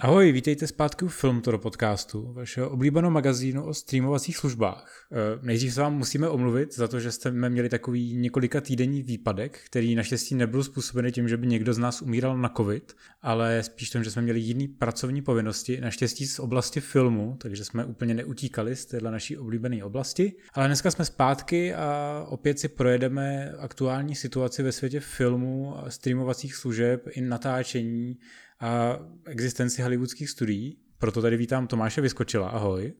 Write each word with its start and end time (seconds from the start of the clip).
Ahoj, 0.00 0.32
vítejte 0.32 0.66
zpátky 0.66 1.04
u 1.04 1.08
Filmtoro 1.08 1.58
podcastu, 1.58 2.32
vašeho 2.32 2.70
oblíbeného 2.70 3.10
magazínu 3.10 3.64
o 3.64 3.74
streamovacích 3.74 4.36
službách. 4.36 5.06
Eh, 5.12 5.16
nejdřív 5.42 5.74
se 5.74 5.80
vám 5.80 5.98
musíme 5.98 6.28
omluvit 6.28 6.74
za 6.74 6.88
to, 6.88 7.00
že 7.00 7.12
jsme 7.12 7.50
měli 7.50 7.68
takový 7.68 8.14
několika 8.16 8.60
týdenní 8.60 9.02
výpadek, 9.02 9.60
který 9.66 9.94
naštěstí 9.94 10.34
nebyl 10.34 10.64
způsobený 10.64 11.12
tím, 11.12 11.28
že 11.28 11.36
by 11.36 11.46
někdo 11.46 11.74
z 11.74 11.78
nás 11.78 12.02
umíral 12.02 12.38
na 12.38 12.48
covid, 12.56 12.96
ale 13.22 13.62
spíš 13.62 13.90
tím, 13.90 14.04
že 14.04 14.10
jsme 14.10 14.22
měli 14.22 14.40
jiný 14.40 14.68
pracovní 14.68 15.22
povinnosti, 15.22 15.80
naštěstí 15.80 16.26
z 16.26 16.38
oblasti 16.38 16.80
filmu, 16.80 17.36
takže 17.40 17.64
jsme 17.64 17.84
úplně 17.84 18.14
neutíkali 18.14 18.76
z 18.76 18.86
téhle 18.86 19.10
naší 19.10 19.36
oblíbené 19.36 19.84
oblasti. 19.84 20.32
Ale 20.52 20.66
dneska 20.66 20.90
jsme 20.90 21.04
zpátky 21.04 21.74
a 21.74 22.24
opět 22.28 22.58
si 22.58 22.68
projedeme 22.68 23.52
aktuální 23.58 24.14
situaci 24.14 24.62
ve 24.62 24.72
světě 24.72 25.00
filmu, 25.00 25.74
streamovacích 25.88 26.54
služeb 26.54 27.08
i 27.10 27.20
natáčení 27.20 28.18
a 28.60 28.98
existenci 29.26 29.82
hollywoodských 29.82 30.30
studií. 30.30 30.78
Proto 30.98 31.22
tady 31.22 31.36
vítám 31.36 31.66
Tomáše 31.66 32.00
Vyskočila. 32.00 32.48
Ahoj. 32.48 32.92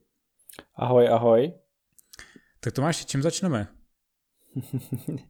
Ahoj, 0.75 1.09
ahoj. 1.09 1.53
Tak 2.59 2.73
Tomáši, 2.73 3.05
čím 3.05 3.21
začneme? 3.21 3.67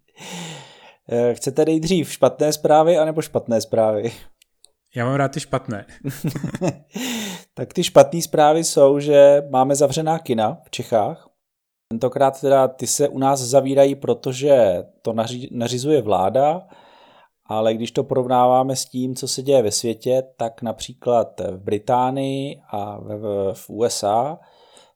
Chcete 1.33 1.65
nejdřív 1.65 2.13
špatné 2.13 2.53
zprávy 2.53 2.97
anebo 2.97 3.21
špatné 3.21 3.61
zprávy? 3.61 4.11
Já 4.95 5.05
mám 5.05 5.15
rád 5.15 5.27
ty 5.27 5.39
špatné. 5.39 5.85
tak 7.53 7.73
ty 7.73 7.83
špatné 7.83 8.21
zprávy 8.21 8.63
jsou, 8.63 8.99
že 8.99 9.43
máme 9.49 9.75
zavřená 9.75 10.19
kina 10.19 10.57
v 10.63 10.69
Čechách. 10.69 11.29
Tentokrát 11.91 12.41
teda 12.41 12.67
ty 12.67 12.87
se 12.87 13.07
u 13.07 13.19
nás 13.19 13.39
zavírají, 13.39 13.95
protože 13.95 14.83
to 15.01 15.13
nařizuje 15.51 16.01
vláda 16.01 16.67
ale 17.49 17.73
když 17.73 17.91
to 17.91 18.03
porovnáváme 18.03 18.75
s 18.75 18.85
tím, 18.85 19.15
co 19.15 19.27
se 19.27 19.41
děje 19.41 19.61
ve 19.61 19.71
světě, 19.71 20.23
tak 20.37 20.61
například 20.61 21.41
v 21.51 21.57
Británii 21.57 22.61
a 22.71 22.99
v, 22.99 23.53
v 23.53 23.69
USA 23.69 24.39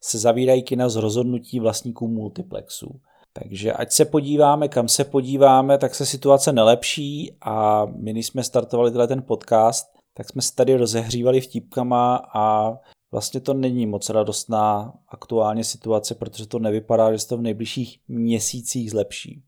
se 0.02 0.18
zavírají 0.18 0.64
kina 0.64 0.90
z 0.90 0.95
rozhodnutí 0.95 1.60
vlastníků 1.60 2.08
multiplexů. 2.08 3.00
Takže 3.34 3.73
ať 3.73 3.92
se 3.92 4.06
podíváme, 4.06 4.68
kam 4.68 4.88
se 4.88 5.04
podíváme, 5.04 5.78
tak 5.78 5.95
se 5.95 6.06
situace 6.06 6.54
nelepší 6.54 7.38
a 7.42 7.86
my, 7.86 8.12
když 8.12 8.28
jsme 8.28 8.44
startovali 8.44 8.92
tenhle 8.92 9.08
ten 9.08 9.22
podcast, 9.22 9.86
tak 10.14 10.30
jsme 10.30 10.42
se 10.42 10.56
tady 10.56 10.76
rozehřívali 10.76 11.42
vtípkama 11.42 12.16
a 12.34 12.73
vlastně 13.12 13.40
to 13.40 13.54
není 13.54 13.86
moc 13.86 14.10
radostná 14.10 14.94
aktuálně 15.08 15.64
situace, 15.64 16.16
protože 16.16 16.48
to 16.48 16.60
nevypadá, 16.60 17.12
že 17.12 17.20
se 17.20 17.28
to 17.28 17.38
v 17.38 17.42
nejbližších 17.42 18.00
měsících 18.08 18.92
zlepší. 18.92 19.44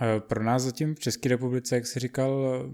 Eh, 0.00 0.20
pro 0.20 0.44
nás 0.44 0.62
zatím 0.62 0.94
v 0.94 1.00
České 1.00 1.28
republice, 1.28 1.74
jak 1.74 1.86
jsi 1.86 2.00
říkal, 2.00 2.64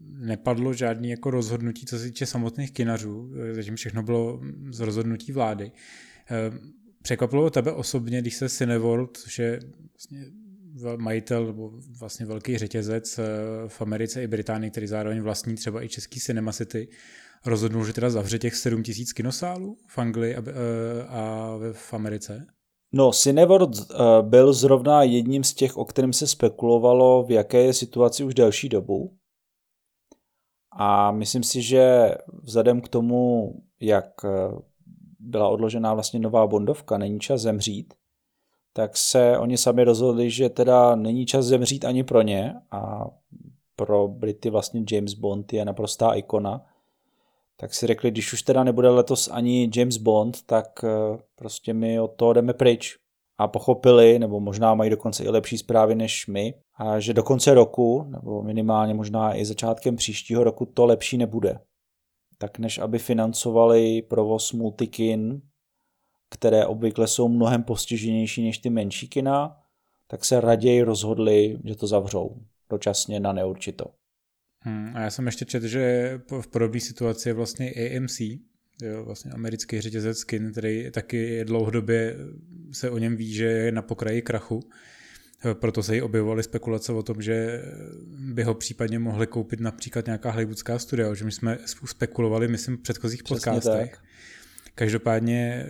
nepadlo 0.00 0.72
žádný 0.72 1.10
jako 1.10 1.30
rozhodnutí, 1.30 1.86
co 1.86 1.98
se 1.98 2.04
týče 2.04 2.26
samotných 2.26 2.72
kinařů. 2.72 3.32
Eh, 3.50 3.54
zatím 3.54 3.76
všechno 3.76 4.02
bylo 4.02 4.40
z 4.70 4.80
rozhodnutí 4.80 5.32
vlády. 5.32 5.72
Eh, 6.30 6.58
překvapilo 7.02 7.50
tebe 7.50 7.72
osobně, 7.72 8.20
když 8.20 8.34
se 8.34 8.48
Cineworld, 8.48 9.16
což 9.16 9.38
je 9.38 9.60
vlastně 9.92 10.26
majitel 10.96 11.46
nebo 11.46 11.72
vlastně 11.98 12.26
velký 12.26 12.58
řetězec 12.58 13.20
v 13.66 13.82
Americe 13.82 14.22
i 14.22 14.26
Británii, 14.26 14.70
který 14.70 14.86
zároveň 14.86 15.20
vlastní 15.20 15.54
třeba 15.54 15.84
i 15.84 15.88
český 15.88 16.20
Cinema 16.20 16.52
City, 16.52 16.88
rozhodnul, 17.44 17.86
že 17.86 17.92
teda 17.92 18.10
zavře 18.10 18.38
těch 18.38 18.54
7 18.54 18.82
tisíc 18.82 19.12
kinosálů 19.12 19.78
v 19.86 19.98
Anglii 19.98 20.36
a 21.08 21.52
v 21.72 21.94
Americe? 21.94 22.46
No, 22.92 23.12
Cineworld 23.12 23.76
uh, 23.76 23.96
byl 24.22 24.52
zrovna 24.52 25.02
jedním 25.02 25.44
z 25.44 25.54
těch, 25.54 25.76
o 25.76 25.84
kterém 25.84 26.12
se 26.12 26.26
spekulovalo, 26.26 27.22
v 27.22 27.30
jaké 27.30 27.62
je 27.62 27.72
situaci 27.74 28.24
už 28.24 28.34
delší 28.34 28.68
dobu. 28.68 29.16
A 30.76 31.12
myslím 31.12 31.42
si, 31.42 31.62
že 31.62 32.14
vzhledem 32.42 32.80
k 32.80 32.88
tomu, 32.88 33.52
jak 33.80 34.24
eh, 34.24 34.28
byla 35.18 35.48
odložená 35.48 35.94
vlastně 35.94 36.20
nová 36.20 36.46
Bondovka, 36.46 36.98
není 36.98 37.20
čas 37.20 37.40
zemřít, 37.40 37.94
tak 38.72 38.96
se 38.96 39.38
oni 39.38 39.58
sami 39.58 39.84
rozhodli, 39.84 40.30
že 40.30 40.48
teda 40.48 40.96
není 40.96 41.26
čas 41.26 41.44
zemřít 41.46 41.84
ani 41.84 42.04
pro 42.04 42.22
ně 42.22 42.54
a 42.70 43.04
pro 43.76 44.08
Brity 44.08 44.50
vlastně 44.50 44.84
James 44.92 45.14
Bond 45.14 45.52
je 45.52 45.64
naprostá 45.64 46.12
ikona 46.12 46.66
tak 47.56 47.74
si 47.74 47.86
řekli, 47.86 48.10
když 48.10 48.32
už 48.32 48.42
teda 48.42 48.64
nebude 48.64 48.88
letos 48.88 49.28
ani 49.28 49.70
James 49.76 49.96
Bond, 49.96 50.42
tak 50.42 50.84
eh, 50.84 50.88
prostě 51.34 51.74
my 51.74 52.00
od 52.00 52.08
toho 52.08 52.32
jdeme 52.32 52.54
pryč. 52.54 52.98
A 53.38 53.48
pochopili, 53.48 54.18
nebo 54.18 54.40
možná 54.40 54.74
mají 54.74 54.90
dokonce 54.90 55.24
i 55.24 55.28
lepší 55.28 55.58
zprávy 55.58 55.94
než 55.94 56.26
my, 56.26 56.54
a 56.74 57.00
že 57.00 57.14
do 57.14 57.22
konce 57.22 57.54
roku, 57.54 58.06
nebo 58.08 58.42
minimálně 58.42 58.94
možná 58.94 59.36
i 59.36 59.44
začátkem 59.44 59.96
příštího 59.96 60.44
roku, 60.44 60.66
to 60.66 60.86
lepší 60.86 61.18
nebude. 61.18 61.58
Tak 62.38 62.58
než 62.58 62.78
aby 62.78 62.98
financovali 62.98 64.02
provoz 64.02 64.52
multikin, 64.52 65.42
které 66.30 66.66
obvykle 66.66 67.08
jsou 67.08 67.28
mnohem 67.28 67.62
postiženější 67.62 68.44
než 68.44 68.58
ty 68.58 68.70
menší 68.70 69.08
kina, 69.08 69.56
tak 70.06 70.24
se 70.24 70.40
raději 70.40 70.82
rozhodli, 70.82 71.58
že 71.64 71.76
to 71.76 71.86
zavřou 71.86 72.36
dočasně 72.70 73.20
na 73.20 73.32
neurčito. 73.32 73.84
Hmm, 74.64 74.96
a 74.96 75.00
já 75.00 75.10
jsem 75.10 75.26
ještě 75.26 75.44
četl, 75.44 75.66
že 75.66 76.20
v 76.40 76.48
podobné 76.48 76.80
situaci 76.80 77.28
je 77.28 77.32
vlastně 77.32 77.72
AMC, 77.72 78.20
jo, 78.82 79.04
vlastně 79.04 79.30
americký 79.30 79.80
řetězec 79.80 80.18
skin, 80.18 80.52
který 80.52 80.90
taky 80.90 81.44
dlouhodobě 81.44 82.16
se 82.72 82.90
o 82.90 82.98
něm 82.98 83.16
ví, 83.16 83.34
že 83.34 83.44
je 83.44 83.72
na 83.72 83.82
pokraji 83.82 84.22
krachu. 84.22 84.60
Proto 85.52 85.82
se 85.82 85.94
jí 85.94 86.02
objevovaly 86.02 86.42
spekulace 86.42 86.92
o 86.92 87.02
tom, 87.02 87.22
že 87.22 87.62
by 88.18 88.42
ho 88.42 88.54
případně 88.54 88.98
mohli 88.98 89.26
koupit 89.26 89.60
například 89.60 90.06
nějaká 90.06 90.30
hollywoodská 90.30 90.78
studia, 90.78 91.08
o 91.08 91.16
čem 91.16 91.30
jsme 91.30 91.58
spekulovali, 91.84 92.48
myslím, 92.48 92.76
v 92.76 92.80
předchozích 92.80 93.22
Přesně 93.22 93.34
podcastech. 93.34 93.90
Tak. 93.90 94.00
Každopádně 94.74 95.66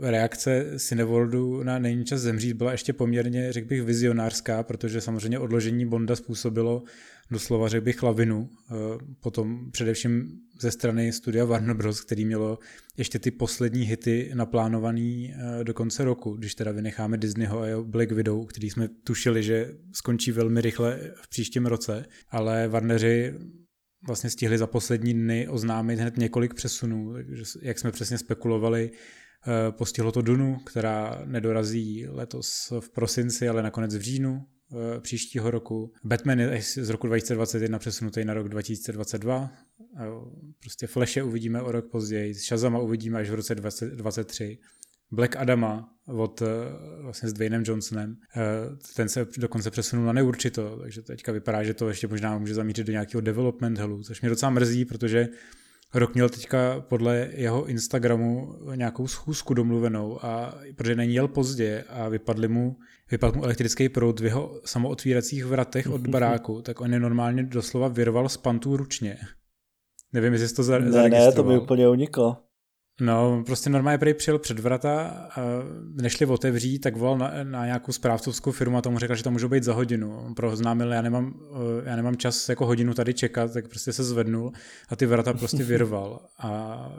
reakce 0.00 0.64
Cineworldu 0.78 1.62
na 1.62 1.78
Není 1.78 2.04
čas 2.04 2.20
zemřít 2.20 2.56
byla 2.56 2.72
ještě 2.72 2.92
poměrně, 2.92 3.52
řekl 3.52 3.68
bych, 3.68 3.82
vizionářská, 3.82 4.62
protože 4.62 5.00
samozřejmě 5.00 5.38
odložení 5.38 5.86
Bonda 5.86 6.16
způsobilo 6.16 6.82
doslova, 7.30 7.68
řekl 7.68 7.84
bych, 7.84 8.02
lavinu. 8.02 8.48
Eh, 8.50 8.74
potom 9.20 9.70
především 9.70 10.40
ze 10.60 10.70
strany 10.70 11.12
studia 11.12 11.44
Warner 11.44 11.76
Bros., 11.76 12.00
který 12.00 12.24
mělo 12.24 12.58
ještě 12.96 13.18
ty 13.18 13.30
poslední 13.30 13.82
hity 13.82 14.30
naplánovaný 14.34 15.34
eh, 15.34 15.64
do 15.64 15.74
konce 15.74 16.04
roku, 16.04 16.36
když 16.36 16.54
teda 16.54 16.72
vynecháme 16.72 17.16
Disneyho 17.16 17.60
a 17.60 17.66
jeho 17.66 17.84
Black 17.84 18.12
Widow, 18.12 18.46
který 18.46 18.70
jsme 18.70 18.88
tušili, 18.88 19.42
že 19.42 19.74
skončí 19.92 20.32
velmi 20.32 20.60
rychle 20.60 21.00
v 21.14 21.28
příštím 21.28 21.66
roce, 21.66 22.04
ale 22.30 22.68
Warneri 22.68 23.34
vlastně 24.06 24.30
stihli 24.30 24.58
za 24.58 24.66
poslední 24.66 25.14
dny 25.14 25.48
oznámit 25.48 25.98
hned 26.00 26.16
několik 26.16 26.54
přesunů, 26.54 27.12
takže 27.12 27.42
jak 27.62 27.78
jsme 27.78 27.92
přesně 27.92 28.18
spekulovali, 28.18 28.90
Eh, 28.90 28.94
postihlo 29.70 30.12
to 30.12 30.22
Dunu, 30.22 30.56
která 30.56 31.22
nedorazí 31.24 32.06
letos 32.08 32.72
v 32.80 32.90
prosinci, 32.90 33.48
ale 33.48 33.62
nakonec 33.62 33.96
v 33.96 34.00
říjnu 34.00 34.46
eh, 34.72 35.00
příštího 35.00 35.50
roku. 35.50 35.92
Batman 36.04 36.40
je 36.40 36.62
z 36.62 36.88
roku 36.88 37.06
2021 37.06 37.78
přesunutý 37.78 38.24
na 38.24 38.34
rok 38.34 38.48
2022. 38.48 39.52
Prostě 40.60 40.86
Flashe 40.86 41.22
uvidíme 41.22 41.62
o 41.62 41.72
rok 41.72 41.90
později, 41.90 42.34
Shazama 42.34 42.78
uvidíme 42.78 43.18
až 43.18 43.30
v 43.30 43.34
roce 43.34 43.54
2023. 43.54 44.58
Black 45.10 45.36
Adama 45.36 45.94
od 46.06 46.42
eh, 46.42 46.46
vlastně 47.02 47.28
s 47.28 47.32
Dwaynem 47.32 47.62
Johnsonem, 47.66 48.16
ten 48.96 49.08
se 49.08 49.26
dokonce 49.38 49.70
přesunul 49.70 50.06
na 50.06 50.12
neurčito, 50.12 50.78
takže 50.82 51.02
teďka 51.02 51.32
vypadá, 51.32 51.62
že 51.62 51.74
to 51.74 51.88
ještě 51.88 52.08
možná 52.08 52.38
může 52.38 52.54
zamířit 52.54 52.86
do 52.86 52.92
nějakého 52.92 53.20
development 53.20 53.78
hellu, 53.78 54.02
což 54.02 54.20
mě 54.20 54.30
docela 54.30 54.50
mrzí, 54.50 54.84
protože 54.84 55.28
Rok 55.94 56.14
měl 56.14 56.28
teďka 56.28 56.80
podle 56.80 57.28
jeho 57.32 57.66
Instagramu 57.66 58.54
nějakou 58.74 59.06
schůzku 59.06 59.54
domluvenou 59.54 60.24
a 60.24 60.54
protože 60.76 60.94
není 60.94 61.14
jel 61.14 61.28
pozdě 61.28 61.84
a 61.88 62.08
vypadly 62.08 62.48
mu, 62.48 62.76
vypadl 63.10 63.36
mu 63.36 63.44
elektrický 63.44 63.88
proud 63.88 64.20
v 64.20 64.24
jeho 64.24 64.60
samootvíracích 64.64 65.44
vratech 65.44 65.86
od 65.86 66.06
baráku, 66.06 66.62
tak 66.62 66.80
on 66.80 66.92
je 66.92 67.00
normálně 67.00 67.42
doslova 67.42 67.88
vyrval 67.88 68.28
z 68.28 68.36
pantů 68.36 68.76
ručně. 68.76 69.18
Nevím, 70.12 70.32
jestli 70.32 70.48
jsi 70.48 70.54
to 70.54 70.62
zaregistroval. 70.62 71.10
Ne, 71.10 71.18
ne, 71.18 71.32
to 71.32 71.44
mi 71.44 71.58
úplně 71.58 71.88
uniklo. 71.88 72.45
No, 73.00 73.42
prostě 73.46 73.70
normálně 73.70 73.98
prý 73.98 74.14
přijel 74.14 74.38
před 74.38 74.58
vrata, 74.58 75.08
a 75.36 75.40
nešli 76.02 76.26
otevřít, 76.26 76.78
tak 76.78 76.96
volal 76.96 77.18
na, 77.18 77.32
na 77.42 77.64
nějakou 77.64 77.92
správcovskou 77.92 78.52
firmu 78.52 78.76
a 78.76 78.82
tomu 78.82 78.98
řekl, 78.98 79.14
že 79.14 79.22
to 79.22 79.30
může 79.30 79.48
být 79.48 79.62
za 79.62 79.74
hodinu. 79.74 80.34
Proznámil, 80.36 80.92
já 80.92 81.02
nemám, 81.02 81.34
eh, 81.52 81.90
já 81.90 81.96
nemám 81.96 82.16
čas 82.16 82.48
jako 82.48 82.66
hodinu 82.66 82.94
tady 82.94 83.14
čekat, 83.14 83.52
tak 83.52 83.68
prostě 83.68 83.92
se 83.92 84.04
zvednul 84.04 84.52
a 84.88 84.96
ty 84.96 85.06
vrata 85.06 85.32
prostě 85.32 85.64
vyrval. 85.64 86.20
A 86.38 86.92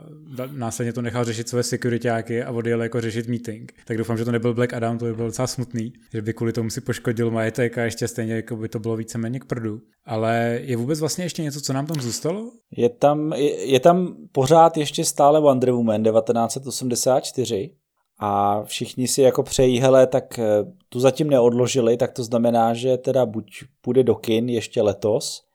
následně 0.52 0.92
to 0.92 1.02
nechal 1.02 1.24
řešit 1.24 1.48
své 1.48 1.62
securityáky 1.62 2.42
a 2.42 2.50
odjel 2.50 2.82
jako 2.82 3.00
řešit 3.00 3.28
meeting. 3.28 3.72
Tak 3.84 3.98
doufám, 3.98 4.18
že 4.18 4.24
to 4.24 4.32
nebyl 4.32 4.54
Black 4.54 4.72
Adam, 4.72 4.98
to 4.98 5.04
by 5.04 5.14
byl 5.14 5.26
docela 5.26 5.46
smutný, 5.46 5.92
že 6.12 6.22
by 6.22 6.32
kvůli 6.32 6.52
tomu 6.52 6.70
si 6.70 6.80
poškodil 6.80 7.30
majetek 7.30 7.78
a 7.78 7.84
ještě 7.84 8.08
stejně 8.08 8.34
jako 8.34 8.56
by 8.56 8.68
to 8.68 8.78
bylo 8.78 8.96
víceméně 8.96 9.40
k 9.40 9.44
prdu. 9.44 9.80
Ale 10.06 10.60
je 10.62 10.76
vůbec 10.76 11.00
vlastně 11.00 11.24
ještě 11.24 11.42
něco, 11.42 11.60
co 11.60 11.72
nám 11.72 11.86
tam 11.86 12.00
zůstalo? 12.00 12.50
Je 12.76 12.88
tam, 12.88 13.32
je, 13.32 13.64
je 13.64 13.80
tam 13.80 14.16
pořád 14.32 14.76
ještě 14.76 15.04
stále 15.04 15.40
Wonder 15.40 15.70
Woman 15.70 15.87
1984 15.96 17.76
a 18.20 18.62
všichni 18.62 19.08
si 19.08 19.22
jako 19.22 19.42
přejí, 19.42 19.80
hele, 19.80 20.06
tak 20.06 20.38
eh, 20.38 20.44
tu 20.88 21.00
zatím 21.00 21.30
neodložili, 21.30 21.96
tak 21.96 22.12
to 22.12 22.24
znamená, 22.24 22.74
že 22.74 22.96
teda 22.96 23.26
buď 23.26 23.64
půjde 23.80 24.02
do 24.02 24.14
kin 24.14 24.48
ještě 24.48 24.82
letos, 24.82 25.48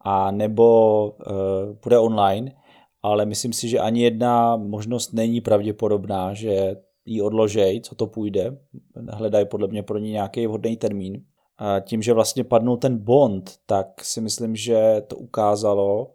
a 0.00 0.30
nebo 0.30 1.10
uh, 1.10 1.76
půjde 1.76 1.98
online. 1.98 2.52
ale 3.02 3.26
myslím 3.26 3.52
si, 3.52 3.68
že 3.68 3.78
ani 3.78 4.02
jedna 4.02 4.56
možnost 4.56 5.12
není 5.12 5.40
pravděpodobná, 5.40 6.34
že 6.34 6.76
ji 7.04 7.22
odložej, 7.22 7.80
co 7.80 7.94
to 7.94 8.06
půjde. 8.06 8.58
Hledají 9.10 9.46
podle 9.46 9.68
mě 9.68 9.82
pro 9.82 9.98
ní 9.98 10.10
nějaký 10.10 10.46
vhodný 10.46 10.76
termín. 10.76 11.24
A 11.58 11.80
tím, 11.80 12.02
že 12.02 12.12
vlastně 12.12 12.44
padnul 12.44 12.76
ten 12.76 12.98
Bond, 12.98 13.50
tak 13.66 14.04
si 14.04 14.20
myslím, 14.20 14.56
že 14.56 15.02
to 15.06 15.16
ukázalo, 15.16 16.14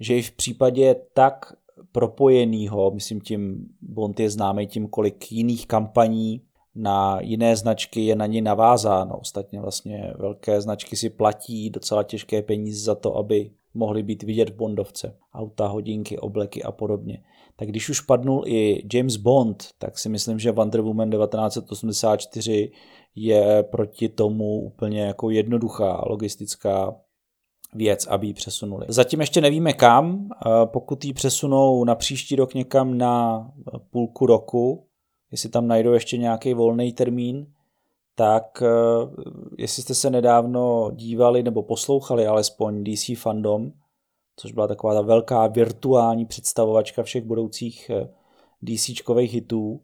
že 0.00 0.16
i 0.16 0.22
v 0.22 0.32
případě 0.32 0.96
tak 1.14 1.52
propojenýho, 1.92 2.90
myslím 2.90 3.20
tím, 3.20 3.66
Bond 3.82 4.20
je 4.20 4.30
známý 4.30 4.66
tím, 4.66 4.88
kolik 4.88 5.32
jiných 5.32 5.66
kampaní 5.66 6.42
na 6.74 7.20
jiné 7.20 7.56
značky 7.56 8.06
je 8.06 8.16
na 8.16 8.26
ní 8.26 8.40
navázáno. 8.40 9.18
Ostatně 9.18 9.60
vlastně 9.60 10.12
velké 10.18 10.60
značky 10.60 10.96
si 10.96 11.10
platí 11.10 11.70
docela 11.70 12.02
těžké 12.02 12.42
peníze 12.42 12.84
za 12.84 12.94
to, 12.94 13.16
aby 13.16 13.50
mohly 13.74 14.02
být 14.02 14.22
vidět 14.22 14.50
v 14.50 14.56
Bondovce. 14.56 15.16
Auta, 15.34 15.66
hodinky, 15.66 16.18
obleky 16.18 16.62
a 16.62 16.72
podobně. 16.72 17.22
Tak 17.56 17.68
když 17.68 17.88
už 17.88 18.00
padnul 18.00 18.42
i 18.46 18.82
James 18.94 19.16
Bond, 19.16 19.64
tak 19.78 19.98
si 19.98 20.08
myslím, 20.08 20.38
že 20.38 20.52
Wonder 20.52 20.80
Woman 20.80 21.10
1984 21.10 22.70
je 23.14 23.62
proti 23.62 24.08
tomu 24.08 24.60
úplně 24.60 25.00
jako 25.00 25.30
jednoduchá 25.30 26.02
logistická 26.06 26.96
věc, 27.74 28.06
aby 28.06 28.26
ji 28.26 28.34
přesunuli. 28.34 28.86
Zatím 28.88 29.20
ještě 29.20 29.40
nevíme 29.40 29.72
kam, 29.72 30.28
pokud 30.64 31.04
ji 31.04 31.12
přesunou 31.12 31.84
na 31.84 31.94
příští 31.94 32.36
rok 32.36 32.54
někam 32.54 32.98
na 32.98 33.46
půlku 33.90 34.26
roku, 34.26 34.84
jestli 35.32 35.48
tam 35.48 35.68
najdou 35.68 35.92
ještě 35.92 36.16
nějaký 36.16 36.54
volný 36.54 36.92
termín, 36.92 37.46
tak 38.14 38.62
eh, 38.62 38.68
jestli 39.58 39.82
jste 39.82 39.94
se 39.94 40.10
nedávno 40.10 40.90
dívali 40.94 41.42
nebo 41.42 41.62
poslouchali 41.62 42.26
alespoň 42.26 42.84
DC 42.84 43.18
Fandom, 43.18 43.72
což 44.36 44.52
byla 44.52 44.66
taková 44.66 44.94
ta 44.94 45.00
velká 45.00 45.46
virtuální 45.46 46.26
představovačka 46.26 47.02
všech 47.02 47.24
budoucích 47.24 47.90
eh, 47.90 48.08
DCčkových 48.62 49.32
hitů, 49.34 49.80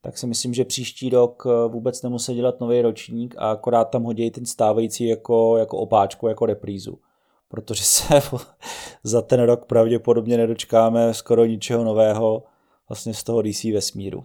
tak 0.00 0.18
si 0.18 0.26
myslím, 0.26 0.54
že 0.54 0.64
příští 0.64 1.10
rok 1.10 1.46
eh, 1.46 1.68
vůbec 1.68 2.02
nemusí 2.02 2.34
dělat 2.34 2.60
nový 2.60 2.82
ročník 2.82 3.34
a 3.38 3.50
akorát 3.50 3.84
tam 3.84 4.02
hodí 4.02 4.30
ten 4.30 4.46
stávající 4.46 5.06
jako, 5.06 5.56
jako 5.56 5.78
opáčku, 5.78 6.28
jako 6.28 6.46
reprízu. 6.46 6.98
Protože 7.54 7.84
se 7.84 8.04
za 9.04 9.22
ten 9.22 9.40
rok 9.40 9.66
pravděpodobně 9.66 10.36
nedočkáme 10.36 11.14
skoro 11.14 11.44
ničeho 11.44 11.84
nového 11.84 12.44
vlastně 12.88 13.14
z 13.14 13.22
toho 13.24 13.42
DC 13.42 13.64
vesmíru. 13.64 14.24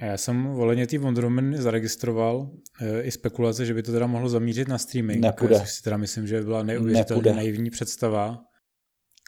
Já 0.00 0.16
jsem 0.16 0.46
voleně 0.46 0.86
tý 0.86 0.98
Wonder 0.98 1.24
Woman 1.24 1.56
zaregistroval 1.56 2.50
e, 2.80 3.02
i 3.02 3.10
spekulace, 3.10 3.66
že 3.66 3.74
by 3.74 3.82
to 3.82 3.92
teda 3.92 4.06
mohlo 4.06 4.28
zamířit 4.28 4.68
na 4.68 4.78
streaming. 4.78 5.20
Nepůjde. 5.20 5.60
Což 5.60 5.70
si 5.70 5.82
teda 5.82 5.96
myslím, 5.96 6.26
že 6.26 6.42
byla 6.42 6.62
neuvěřitelně 6.62 7.32
naivní 7.32 7.70
představa, 7.70 8.44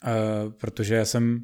e, 0.05 0.51
protože 0.51 0.95
já 0.95 1.05
jsem 1.05 1.41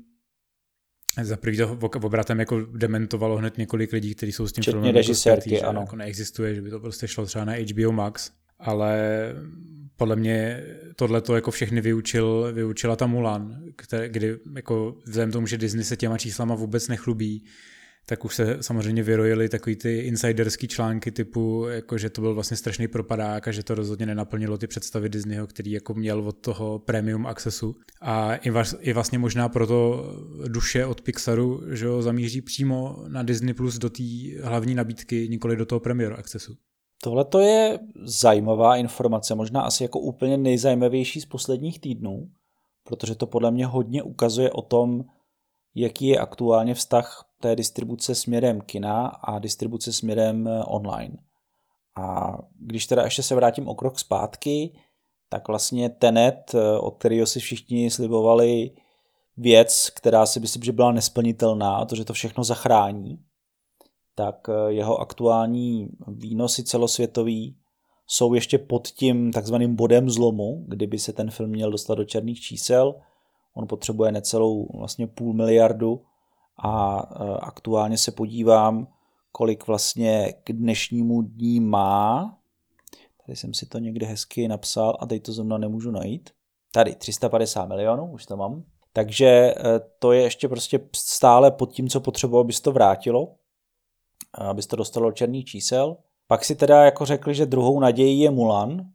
za 1.22 1.36
prvý 1.36 1.56
to 1.56 1.78
obratem 2.02 2.40
jako 2.40 2.60
dementovalo 2.60 3.36
hned 3.36 3.58
několik 3.58 3.92
lidí, 3.92 4.14
kteří 4.14 4.32
jsou 4.32 4.46
s 4.46 4.52
tím 4.52 4.64
filmem 4.64 4.96
jako 4.96 5.14
že 5.46 5.60
ano. 5.60 5.80
jako 5.80 5.96
neexistuje, 5.96 6.54
že 6.54 6.62
by 6.62 6.70
to 6.70 6.80
prostě 6.80 7.08
šlo 7.08 7.26
třeba 7.26 7.44
na 7.44 7.52
HBO 7.52 7.92
Max, 7.92 8.30
ale 8.58 8.98
podle 9.96 10.16
mě 10.16 10.64
tohle 10.96 11.20
to 11.20 11.34
jako 11.34 11.50
všechny 11.50 11.80
vyučil, 11.80 12.52
vyučila 12.52 12.96
ta 12.96 13.06
Mulan, 13.06 13.62
které, 13.76 14.08
kdy 14.08 14.38
jako 14.56 14.96
vzhledem 15.04 15.32
tomu, 15.32 15.46
že 15.46 15.58
Disney 15.58 15.84
se 15.84 15.96
těma 15.96 16.18
číslama 16.18 16.54
vůbec 16.54 16.88
nechlubí, 16.88 17.44
tak 18.06 18.24
už 18.24 18.34
se 18.34 18.58
samozřejmě 18.60 19.02
vyrojily 19.02 19.48
takový 19.48 19.76
ty 19.76 19.98
insiderský 19.98 20.68
články 20.68 21.10
typu, 21.10 21.66
jako 21.68 21.98
že 21.98 22.10
to 22.10 22.20
byl 22.20 22.34
vlastně 22.34 22.56
strašný 22.56 22.88
propadák 22.88 23.48
a 23.48 23.52
že 23.52 23.62
to 23.62 23.74
rozhodně 23.74 24.06
nenaplnilo 24.06 24.58
ty 24.58 24.66
představy 24.66 25.08
Disneyho, 25.08 25.46
který 25.46 25.70
jako 25.70 25.94
měl 25.94 26.20
od 26.20 26.32
toho 26.32 26.78
premium 26.78 27.26
accessu. 27.26 27.76
A 28.00 28.34
i, 28.80 28.92
vlastně 28.92 29.18
možná 29.18 29.48
proto 29.48 30.04
duše 30.48 30.86
od 30.86 31.00
Pixaru, 31.00 31.62
že 31.70 31.86
ho 31.86 32.02
zamíří 32.02 32.40
přímo 32.40 33.04
na 33.08 33.22
Disney 33.22 33.54
Plus 33.54 33.78
do 33.78 33.90
té 33.90 34.02
hlavní 34.42 34.74
nabídky, 34.74 35.28
nikoli 35.28 35.56
do 35.56 35.66
toho 35.66 35.80
premium 35.80 36.14
accessu. 36.18 36.56
Tohle 37.04 37.24
to 37.24 37.38
je 37.38 37.78
zajímavá 38.04 38.76
informace, 38.76 39.34
možná 39.34 39.62
asi 39.62 39.82
jako 39.82 39.98
úplně 39.98 40.36
nejzajímavější 40.36 41.20
z 41.20 41.26
posledních 41.26 41.80
týdnů, 41.80 42.28
protože 42.84 43.14
to 43.14 43.26
podle 43.26 43.50
mě 43.50 43.66
hodně 43.66 44.02
ukazuje 44.02 44.50
o 44.50 44.62
tom, 44.62 45.04
jaký 45.74 46.06
je 46.06 46.18
aktuálně 46.18 46.74
vztah 46.74 47.24
té 47.40 47.56
distribuce 47.56 48.14
směrem 48.14 48.60
kina 48.60 49.06
a 49.06 49.38
distribuce 49.38 49.92
směrem 49.92 50.48
eh, 50.48 50.64
online. 50.64 51.16
A 51.96 52.38
když 52.58 52.86
teda 52.86 53.02
ještě 53.04 53.22
se 53.22 53.34
vrátím 53.34 53.68
o 53.68 53.74
krok 53.74 53.98
zpátky, 53.98 54.78
tak 55.28 55.48
vlastně 55.48 55.88
Tenet, 55.88 56.54
eh, 56.54 56.78
od 56.78 56.90
kterého 56.90 57.26
si 57.26 57.40
všichni 57.40 57.90
slibovali 57.90 58.70
věc, 59.36 59.90
která 59.90 60.26
si 60.26 60.40
myslím, 60.40 60.62
že 60.62 60.72
byla 60.72 60.92
nesplnitelná, 60.92 61.84
to, 61.84 61.96
že 61.96 62.04
to 62.04 62.12
všechno 62.12 62.44
zachrání, 62.44 63.18
tak 64.14 64.48
eh, 64.48 64.72
jeho 64.72 64.98
aktuální 64.98 65.88
výnosy 66.06 66.64
celosvětový 66.64 67.56
jsou 68.06 68.34
ještě 68.34 68.58
pod 68.58 68.88
tím 68.88 69.32
takzvaným 69.32 69.76
bodem 69.76 70.10
zlomu, 70.10 70.64
kdyby 70.68 70.98
se 70.98 71.12
ten 71.12 71.30
film 71.30 71.50
měl 71.50 71.70
dostat 71.70 71.94
do 71.94 72.04
černých 72.04 72.40
čísel. 72.40 72.94
On 73.54 73.66
potřebuje 73.66 74.12
necelou 74.12 74.68
vlastně 74.78 75.06
půl 75.06 75.34
miliardu 75.34 76.02
a 76.64 77.02
e, 77.02 77.38
aktuálně 77.38 77.98
se 77.98 78.12
podívám, 78.12 78.88
kolik 79.32 79.66
vlastně 79.66 80.34
k 80.44 80.52
dnešnímu 80.52 81.22
dní 81.22 81.60
má. 81.60 82.38
Tady 83.26 83.36
jsem 83.36 83.54
si 83.54 83.66
to 83.66 83.78
někde 83.78 84.06
hezky 84.06 84.48
napsal 84.48 84.96
a 85.00 85.06
teď 85.06 85.22
to 85.22 85.32
zrovna 85.32 85.58
nemůžu 85.58 85.90
najít. 85.90 86.30
Tady 86.72 86.94
350 86.94 87.66
milionů, 87.66 88.12
už 88.12 88.26
to 88.26 88.36
mám. 88.36 88.64
Takže 88.92 89.26
e, 89.26 89.54
to 89.98 90.12
je 90.12 90.22
ještě 90.22 90.48
prostě 90.48 90.80
stále 90.96 91.50
pod 91.50 91.72
tím, 91.72 91.88
co 91.88 92.00
potřebovalo, 92.00 92.44
aby 92.44 92.52
to 92.52 92.72
vrátilo, 92.72 93.34
aby 94.34 94.62
to 94.62 94.76
dostalo 94.76 95.12
černý 95.12 95.44
čísel. 95.44 95.96
Pak 96.26 96.44
si 96.44 96.54
teda 96.54 96.84
jako 96.84 97.06
řekli, 97.06 97.34
že 97.34 97.46
druhou 97.46 97.80
nadějí 97.80 98.20
je 98.20 98.30
Mulan, 98.30 98.92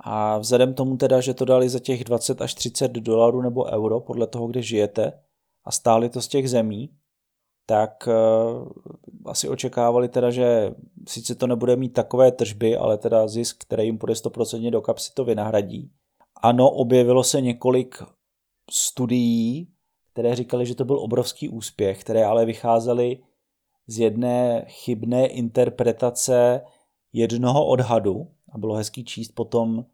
a 0.00 0.38
vzhledem 0.38 0.74
tomu 0.74 0.96
teda, 0.96 1.20
že 1.20 1.34
to 1.34 1.44
dali 1.44 1.68
za 1.68 1.78
těch 1.78 2.04
20 2.04 2.42
až 2.42 2.54
30 2.54 2.92
dolarů 2.92 3.42
nebo 3.42 3.64
euro, 3.64 4.00
podle 4.00 4.26
toho, 4.26 4.46
kde 4.46 4.62
žijete, 4.62 5.12
a 5.64 5.72
stáli 5.72 6.08
to 6.08 6.22
z 6.22 6.28
těch 6.28 6.50
zemí, 6.50 6.90
tak 7.66 8.08
uh, 8.08 8.68
asi 9.24 9.48
očekávali 9.48 10.08
teda, 10.08 10.30
že 10.30 10.74
sice 11.08 11.34
to 11.34 11.46
nebude 11.46 11.76
mít 11.76 11.88
takové 11.88 12.32
tržby, 12.32 12.76
ale 12.76 12.98
teda 12.98 13.28
zisk, 13.28 13.64
který 13.64 13.84
jim 13.84 13.98
půjde 13.98 14.14
100% 14.14 14.70
do 14.70 14.80
kapsy, 14.80 15.12
to 15.14 15.24
vynahradí. 15.24 15.90
Ano, 16.42 16.70
objevilo 16.70 17.24
se 17.24 17.40
několik 17.40 18.02
studií, 18.70 19.68
které 20.12 20.36
říkali, 20.36 20.66
že 20.66 20.74
to 20.74 20.84
byl 20.84 20.98
obrovský 20.98 21.48
úspěch, 21.48 22.00
které 22.00 22.24
ale 22.24 22.44
vycházely 22.44 23.18
z 23.86 23.98
jedné 23.98 24.64
chybné 24.68 25.26
interpretace 25.26 26.60
jednoho 27.12 27.66
odhadu 27.66 28.26
a 28.52 28.58
bylo 28.58 28.74
hezký 28.74 29.04
číst 29.04 29.28
potom 29.28 29.84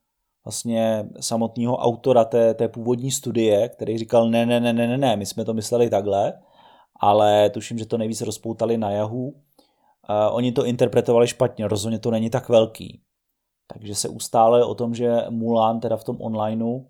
vlastně 0.45 1.09
samotného 1.21 1.77
autora 1.77 2.25
té, 2.25 2.55
té 2.55 2.69
původní 2.69 3.11
studie, 3.11 3.69
který 3.69 3.99
říkal, 3.99 4.31
ne, 4.31 4.47
ne, 4.47 4.61
ne, 4.61 4.73
ne, 4.73 4.87
ne, 4.87 4.99
ne, 4.99 5.17
my 5.17 5.27
jsme 5.27 5.45
to 5.45 5.55
mysleli 5.55 5.91
takhle, 5.91 6.33
ale 7.01 7.51
tuším, 7.51 7.79
že 7.79 7.87
to 7.87 7.99
nejvíc 7.99 8.21
rozpoutali 8.21 8.79
na 8.79 8.91
Yahoo. 8.91 9.23
Uh, 9.23 9.35
oni 10.31 10.53
to 10.53 10.67
interpretovali 10.67 11.29
špatně, 11.29 11.69
rozhodně 11.69 11.99
to 11.99 12.11
není 12.11 12.31
tak 12.31 12.49
velký. 12.49 13.01
Takže 13.73 13.95
se 13.95 14.09
ustále 14.09 14.65
o 14.65 14.75
tom, 14.75 14.95
že 14.95 15.17
Mulan 15.31 15.81
teda 15.81 15.97
v 15.97 16.05
tom 16.05 16.17
onlineu 16.21 16.75
uh, 16.75 16.85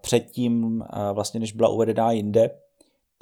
předtím, 0.00 0.80
uh, 0.80 0.86
vlastně 1.12 1.40
než 1.40 1.52
byla 1.52 1.68
uvedená 1.68 2.12
jinde, 2.12 2.50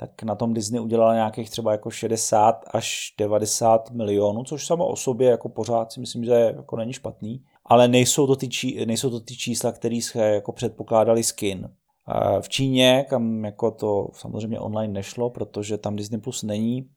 tak 0.00 0.23
na 0.23 0.35
tom 0.35 0.54
Disney 0.54 0.80
udělala 0.80 1.14
nějakých 1.14 1.50
třeba 1.50 1.73
jako 1.73 1.90
60 1.90 2.64
až 2.71 3.14
90 3.19 3.90
milionů, 3.90 4.45
což 4.45 4.66
samo 4.66 4.87
o 4.87 4.97
sobě 4.97 5.30
jako 5.30 5.49
pořád 5.49 5.92
si 5.92 6.00
myslím, 6.00 6.25
že 6.25 6.33
jako 6.33 6.76
není 6.76 6.92
špatný 6.92 7.45
ale 7.71 7.88
nejsou 7.88 8.26
to 8.26 8.37
ty, 8.37 8.49
čí, 8.49 8.87
nejsou 8.87 9.11
to 9.11 9.21
ty 9.21 9.37
čísla, 9.37 9.73
které 9.73 10.00
se 10.02 10.25
jako 10.25 10.52
předpokládali 10.52 11.23
skin. 11.23 11.71
V 12.40 12.49
Číně, 12.49 13.07
kam 13.09 13.45
jako 13.45 13.71
to 13.71 14.09
samozřejmě 14.12 14.59
online 14.59 14.92
nešlo, 14.92 15.30
protože 15.30 15.78
tam 15.78 15.97
Disney 15.97 16.21
Plus 16.21 16.42
není, 16.42 16.90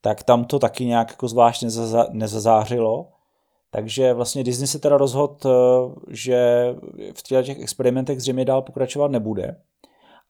tak 0.00 0.22
tam 0.22 0.44
to 0.44 0.58
taky 0.58 0.84
nějak 0.84 1.10
jako 1.10 1.28
zvlášť 1.28 1.64
nezazářilo. 2.12 3.08
Takže 3.70 4.14
vlastně 4.14 4.44
Disney 4.44 4.66
se 4.66 4.78
teda 4.78 4.96
rozhodl, 4.96 5.94
že 6.10 6.66
v 7.14 7.22
těch 7.22 7.60
experimentech 7.60 8.20
zřejmě 8.20 8.44
dál 8.44 8.62
pokračovat 8.62 9.10
nebude. 9.10 9.56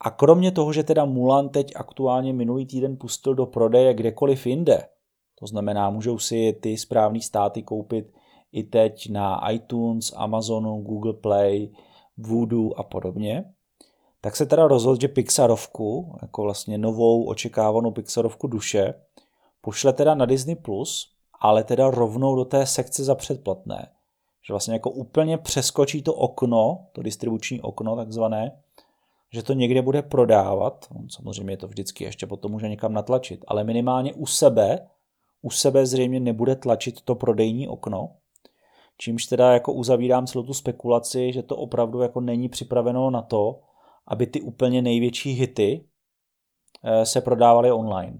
A 0.04 0.10
kromě 0.10 0.52
toho, 0.52 0.72
že 0.72 0.82
teda 0.82 1.04
Mulan 1.04 1.48
teď 1.48 1.72
aktuálně 1.76 2.32
minulý 2.32 2.66
týden 2.66 2.96
pustil 2.96 3.34
do 3.34 3.46
prodeje 3.46 3.94
kdekoliv 3.94 4.46
jinde, 4.46 4.88
to 5.38 5.46
znamená, 5.46 5.90
můžou 5.90 6.18
si 6.18 6.52
ty 6.52 6.76
správné 6.76 7.20
státy 7.20 7.62
koupit 7.62 8.12
i 8.52 8.62
teď 8.62 9.10
na 9.10 9.50
iTunes, 9.50 10.12
Amazonu, 10.16 10.82
Google 10.82 11.12
Play, 11.12 11.70
Voodoo 12.16 12.78
a 12.78 12.82
podobně, 12.82 13.44
tak 14.20 14.36
se 14.36 14.46
teda 14.46 14.68
rozhodl, 14.68 15.00
že 15.00 15.08
Pixarovku, 15.08 16.16
jako 16.22 16.42
vlastně 16.42 16.78
novou 16.78 17.24
očekávanou 17.24 17.90
Pixarovku 17.90 18.46
duše, 18.46 18.94
pošle 19.60 19.92
teda 19.92 20.14
na 20.14 20.26
Disney+, 20.26 20.56
Plus, 20.56 21.12
ale 21.40 21.64
teda 21.64 21.90
rovnou 21.90 22.36
do 22.36 22.44
té 22.44 22.66
sekce 22.66 23.04
za 23.04 23.14
předplatné. 23.14 23.88
Že 24.46 24.52
vlastně 24.52 24.74
jako 24.74 24.90
úplně 24.90 25.38
přeskočí 25.38 26.02
to 26.02 26.14
okno, 26.14 26.86
to 26.92 27.02
distribuční 27.02 27.60
okno 27.60 27.96
takzvané, 27.96 28.61
že 29.32 29.42
to 29.42 29.52
někde 29.52 29.82
bude 29.82 30.02
prodávat, 30.02 30.86
on 30.90 31.08
samozřejmě 31.08 31.56
to 31.56 31.68
vždycky 31.68 32.04
ještě 32.04 32.26
potom 32.26 32.52
může 32.52 32.68
někam 32.68 32.92
natlačit, 32.92 33.44
ale 33.48 33.64
minimálně 33.64 34.14
u 34.14 34.26
sebe, 34.26 34.88
u 35.42 35.50
sebe 35.50 35.86
zřejmě 35.86 36.20
nebude 36.20 36.56
tlačit 36.56 37.02
to 37.02 37.14
prodejní 37.14 37.68
okno, 37.68 38.16
čímž 38.98 39.26
teda 39.26 39.52
jako 39.52 39.72
uzavírám 39.72 40.26
celou 40.26 40.44
tu 40.44 40.54
spekulaci, 40.54 41.32
že 41.32 41.42
to 41.42 41.56
opravdu 41.56 42.00
jako 42.00 42.20
není 42.20 42.48
připraveno 42.48 43.10
na 43.10 43.22
to, 43.22 43.60
aby 44.06 44.26
ty 44.26 44.40
úplně 44.40 44.82
největší 44.82 45.32
hity 45.32 45.84
eh, 46.84 47.06
se 47.06 47.20
prodávaly 47.20 47.72
online. 47.72 48.18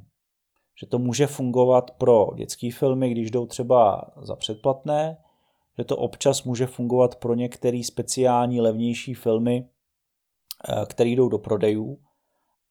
Že 0.81 0.87
to 0.87 0.99
může 0.99 1.26
fungovat 1.26 1.90
pro 1.90 2.31
dětské 2.37 2.71
filmy, 2.73 3.11
když 3.11 3.31
jdou 3.31 3.47
třeba 3.47 4.11
za 4.23 4.37
předplatné, 4.37 5.16
že 5.78 5.85
to 5.85 5.97
občas 5.97 6.45
může 6.45 6.66
fungovat 6.66 7.16
pro 7.16 7.35
některé 7.35 7.81
speciální 7.85 8.61
levnější 8.61 9.14
filmy, 9.14 9.69
které 10.87 11.11
jdou 11.11 11.28
do 11.28 11.38
prodejů, 11.38 11.99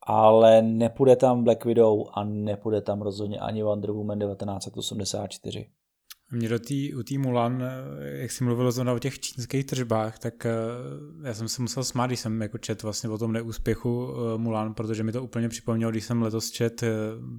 ale 0.08 0.62
nepůjde 0.62 1.16
tam 1.16 1.44
Black 1.44 1.66
Widow 1.66 2.08
a 2.14 2.24
nepůjde 2.24 2.82
tam 2.82 3.02
rozhodně 3.02 3.40
ani 3.40 3.64
Wonder 3.64 3.92
Woman 3.92 4.20
1984. 4.20 5.70
Mě 6.34 6.50
do 6.50 6.60
tý, 6.60 6.94
u 6.94 7.04
té 7.04 7.18
Mulan, 7.18 7.64
jak 8.00 8.32
jsi 8.32 8.44
mluvil 8.44 8.72
zrovna 8.72 8.94
o 8.94 9.00
těch 9.00 9.20
čínských 9.20 9.66
tržbách, 9.66 10.20
tak 10.20 10.46
eh, 10.46 10.52
já 11.24 11.34
jsem 11.34 11.48
se 11.48 11.62
musel 11.62 11.84
smát, 11.84 12.08
když 12.08 12.20
jsem 12.20 12.42
jako 12.42 12.58
čet 12.58 12.84
vlastně 12.84 13.10
o 13.10 13.18
tom 13.18 13.34
neúspěchu 13.34 14.08
eh, 14.10 14.38
Mulan, 14.38 14.74
protože 14.74 15.04
mi 15.04 15.12
to 15.12 15.24
úplně 15.24 15.50
připomnělo, 15.50 15.92
když 15.92 16.06
jsem 16.06 16.22
letos 16.22 16.52
čet 16.52 16.84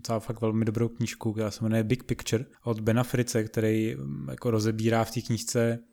celá 0.02 0.21
fakt 0.21 0.40
velmi 0.40 0.64
dobrou 0.64 0.88
knížku, 0.88 1.32
která 1.32 1.50
se 1.50 1.64
jmenuje 1.64 1.85
Big 1.85 2.04
Picture 2.04 2.44
od 2.64 2.80
Bena 2.80 3.02
Frice, 3.02 3.44
který 3.44 3.97
mm, 3.97 4.26
jako 4.30 4.50
rozebírá 4.50 5.04
v 5.04 5.11
té 5.11 5.21
knížce 5.21 5.78
Eh, 5.78 5.92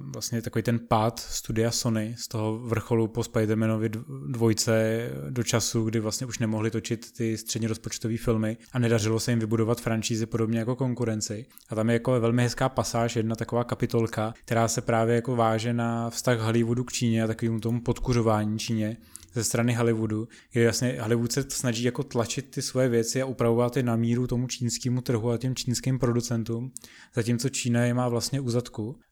vlastně 0.00 0.42
takový 0.42 0.62
ten 0.62 0.78
pád 0.78 1.18
studia 1.18 1.70
Sony 1.70 2.14
z 2.18 2.28
toho 2.28 2.58
vrcholu 2.58 3.08
po 3.08 3.20
Spider-Manovi 3.20 3.90
dvojce 4.28 5.08
do 5.30 5.42
času, 5.42 5.84
kdy 5.84 6.00
vlastně 6.00 6.26
už 6.26 6.38
nemohli 6.38 6.70
točit 6.70 7.12
ty 7.12 7.36
středně 7.36 7.68
rozpočtové 7.68 8.16
filmy 8.16 8.56
a 8.72 8.78
nedařilo 8.78 9.20
se 9.20 9.32
jim 9.32 9.38
vybudovat 9.38 9.80
franšízy 9.80 10.26
podobně 10.26 10.58
jako 10.58 10.76
konkurenci. 10.76 11.46
A 11.68 11.74
tam 11.74 11.88
je 11.88 11.92
jako 11.92 12.20
velmi 12.20 12.42
hezká 12.42 12.68
pasáž, 12.68 13.16
jedna 13.16 13.36
taková 13.36 13.64
kapitolka, 13.64 14.34
která 14.44 14.68
se 14.68 14.80
právě 14.80 15.14
jako 15.14 15.36
váže 15.36 15.72
na 15.72 16.10
vztah 16.10 16.40
Hollywoodu 16.40 16.84
k 16.84 16.92
Číně 16.92 17.24
a 17.24 17.26
takovému 17.26 17.60
tomu 17.60 17.80
podkuřování 17.80 18.58
Číně 18.58 18.96
ze 19.32 19.44
strany 19.44 19.74
Hollywoodu, 19.74 20.28
kde 20.52 20.64
vlastně 20.64 20.98
Hollywood 21.00 21.32
se 21.32 21.50
snaží 21.50 21.84
jako 21.84 22.02
tlačit 22.02 22.50
ty 22.50 22.62
svoje 22.62 22.88
věci 22.88 23.22
a 23.22 23.26
upravovat 23.26 23.76
je 23.76 23.82
na 23.82 23.96
míru 23.96 24.26
tomu 24.26 24.46
čínskému 24.46 25.00
trhu 25.00 25.30
a 25.30 25.38
těm 25.38 25.54
čínským 25.54 25.98
producentům, 25.98 26.72
zatímco 27.14 27.48
Čína 27.48 27.84
je 27.84 27.94
má 27.94 28.08
vlastně 28.08 28.40
u. 28.40 28.48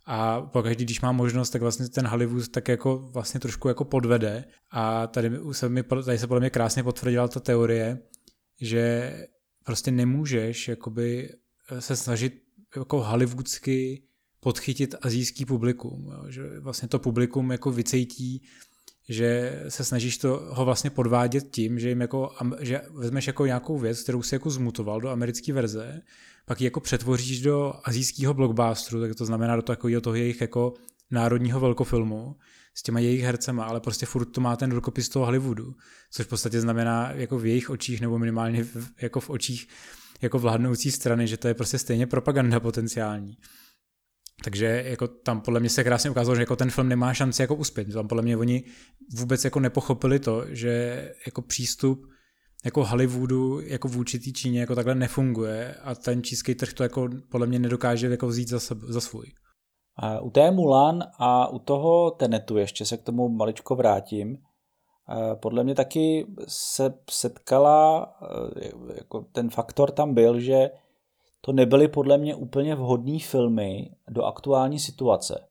A 0.07 0.41
pokaždý, 0.41 0.85
když 0.85 1.01
má 1.01 1.13
možnost, 1.13 1.51
tak 1.51 1.63
vlastně 1.63 1.89
ten 1.89 2.07
Hollywood 2.07 2.49
tak 2.49 2.69
jako 2.69 2.99
vlastně 2.99 3.41
trošku 3.41 3.69
jako 3.69 3.85
podvede. 3.85 4.45
A 4.73 5.07
tady 5.07 5.31
se, 5.53 5.69
mi, 5.69 5.83
tady 5.83 6.19
se 6.19 6.27
podle 6.27 6.41
mě 6.41 6.51
krásně 6.51 6.83
potvrdila 6.83 7.29
ta 7.29 7.41
teorie, 7.41 7.99
že 8.61 9.13
prostě 9.65 9.91
nemůžeš 9.91 10.69
jakoby 10.69 11.31
se 11.79 11.97
snažit 11.97 12.35
jako 12.77 13.03
hollywoodsky 13.03 14.03
podchytit 14.41 14.95
azijský 15.03 15.45
publikum. 15.45 16.13
Že 16.29 16.61
vlastně 16.61 16.89
to 16.89 16.99
publikum 16.99 17.53
jako 17.53 17.71
vycejtí 17.71 18.43
že 19.09 19.61
se 19.69 19.85
snažíš 19.85 20.19
to 20.19 20.49
ho 20.51 20.65
vlastně 20.65 20.91
podvádět 20.91 21.45
tím, 21.51 21.79
že 21.79 21.89
jim 21.89 22.01
jako, 22.01 22.31
že 22.61 22.81
vezmeš 22.91 23.27
jako 23.27 23.47
nějakou 23.47 23.79
věc, 23.79 24.03
kterou 24.03 24.23
si 24.23 24.35
jako 24.35 24.51
zmutoval 24.51 25.01
do 25.01 25.09
americké 25.09 25.53
verze, 25.53 26.03
pak 26.47 26.61
ji 26.61 26.65
jako 26.65 26.81
přetvoříš 26.81 27.41
do 27.41 27.75
azijského 27.85 28.35
blockbusteru, 28.35 29.01
tak 29.01 29.15
to 29.15 29.27
znamená 29.27 29.57
do 29.57 29.63
takového 29.63 30.01
toho 30.01 30.17
jejich 30.17 30.41
jako 30.41 30.75
národního 31.11 31.61
velkofilmu 31.61 32.37
s 32.75 32.83
těma 32.83 33.01
jejich 33.01 33.23
hercema, 33.23 33.65
ale 33.65 33.81
prostě 33.81 34.07
furt 34.07 34.25
to 34.25 34.41
má 34.41 34.57
ten 34.57 34.73
rukopis 34.73 35.09
toho 35.09 35.25
Hollywoodu, 35.25 35.75
což 36.11 36.27
v 36.27 36.29
podstatě 36.29 36.61
znamená 36.61 37.13
jako 37.13 37.39
v 37.39 37.47
jejich 37.47 37.71
očích 37.71 38.01
nebo 38.01 38.19
minimálně 38.19 38.65
v, 38.65 38.93
jako 39.03 39.21
v 39.21 39.31
očích 39.31 39.69
jako 40.23 40.39
vládnoucí 40.39 40.91
strany, 40.91 41.27
že 41.27 41.37
to 41.37 41.49
je 41.49 41.55
prostě 41.55 41.79
stejně 41.79 42.07
propaganda 42.07 42.61
potenciální. 42.61 43.37
Takže 44.45 44.83
jako 44.87 45.09
tam 45.09 45.41
podle 45.41 45.61
mě 45.61 45.69
se 45.69 45.85
krásně 45.85 46.11
ukázalo, 46.11 46.37
že 46.37 46.43
jako 46.43 46.57
ten 46.57 46.71
film 46.71 46.89
nemá 46.89 47.15
šanci 47.15 47.43
jako 47.43 47.55
uspět. 47.55 47.93
Tam 47.93 48.09
podle 48.09 48.23
mě 48.23 48.37
oni 48.37 48.65
vůbec 49.19 49.45
jako 49.45 49.61
nepochopili 49.61 50.19
to, 50.19 50.45
že 50.49 51.05
jako 51.27 51.43
přístup 51.43 52.07
jako 52.65 52.85
Hollywoodu 52.85 53.61
jako 53.61 53.89
v 53.89 53.99
určitý 53.99 54.33
Číně 54.33 54.61
jako 54.61 54.75
takhle 54.75 54.95
nefunguje 54.95 55.75
a 55.75 55.95
ten 55.95 56.23
čínský 56.23 56.55
trh 56.55 56.73
to 56.73 56.83
jako 56.83 57.09
podle 57.31 57.47
mě 57.47 57.59
nedokáže 57.59 58.07
jako 58.07 58.27
vzít 58.27 58.49
za, 58.49 58.61
sebe, 58.61 58.87
za 58.89 59.01
svůj. 59.01 59.27
A 59.97 60.21
u 60.21 60.31
té 60.31 60.51
Mulan 60.51 61.03
a 61.19 61.49
u 61.49 61.59
toho 61.59 62.11
Tenetu 62.11 62.57
ještě 62.57 62.85
se 62.85 62.97
k 62.97 63.03
tomu 63.03 63.29
maličko 63.29 63.77
vrátím. 63.77 64.39
Podle 65.43 65.65
mě 65.65 65.75
taky 65.75 66.27
se 66.49 66.95
setkala, 67.11 68.13
e, 68.61 68.95
jako 68.97 69.27
ten 69.33 69.51
faktor 69.51 69.91
tam 69.91 70.15
byl, 70.15 70.41
že 70.41 70.71
to 71.47 71.53
nebyly 71.53 71.89
podle 71.89 72.19
mě 72.19 72.35
úplně 72.35 72.75
vhodné 72.75 73.19
filmy 73.19 73.91
do 74.09 74.25
aktuální 74.25 74.79
situace. 74.79 75.49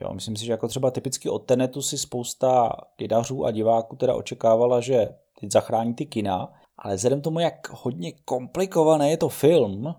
Jo, 0.00 0.14
myslím 0.14 0.36
si, 0.36 0.44
že 0.44 0.52
jako 0.52 0.68
třeba 0.68 0.90
typicky 0.90 1.28
od 1.28 1.38
Tenetu 1.38 1.82
si 1.82 1.98
spousta 1.98 2.72
kidařů 2.96 3.44
a 3.44 3.50
diváků 3.50 3.96
teda 3.96 4.14
očekávala, 4.14 4.80
že 4.80 5.08
teď 5.40 5.52
zachrání 5.52 5.94
ty 5.94 6.06
kina, 6.06 6.52
ale 6.78 6.96
vzhledem 6.96 7.20
tomu, 7.20 7.40
jak 7.40 7.68
hodně 7.70 8.12
komplikovaný 8.24 9.10
je 9.10 9.16
to 9.16 9.28
film, 9.28 9.94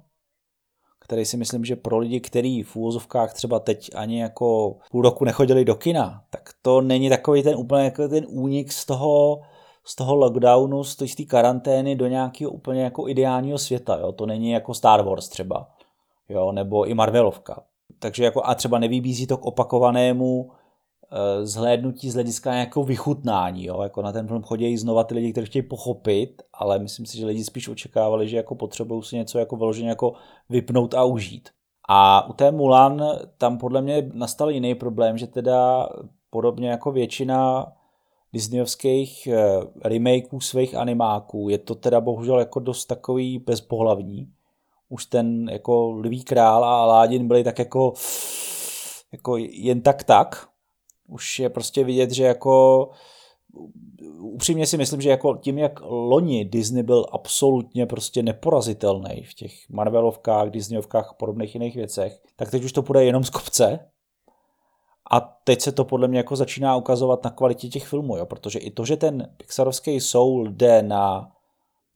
který 1.00 1.26
si 1.26 1.38
myslím, 1.38 1.66
že 1.66 1.76
pro 1.76 1.98
lidi, 1.98 2.20
kteří 2.20 2.64
v 2.64 2.76
úvozovkách 2.76 3.34
třeba 3.34 3.60
teď 3.60 3.90
ani 3.96 4.22
jako 4.22 4.78
půl 4.92 5.02
roku 5.02 5.26
nechodili 5.26 5.66
do 5.66 5.76
kina, 5.76 6.24
tak 6.30 6.50
to 6.62 6.82
není 6.82 7.10
takový 7.10 7.44
ten 7.44 7.56
úplně 7.56 7.84
jako 7.84 8.08
ten 8.08 8.26
únik 8.30 8.72
z 8.72 8.86
toho, 8.86 9.42
z 9.88 9.96
toho 9.96 10.16
lockdownu, 10.16 10.84
z 10.84 10.96
té 10.96 11.24
karantény 11.24 11.96
do 11.96 12.08
nějakého 12.08 12.52
úplně 12.52 12.84
jako 12.84 13.10
ideálního 13.10 13.58
světa. 13.58 13.98
Jo? 13.98 14.12
To 14.12 14.26
není 14.26 14.52
jako 14.52 14.74
Star 14.74 15.04
Wars 15.04 15.30
třeba, 15.30 15.70
jo? 16.30 16.52
nebo 16.52 16.86
i 16.86 16.94
Marvelovka. 16.94 17.64
Takže 18.00 18.24
jako 18.24 18.46
a 18.46 18.56
třeba 18.56 18.80
nevybízí 18.80 19.28
to 19.28 19.38
k 19.38 19.46
opakovanému 19.46 20.52
e, 21.12 21.46
zhlédnutí 21.46 22.10
z 22.10 22.14
hlediska 22.14 22.54
nějakého 22.54 22.84
vychutnání. 22.84 23.66
Jo? 23.66 23.82
Jako 23.82 24.02
na 24.02 24.12
ten 24.12 24.28
film 24.28 24.44
chodí 24.44 24.78
znova 24.78 25.04
ty 25.04 25.16
lidi, 25.16 25.32
kteří 25.32 25.48
chtějí 25.48 25.64
pochopit, 25.64 26.42
ale 26.54 26.80
myslím 26.80 27.06
si, 27.06 27.18
že 27.18 27.26
lidi 27.26 27.44
spíš 27.44 27.68
očekávali, 27.68 28.28
že 28.28 28.38
jako 28.38 28.56
potřebují 28.56 29.04
si 29.04 29.16
něco 29.16 29.40
jako 29.40 29.56
vyloženě 29.56 29.90
jako 29.90 30.14
vypnout 30.50 30.94
a 30.94 31.04
užít. 31.04 31.50
A 31.90 32.30
u 32.30 32.34
té 32.34 32.52
Mulan 32.52 33.04
tam 33.38 33.58
podle 33.58 33.82
mě 33.82 34.10
nastal 34.14 34.52
jiný 34.52 34.76
problém, 34.76 35.18
že 35.18 35.28
teda 35.28 35.90
podobně 36.30 36.70
jako 36.70 36.92
většina 36.92 37.66
disneyovských 38.34 39.28
eh, 39.28 39.38
remakeů 39.84 40.40
svých 40.40 40.76
animáků. 40.76 41.50
Je 41.50 41.58
to 41.58 41.76
teda 41.76 42.02
bohužel 42.02 42.40
jako 42.40 42.60
dost 42.60 42.86
takový 42.86 43.40
bezpohlavní. 43.40 44.32
Už 44.90 45.06
ten 45.06 45.50
jako 45.50 45.92
Lví 45.92 46.24
král 46.24 46.64
a 46.64 46.82
Aládin 46.82 47.28
byli 47.28 47.44
tak 47.44 47.60
jako, 47.60 47.94
jako 49.12 49.38
jen 49.38 49.82
tak 49.82 50.04
tak. 50.04 50.48
Už 51.08 51.40
je 51.40 51.50
prostě 51.50 51.84
vidět, 51.84 52.12
že 52.12 52.24
jako 52.24 52.90
upřímně 54.20 54.68
si 54.68 54.78
myslím, 54.78 55.02
že 55.02 55.10
jako 55.10 55.38
tím, 55.38 55.58
jak 55.58 55.80
loni 55.82 56.46
Disney 56.46 56.84
byl 56.84 57.06
absolutně 57.12 57.86
prostě 57.86 58.24
neporazitelný 58.24 59.24
v 59.24 59.34
těch 59.34 59.70
Marvelovkách, 59.70 60.50
Disneyovkách 60.50 61.10
a 61.10 61.14
podobných 61.14 61.56
jiných 61.56 61.76
věcech, 61.76 62.22
tak 62.36 62.52
teď 62.52 62.64
už 62.64 62.72
to 62.72 62.84
půjde 62.84 63.06
jenom 63.06 63.24
z 63.24 63.30
kopce 63.30 63.80
a 65.12 65.20
teď 65.20 65.62
se 65.62 65.72
to 65.72 65.86
podle 65.86 66.08
mě 66.08 66.18
jako 66.18 66.36
začíná 66.36 66.76
ukazovat 66.76 67.24
na 67.24 67.30
kvalitě 67.30 67.68
těch 67.68 67.88
filmů, 67.88 68.18
jo? 68.18 68.26
protože 68.26 68.60
i 68.60 68.72
to, 68.72 68.86
že 68.86 68.98
ten 68.98 69.34
Pixarovský 69.38 70.00
Soul 70.00 70.48
jde 70.50 70.82
na, 70.82 71.32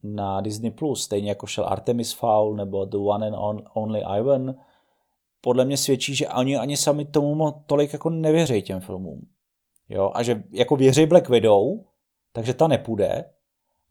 na 0.03 0.41
Disney+, 0.41 0.71
Plus, 0.71 1.03
stejně 1.03 1.29
jako 1.29 1.47
šel 1.47 1.65
Artemis 1.67 2.13
Fowl 2.13 2.55
nebo 2.55 2.85
The 2.85 2.97
One 2.97 3.27
and 3.27 3.63
Only 3.73 4.01
Ivan, 4.19 4.55
podle 5.41 5.65
mě 5.65 5.77
svědčí, 5.77 6.15
že 6.15 6.29
oni 6.29 6.57
ani 6.57 6.77
sami 6.77 7.05
tomu 7.05 7.53
tolik 7.65 7.93
jako 7.93 8.09
nevěří 8.09 8.61
těm 8.61 8.79
filmům. 8.79 9.27
Jo? 9.89 10.11
A 10.13 10.23
že 10.23 10.43
jako 10.51 10.75
věří 10.75 11.05
Black 11.05 11.29
Widow, 11.29 11.79
takže 12.33 12.53
ta 12.53 12.67
nepůjde, 12.67 13.25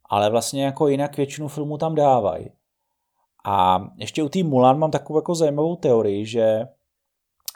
ale 0.04 0.30
vlastně 0.30 0.64
jako 0.64 0.88
jinak 0.88 1.16
většinu 1.16 1.48
filmů 1.48 1.78
tam 1.78 1.94
dávají. 1.94 2.50
A 3.44 3.86
ještě 3.96 4.22
u 4.22 4.28
té 4.28 4.42
Mulan 4.42 4.78
mám 4.78 4.90
takovou 4.90 5.18
jako 5.18 5.34
zajímavou 5.34 5.76
teorii, 5.76 6.26
že 6.26 6.68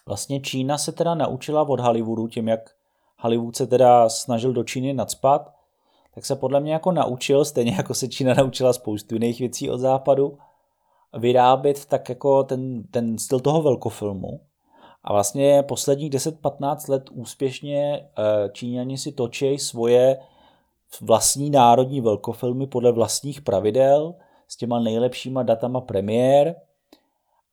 Vlastně 0.07 0.41
Čína 0.41 0.79
se 0.79 0.93
teda 0.93 1.15
naučila 1.15 1.69
od 1.69 1.81
Hollywoodu, 1.81 2.29
tím 2.29 2.49
jak 2.49 2.71
Hollywood 3.19 3.57
se 3.57 3.67
teda 3.67 4.09
snažil 4.09 4.53
do 4.53 4.65
Číny 4.65 4.95
nadspat, 4.95 5.55
tak 6.15 6.27
se 6.27 6.37
podle 6.37 6.61
mě 6.61 6.73
jako 6.73 6.93
naučil, 6.93 7.45
stejně 7.45 7.73
jako 7.73 7.95
se 7.95 8.09
Čína 8.09 8.35
naučila 8.35 8.73
spoustu 8.73 9.15
jiných 9.15 9.39
věcí 9.39 9.71
od 9.71 9.79
západu, 9.79 10.39
vyrábět 11.19 11.85
tak 11.85 12.09
jako 12.09 12.45
ten, 12.45 12.83
ten 12.83 13.19
styl 13.19 13.41
toho 13.41 13.63
velkofilmu. 13.63 14.41
A 15.05 15.13
vlastně 15.13 15.63
posledních 15.63 16.11
10-15 16.11 16.91
let 16.91 17.11
úspěšně 17.13 18.09
eh, 18.19 18.51
Číňani 18.53 18.99
si 18.99 19.13
točí 19.13 19.59
svoje 19.59 20.19
vlastní 21.01 21.51
národní 21.51 22.01
velkofilmy 22.01 22.67
podle 22.67 22.93
vlastních 22.93 23.43
pravidel 23.43 24.15
s 24.49 24.57
těma 24.57 24.81
nejlepšíma 24.81 25.43
datama 25.43 25.81
premiér 25.81 26.55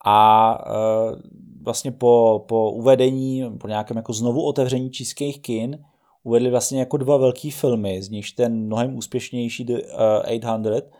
a 0.05 0.57
eh, 0.67 1.15
vlastně 1.61 1.91
po, 1.91 2.45
po 2.47 2.71
uvedení, 2.71 3.43
po 3.57 3.67
nějakém 3.67 3.97
jako 3.97 4.13
znovu 4.13 4.45
otevření 4.45 4.91
čínských 4.91 5.41
kin, 5.41 5.85
uvedli 6.23 6.49
vlastně 6.49 6.79
jako 6.79 6.97
dva 6.97 7.17
velký 7.17 7.51
filmy, 7.51 8.01
z 8.01 8.09
nichž 8.09 8.31
ten 8.31 8.65
mnohem 8.65 8.97
úspěšnější 8.97 9.65
The 9.65 9.77
800 10.25 10.91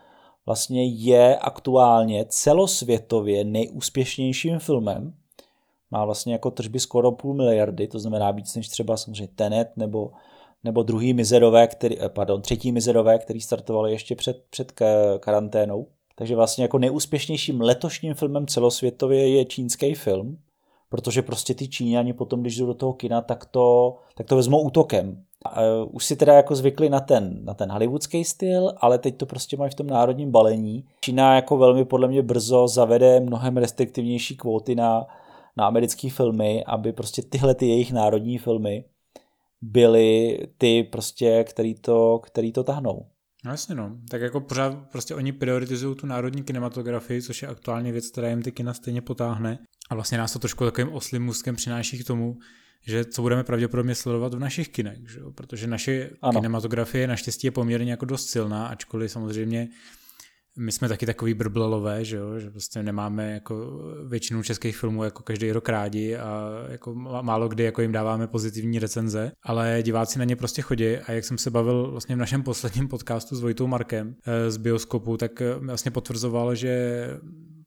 vlastně 0.46 0.86
je 0.86 1.38
aktuálně 1.38 2.26
celosvětově 2.30 3.44
nejúspěšnějším 3.44 4.60
filmem. 4.60 5.14
Má 5.92 6.06
vlastně 6.06 6.34
jako 6.34 6.52
tržby 6.52 6.80
skoro 6.80 7.12
půl 7.12 7.34
miliardy, 7.34 7.88
to 7.88 8.00
znamená 8.00 8.32
víc 8.32 8.56
než 8.56 8.68
třeba 8.68 8.98
samozřejmě 8.98 9.28
Tenet 9.36 9.68
nebo, 9.78 10.12
nebo 10.64 10.84
druhý 10.84 11.14
Mizerové, 11.14 11.68
který, 11.68 12.02
eh, 12.02 12.10
pardon, 12.10 12.42
třetí 12.42 12.72
Mizerové, 12.72 13.20
který 13.20 13.42
startovali 13.42 13.92
ještě 13.92 14.16
před, 14.16 14.44
před 14.50 14.72
karanténou. 15.20 15.88
Takže 16.16 16.36
vlastně 16.36 16.64
jako 16.64 16.78
nejúspěšnějším 16.78 17.62
letošním 17.62 18.14
filmem 18.14 18.48
celosvětově 18.48 19.28
je 19.28 19.46
čínský 19.46 19.94
film, 19.94 20.38
protože 20.92 21.22
prostě 21.22 21.54
ty 21.54 21.68
Číňani 21.68 22.14
potom, 22.14 22.42
když 22.42 22.58
jdou 22.58 22.66
do 22.66 22.74
toho 22.74 22.94
kina, 22.94 23.22
tak 23.22 23.46
to, 23.46 23.98
tak 24.16 24.28
to 24.28 24.36
vezmou 24.36 24.62
útokem. 24.62 25.10
Uh, 25.10 25.90
už 25.92 26.06
si 26.06 26.16
teda 26.16 26.34
jako 26.34 26.56
zvykli 26.56 26.90
na 26.90 27.00
ten, 27.00 27.46
na 27.46 27.54
ten 27.54 27.72
hollywoodský 27.72 28.24
styl, 28.24 28.74
ale 28.78 28.98
teď 28.98 29.18
to 29.18 29.26
prostě 29.26 29.58
mají 29.58 29.72
v 29.72 29.76
tom 29.76 29.88
národním 29.88 30.32
balení. 30.32 30.86
Čína 31.02 31.36
jako 31.36 31.58
velmi 31.58 31.86
podle 31.86 32.08
mě 32.08 32.22
brzo 32.22 32.68
zavede 32.68 33.20
mnohem 33.20 33.58
restriktivnější 33.58 34.38
kvóty 34.38 34.76
na, 34.76 35.08
na 35.58 35.68
americké 35.68 36.10
filmy, 36.10 36.64
aby 36.66 36.94
prostě 36.94 37.22
tyhle 37.22 37.56
ty 37.56 37.68
jejich 37.68 37.94
národní 37.94 38.38
filmy 38.38 38.86
byly 39.62 40.40
ty 40.58 40.84
prostě, 40.84 41.44
který 41.44 41.76
to, 41.76 42.20
který 42.24 42.52
to 42.52 42.64
tahnou. 42.64 43.06
No 43.46 43.52
jasně 43.52 43.76
no, 43.76 43.98
tak 44.10 44.22
jako 44.22 44.42
pořád 44.42 44.74
prostě 44.92 45.16
oni 45.16 45.32
prioritizují 45.32 45.96
tu 45.96 46.08
národní 46.08 46.44
kinematografii, 46.44 47.22
což 47.22 47.42
je 47.42 47.48
aktuálně 47.48 47.92
věc, 47.92 48.12
která 48.12 48.30
jim 48.30 48.42
ty 48.42 48.52
kina 48.52 48.74
stejně 48.74 49.02
potáhne. 49.02 49.60
A 49.92 49.96
vlastně 49.96 50.18
nás 50.18 50.34
to 50.34 50.40
trošku 50.40 50.66
takovým 50.66 50.94
oslým 50.94 51.24
můstkem 51.24 51.56
přináší 51.56 52.04
k 52.04 52.08
tomu, 52.08 52.38
že 52.88 53.06
co 53.06 53.22
budeme 53.22 53.44
pravděpodobně 53.44 53.96
sledovat 53.96 54.34
v 54.34 54.40
našich 54.40 54.70
kinech, 54.70 55.10
že 55.10 55.20
protože 55.36 55.68
naše 55.68 56.10
ano. 56.22 56.40
kinematografie 56.40 57.08
naštěstí 57.08 57.48
je 57.48 57.52
poměrně 57.52 57.92
jako 57.92 58.06
dost 58.06 58.30
silná, 58.30 58.68
ačkoliv 58.68 59.12
samozřejmě 59.12 59.70
my 60.58 60.72
jsme 60.72 60.90
taky 60.90 61.06
takový 61.06 61.34
brblalové, 61.34 62.06
že, 62.06 62.18
jo? 62.18 62.40
že 62.40 62.50
prostě 62.50 62.84
nemáme 62.84 63.32
jako 63.32 63.82
většinu 64.08 64.44
českých 64.44 64.78
filmů 64.78 65.04
jako 65.04 65.24
každý 65.24 65.52
rok 65.52 65.70
rádi 65.70 66.16
a 66.16 66.50
jako 66.70 66.94
málo 66.96 67.48
kdy 67.48 67.64
jako 67.64 67.82
jim 67.82 67.92
dáváme 67.92 68.28
pozitivní 68.28 68.80
recenze, 68.80 69.32
ale 69.44 69.80
diváci 69.84 70.20
na 70.20 70.26
ně 70.26 70.36
prostě 70.36 70.62
chodí 70.62 70.98
a 70.98 71.12
jak 71.12 71.26
jsem 71.26 71.38
se 71.38 71.52
bavil 71.52 71.92
vlastně 71.92 72.16
v 72.16 72.20
našem 72.20 72.44
posledním 72.44 72.88
podcastu 72.88 73.36
s 73.36 73.42
Vojtou 73.42 73.68
Markem 73.68 74.16
eh, 74.26 74.52
z 74.52 74.58
Bioskopu, 74.58 75.18
tak 75.18 75.42
eh, 75.42 75.56
vlastně 75.56 75.92
potvrzoval, 75.92 76.56
že 76.56 77.08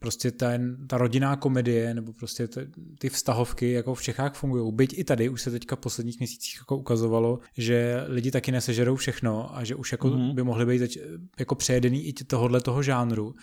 prostě 0.05 0.31
ten, 0.31 0.87
ta 0.87 0.99
rodinná 0.99 1.37
komedie 1.37 1.95
nebo 1.95 2.13
prostě 2.13 2.49
ty, 2.49 2.61
ty 2.99 3.09
vztahovky 3.09 3.73
jako 3.73 3.95
v 3.95 4.03
Čechách 4.03 4.35
fungují. 4.35 4.73
Byť 4.73 4.99
i 4.99 5.05
tady 5.05 5.29
už 5.29 5.43
se 5.43 5.51
teďka 5.51 5.77
v 5.77 5.79
posledních 5.79 6.19
měsících 6.19 6.57
jako 6.61 6.77
ukazovalo, 6.77 7.39
že 7.57 8.05
lidi 8.07 8.31
taky 8.31 8.53
nesežerou 8.53 8.97
všechno 8.97 9.57
a 9.57 9.65
že 9.65 9.75
už 9.75 9.93
jako 9.93 10.09
mm-hmm. 10.09 10.35
by 10.35 10.43
mohly 10.43 10.67
být 10.67 10.79
teď 10.79 10.99
jako 11.39 11.55
přejedený 11.55 12.07
i 12.07 12.13
tohohle 12.13 12.61
toho 12.61 12.83
žánru 12.83 13.35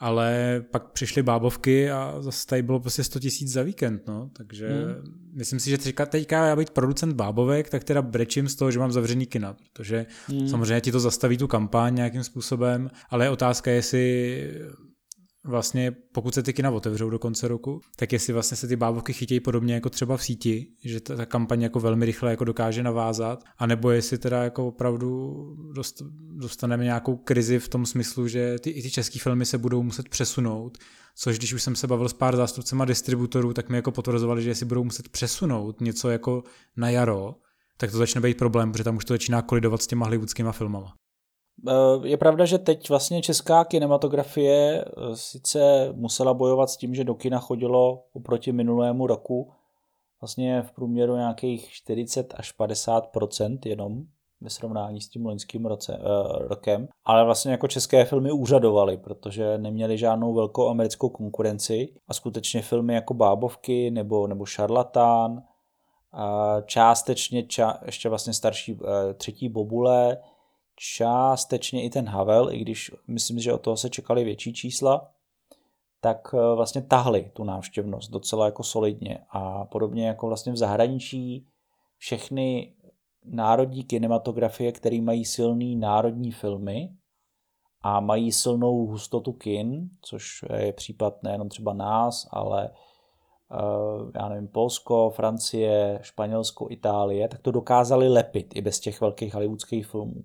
ale 0.00 0.60
pak 0.70 0.92
přišly 0.92 1.22
bábovky 1.22 1.90
a 1.90 2.16
zase 2.20 2.46
tady 2.46 2.62
bylo 2.62 2.80
prostě 2.80 3.04
100 3.04 3.20
tisíc 3.20 3.52
za 3.52 3.62
víkend, 3.62 4.02
no, 4.06 4.30
takže 4.32 4.68
hmm. 4.68 5.30
myslím 5.32 5.60
si, 5.60 5.70
že 5.70 5.78
teďka, 5.78 6.06
teďka 6.06 6.46
já 6.46 6.56
být 6.56 6.70
producent 6.70 7.14
bábovek, 7.14 7.70
tak 7.70 7.84
teda 7.84 8.02
brečím 8.02 8.48
z 8.48 8.54
toho, 8.54 8.70
že 8.70 8.78
mám 8.78 8.92
zavřený 8.92 9.26
kina, 9.26 9.56
protože 9.72 10.06
hmm. 10.26 10.48
samozřejmě 10.48 10.80
ti 10.80 10.92
to 10.92 11.00
zastaví 11.00 11.36
tu 11.36 11.48
kampaň 11.48 11.94
nějakým 11.94 12.24
způsobem, 12.24 12.90
ale 13.10 13.24
je 13.24 13.30
otázka, 13.30 13.70
jestli 13.70 14.60
vlastně, 15.44 15.90
pokud 16.12 16.34
se 16.34 16.42
ty 16.42 16.52
kina 16.52 16.70
otevřou 16.70 17.10
do 17.10 17.18
konce 17.18 17.48
roku, 17.48 17.80
tak 17.96 18.12
jestli 18.12 18.32
vlastně 18.32 18.56
se 18.56 18.68
ty 18.68 18.76
bábovky 18.76 19.12
chytějí 19.12 19.40
podobně 19.40 19.74
jako 19.74 19.90
třeba 19.90 20.16
v 20.16 20.24
síti, 20.24 20.66
že 20.84 21.00
ta, 21.00 21.16
ta 21.16 21.26
kampaň 21.26 21.62
jako 21.62 21.80
velmi 21.80 22.06
rychle 22.06 22.30
jako 22.30 22.44
dokáže 22.44 22.82
navázat, 22.82 23.44
anebo 23.58 23.90
jestli 23.90 24.18
teda 24.18 24.44
jako 24.44 24.66
opravdu 24.66 25.32
dost, 25.74 26.02
dostaneme 26.36 26.84
nějakou 26.84 27.16
krizi 27.16 27.58
v 27.58 27.68
tom 27.68 27.86
smyslu, 27.86 28.28
že 28.28 28.58
ty, 28.58 28.70
i 28.70 28.82
ty 28.82 28.90
české 28.90 29.18
filmy 29.18 29.46
se 29.46 29.58
budou 29.58 29.82
muset 29.82 30.08
přesunout, 30.08 30.78
což 31.14 31.38
když 31.38 31.52
už 31.52 31.62
jsem 31.62 31.76
se 31.76 31.86
bavil 31.86 32.08
s 32.08 32.12
pár 32.12 32.36
zástupcema 32.36 32.84
distributorů, 32.84 33.52
tak 33.52 33.68
mi 33.68 33.76
jako 33.76 33.92
potvrzovali, 33.92 34.42
že 34.42 34.50
jestli 34.50 34.66
budou 34.66 34.84
muset 34.84 35.08
přesunout 35.08 35.80
něco 35.80 36.10
jako 36.10 36.42
na 36.76 36.90
jaro, 36.90 37.34
tak 37.76 37.90
to 37.90 37.96
začne 37.96 38.20
být 38.20 38.38
problém, 38.38 38.72
protože 38.72 38.84
tam 38.84 38.96
už 38.96 39.04
to 39.04 39.14
začíná 39.14 39.42
kolidovat 39.42 39.82
s 39.82 39.86
těma 39.86 40.06
hollywoodskýma 40.06 40.52
filmama. 40.52 40.99
Eh, 41.68 42.08
je 42.08 42.16
pravda, 42.16 42.44
že 42.44 42.58
teď 42.58 42.88
vlastně 42.88 43.22
česká 43.22 43.64
kinematografie 43.64 44.84
eh, 44.84 45.16
sice 45.16 45.92
musela 45.92 46.34
bojovat 46.34 46.70
s 46.70 46.76
tím, 46.76 46.94
že 46.94 47.04
do 47.04 47.14
kina 47.14 47.38
chodilo 47.38 48.04
oproti 48.12 48.52
minulému 48.52 49.06
roku 49.06 49.52
vlastně 50.20 50.62
v 50.62 50.72
průměru 50.72 51.16
nějakých 51.16 51.70
40 51.70 52.34
až 52.36 52.58
50% 52.58 53.58
jenom 53.64 54.02
ve 54.40 54.50
srovnání 54.50 55.00
s 55.00 55.08
tím 55.08 55.26
loňským 55.26 55.66
roce, 55.66 55.98
uh, 55.98 56.48
rokem. 56.48 56.88
Ale 57.04 57.24
vlastně 57.24 57.52
jako 57.52 57.68
české 57.68 58.04
filmy 58.04 58.32
úřadovaly, 58.32 58.96
protože 58.96 59.58
neměly 59.58 59.98
žádnou 59.98 60.34
velkou 60.34 60.68
americkou 60.68 61.08
konkurenci 61.08 61.88
a 62.08 62.14
skutečně 62.14 62.62
filmy 62.62 62.94
jako 62.94 63.14
Bábovky 63.14 63.90
nebo, 63.90 64.26
nebo 64.26 64.46
Šarlatán, 64.46 65.42
a 66.12 66.56
částečně 66.60 67.42
ča, 67.42 67.78
ještě 67.86 68.08
vlastně 68.08 68.32
starší 68.32 68.74
uh, 68.74 68.88
třetí 69.16 69.48
Bobule, 69.48 70.18
částečně 70.80 71.82
i 71.82 71.90
ten 71.90 72.08
Havel, 72.08 72.52
i 72.52 72.58
když 72.58 72.90
myslím, 73.08 73.38
že 73.38 73.52
od 73.52 73.60
toho 73.60 73.76
se 73.76 73.90
čekali 73.90 74.24
větší 74.24 74.52
čísla, 74.52 75.10
tak 76.00 76.34
eh, 76.34 76.54
vlastně 76.56 76.82
tahli 76.82 77.30
tu 77.32 77.44
návštěvnost 77.44 78.10
docela 78.10 78.46
jako 78.46 78.62
solidně 78.62 79.18
a 79.30 79.64
podobně 79.64 80.06
jako 80.06 80.26
vlastně 80.26 80.52
v 80.52 80.56
zahraničí 80.56 81.46
všechny 81.96 82.74
národní 83.24 83.84
kinematografie, 83.84 84.72
které 84.72 85.00
mají 85.00 85.24
silný 85.24 85.76
národní 85.76 86.32
filmy 86.32 86.90
a 87.82 88.00
mají 88.00 88.32
silnou 88.32 88.86
hustotu 88.86 89.32
kin, 89.32 89.90
což 90.02 90.44
je 90.56 90.72
případ 90.72 91.22
nejenom 91.22 91.48
třeba 91.48 91.72
nás, 91.72 92.28
ale 92.30 92.70
eh, 92.70 94.18
já 94.20 94.28
nevím, 94.28 94.48
Polsko, 94.48 95.10
Francie, 95.10 95.98
Španělsko, 96.02 96.66
Itálie, 96.70 97.28
tak 97.28 97.40
to 97.40 97.50
dokázali 97.50 98.08
lepit 98.08 98.56
i 98.56 98.60
bez 98.60 98.80
těch 98.80 99.00
velkých 99.00 99.34
hollywoodských 99.34 99.86
filmů. 99.86 100.24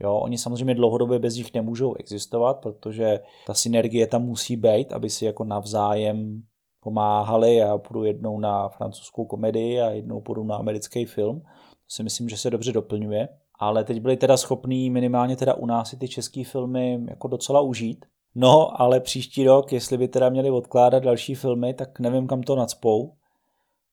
Jo, 0.00 0.14
oni 0.14 0.38
samozřejmě 0.38 0.74
dlouhodobě 0.74 1.18
bez 1.18 1.36
nich 1.36 1.54
nemůžou 1.54 1.94
existovat, 1.94 2.60
protože 2.60 3.20
ta 3.46 3.54
synergie 3.54 4.06
tam 4.06 4.22
musí 4.22 4.56
být, 4.56 4.92
aby 4.92 5.10
si 5.10 5.24
jako 5.24 5.44
navzájem 5.44 6.42
pomáhali. 6.80 7.54
Já 7.54 7.78
půjdu 7.78 8.04
jednou 8.04 8.38
na 8.38 8.68
francouzskou 8.68 9.24
komedii 9.24 9.80
a 9.80 9.90
jednou 9.90 10.20
půjdu 10.20 10.44
na 10.44 10.56
americký 10.56 11.04
film. 11.04 11.40
To 11.40 11.88
si 11.88 12.02
myslím, 12.02 12.28
že 12.28 12.36
se 12.36 12.50
dobře 12.50 12.72
doplňuje. 12.72 13.28
Ale 13.58 13.84
teď 13.84 14.00
byli 14.00 14.16
teda 14.16 14.36
schopní 14.36 14.90
minimálně 14.90 15.36
teda 15.36 15.54
u 15.54 15.66
nás 15.66 15.92
i 15.92 15.96
ty 15.96 16.08
české 16.08 16.44
filmy 16.44 16.98
jako 17.08 17.28
docela 17.28 17.60
užít. 17.60 18.06
No, 18.34 18.80
ale 18.80 19.00
příští 19.00 19.44
rok, 19.44 19.72
jestli 19.72 19.98
by 19.98 20.08
teda 20.08 20.28
měli 20.28 20.50
odkládat 20.50 21.02
další 21.02 21.34
filmy, 21.34 21.74
tak 21.74 22.00
nevím, 22.00 22.26
kam 22.26 22.42
to 22.42 22.56
nadspou, 22.56 23.12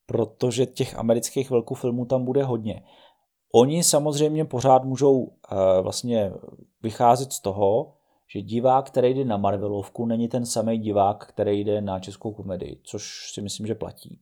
protože 0.05 0.65
těch 0.65 0.95
amerických 0.95 1.49
velků 1.49 1.75
filmů 1.75 2.05
tam 2.05 2.25
bude 2.25 2.43
hodně. 2.43 2.83
Oni 3.55 3.83
samozřejmě 3.83 4.45
pořád 4.45 4.83
můžou 4.83 5.27
eh, 5.27 5.81
vlastně 5.81 6.31
vycházet 6.83 7.33
z 7.33 7.39
toho, 7.39 7.93
že 8.27 8.41
divák, 8.41 8.87
který 8.87 9.13
jde 9.13 9.25
na 9.25 9.37
Marvelovku, 9.37 10.05
není 10.05 10.27
ten 10.27 10.45
samý 10.45 10.77
divák, 10.77 11.25
který 11.27 11.59
jde 11.59 11.81
na 11.81 11.99
českou 11.99 12.31
komedii, 12.33 12.79
což 12.83 13.31
si 13.33 13.41
myslím, 13.41 13.67
že 13.67 13.75
platí. 13.75 14.19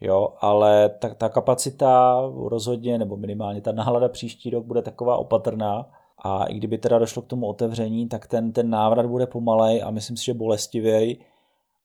Jo, 0.00 0.34
ale 0.40 0.88
ta, 0.88 1.14
ta 1.14 1.28
kapacita 1.28 2.20
rozhodně, 2.46 2.98
nebo 2.98 3.16
minimálně 3.16 3.60
ta 3.60 3.72
nálada 3.72 4.08
příští 4.08 4.50
rok 4.50 4.64
bude 4.64 4.82
taková 4.82 5.16
opatrná 5.16 5.90
a 6.18 6.44
i 6.44 6.54
kdyby 6.54 6.78
teda 6.78 6.98
došlo 6.98 7.22
k 7.22 7.26
tomu 7.26 7.46
otevření, 7.46 8.08
tak 8.08 8.26
ten, 8.26 8.52
ten 8.52 8.70
návrat 8.70 9.06
bude 9.06 9.26
pomalej 9.26 9.82
a 9.82 9.90
myslím 9.90 10.16
si, 10.16 10.24
že 10.24 10.34
bolestivěj 10.34 11.16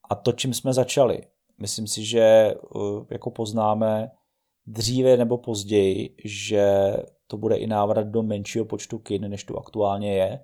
a 0.10 0.15
to, 0.15 0.32
čím 0.32 0.54
jsme 0.54 0.74
začali. 0.74 1.22
Myslím 1.58 1.88
si, 1.88 2.06
že 2.06 2.22
eh, 2.22 2.56
jako 3.10 3.32
poznáme, 3.32 4.12
dříve 4.67 5.17
nebo 5.17 5.38
později, 5.38 6.15
že 6.23 6.93
to 7.27 7.38
bude 7.38 7.56
i 7.56 7.67
návrat 7.67 8.08
do 8.08 8.23
menšího 8.23 8.65
počtu 8.65 8.99
kin, 8.99 9.30
než 9.30 9.43
tu 9.43 9.58
aktuálně 9.58 10.17
je 10.17 10.39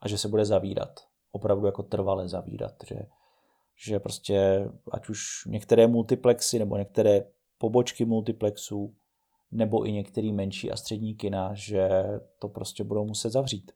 a 0.00 0.08
že 0.08 0.18
se 0.18 0.28
bude 0.28 0.44
zavírat. 0.44 1.00
Opravdu 1.32 1.66
jako 1.66 1.82
trvale 1.82 2.28
zavírat, 2.28 2.74
že, 2.88 2.96
že 3.76 4.00
prostě 4.00 4.68
ať 4.92 5.08
už 5.08 5.44
některé 5.46 5.86
multiplexy 5.86 6.58
nebo 6.58 6.76
některé 6.76 7.24
pobočky 7.58 8.04
multiplexů 8.04 8.94
nebo 9.52 9.86
i 9.86 9.92
některý 9.92 10.32
menší 10.32 10.70
a 10.70 10.76
střední 10.76 11.14
kina, 11.14 11.50
že 11.54 11.88
to 12.38 12.48
prostě 12.48 12.84
budou 12.84 13.06
muset 13.06 13.30
zavřít. 13.30 13.72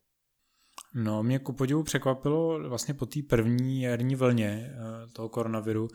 No, 0.95 1.23
mě 1.23 1.39
ku 1.39 1.53
podivu 1.53 1.83
překvapilo 1.83 2.69
vlastně 2.69 2.95
po 2.95 3.07
té 3.07 3.21
první 3.29 3.83
jarní 3.83 4.15
vlně 4.15 4.71
eh, 4.73 5.07
toho 5.13 5.29
koronaviru, 5.29 5.89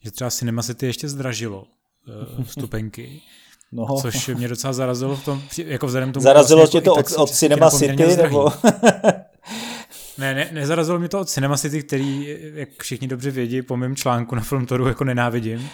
že 0.00 0.10
třeba 0.10 0.30
Cinema 0.30 0.62
City 0.62 0.86
ještě 0.86 1.08
zdražilo 1.08 1.66
eh, 2.08 2.42
vstupenky. 2.44 3.22
No. 3.72 3.86
Což 4.00 4.28
mě 4.28 4.48
docela 4.48 4.72
zarazilo 4.72 5.16
v 5.16 5.24
tom, 5.24 5.42
jako 5.64 5.86
vzhledem 5.86 6.12
tomu... 6.12 6.24
Zarazilo 6.24 6.60
vlastně, 6.60 6.80
tě 6.80 6.84
to 6.84 6.94
od, 6.94 7.12
od 7.16 7.30
Cinema 7.30 7.70
City, 7.70 8.16
nebo... 8.16 8.48
ne, 10.18 10.34
ne, 10.34 10.50
nezarazilo 10.52 10.98
mě 10.98 11.08
to 11.08 11.20
od 11.20 11.28
Cinema 11.28 11.56
City, 11.56 11.82
který, 11.82 12.36
jak 12.54 12.68
všichni 12.82 13.08
dobře 13.08 13.30
vědí, 13.30 13.62
po 13.62 13.76
mém 13.76 13.96
článku 13.96 14.34
na 14.34 14.40
Filmtoru 14.42 14.88
jako 14.88 15.04
nenávidím. 15.04 15.70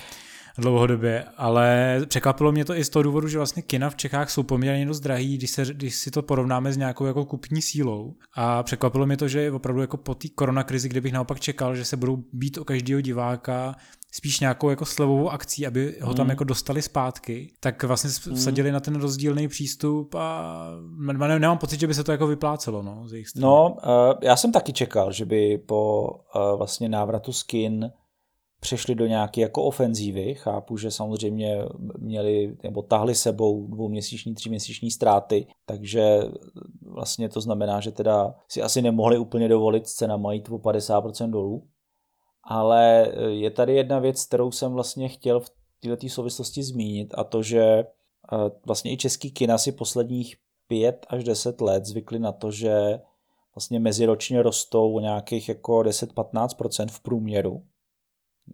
dlouhodobě, 0.59 1.24
ale 1.37 2.00
překvapilo 2.06 2.52
mě 2.52 2.64
to 2.64 2.74
i 2.74 2.85
z 2.85 2.88
toho 2.88 3.02
důvodu, 3.02 3.28
že 3.28 3.38
vlastně 3.38 3.62
kina 3.62 3.90
v 3.90 3.96
Čechách 3.96 4.30
jsou 4.30 4.42
poměrně 4.42 4.87
dost 4.87 5.00
drahý, 5.00 5.38
když, 5.38 5.50
se, 5.50 5.64
když 5.64 5.96
si 5.96 6.11
to 6.11 6.22
porovnáme 6.22 6.72
s 6.72 6.76
nějakou 6.76 7.06
jako 7.06 7.24
kupní 7.24 7.62
sílou. 7.62 8.14
A 8.35 8.62
překvapilo 8.62 9.06
mě 9.06 9.16
to, 9.16 9.28
že 9.28 9.52
opravdu 9.52 9.80
jako 9.80 9.96
po 9.96 10.14
té 10.14 10.28
koronakrizi, 10.28 10.88
kde 10.88 11.00
bych 11.00 11.12
naopak 11.12 11.40
čekal, 11.40 11.76
že 11.76 11.85
se 11.85 11.96
budou 11.96 12.24
být 12.32 12.59
o 12.59 12.64
každého 12.64 13.00
diváka 13.00 13.74
spíš 14.16 14.40
nějakou 14.40 14.70
jako 14.70 14.85
slevovou 14.85 15.31
akcí, 15.31 15.66
aby 15.66 15.96
ho 16.02 16.14
tam 16.14 16.26
mm. 16.26 16.31
jako 16.31 16.44
dostali 16.44 16.83
zpátky, 16.83 17.52
tak 17.61 17.83
vlastně 17.83 18.11
mm. 18.26 18.37
vsadili 18.37 18.72
na 18.72 18.81
ten 18.81 18.94
rozdílný 19.00 19.48
přístup 19.48 20.14
a 20.14 20.55
nemám 21.38 21.59
pocit, 21.59 21.81
že 21.81 21.87
by 21.87 21.94
se 21.94 22.05
to 22.05 22.12
jako 22.12 22.26
vyplácelo, 22.26 22.83
no, 22.83 23.09
z 23.09 23.12
jejich 23.12 23.29
strany. 23.29 23.42
No, 23.42 23.76
uh, 23.85 24.18
já 24.22 24.37
jsem 24.37 24.52
taky 24.52 24.72
čekal, 24.72 25.12
že 25.12 25.24
by 25.24 25.59
po 25.59 26.11
uh, 26.11 26.59
vlastně 26.59 26.88
návratu 26.88 27.33
skin 27.33 27.90
přešli 28.61 28.94
do 28.94 29.07
nějaké 29.07 29.40
jako 29.40 29.62
ofenzívy. 29.62 30.35
Chápu, 30.35 30.76
že 30.76 30.90
samozřejmě 30.90 31.59
měli 31.98 32.57
nebo 32.62 32.83
tahli 32.83 33.14
sebou 33.14 33.66
dvouměsíční, 33.66 34.35
tříměsíční 34.35 34.90
ztráty, 34.90 35.46
takže 35.66 36.20
vlastně 36.83 37.29
to 37.29 37.40
znamená, 37.40 37.81
že 37.81 37.90
teda 37.90 38.35
si 38.48 38.62
asi 38.62 38.83
nemohli 38.83 39.18
úplně 39.18 39.48
dovolit 39.48 39.87
cena 39.87 40.16
majít 40.16 40.48
o 40.48 40.59
50% 40.59 41.31
dolů. 41.31 41.66
Ale 42.46 43.06
eh, 43.06 43.30
je 43.30 43.50
tady 43.50 43.74
jedna 43.74 43.98
věc, 43.98 44.26
kterou 44.26 44.50
jsem 44.50 44.72
vlastně 44.72 45.09
chtěl 45.09 45.40
v 45.40 45.50
této 45.80 46.09
souvislosti 46.09 46.62
zmínit 46.62 47.14
a 47.18 47.24
to, 47.24 47.42
že 47.42 47.62
eh, 47.62 47.87
vlastně 48.66 48.92
i 48.92 48.96
český 48.96 49.30
kina 49.30 49.59
si 49.59 49.72
posledních 49.72 50.37
5 50.68 51.06
až 51.09 51.24
10 51.24 51.61
let 51.61 51.85
zvykli 51.85 52.18
na 52.18 52.32
to, 52.32 52.50
že 52.50 53.00
vlastně 53.54 53.80
meziročně 53.80 54.42
rostou 54.42 54.94
o 54.94 55.00
nějakých 55.00 55.48
jako 55.48 55.78
10-15% 55.78 56.88
v 56.90 57.00
průměru. 57.00 57.62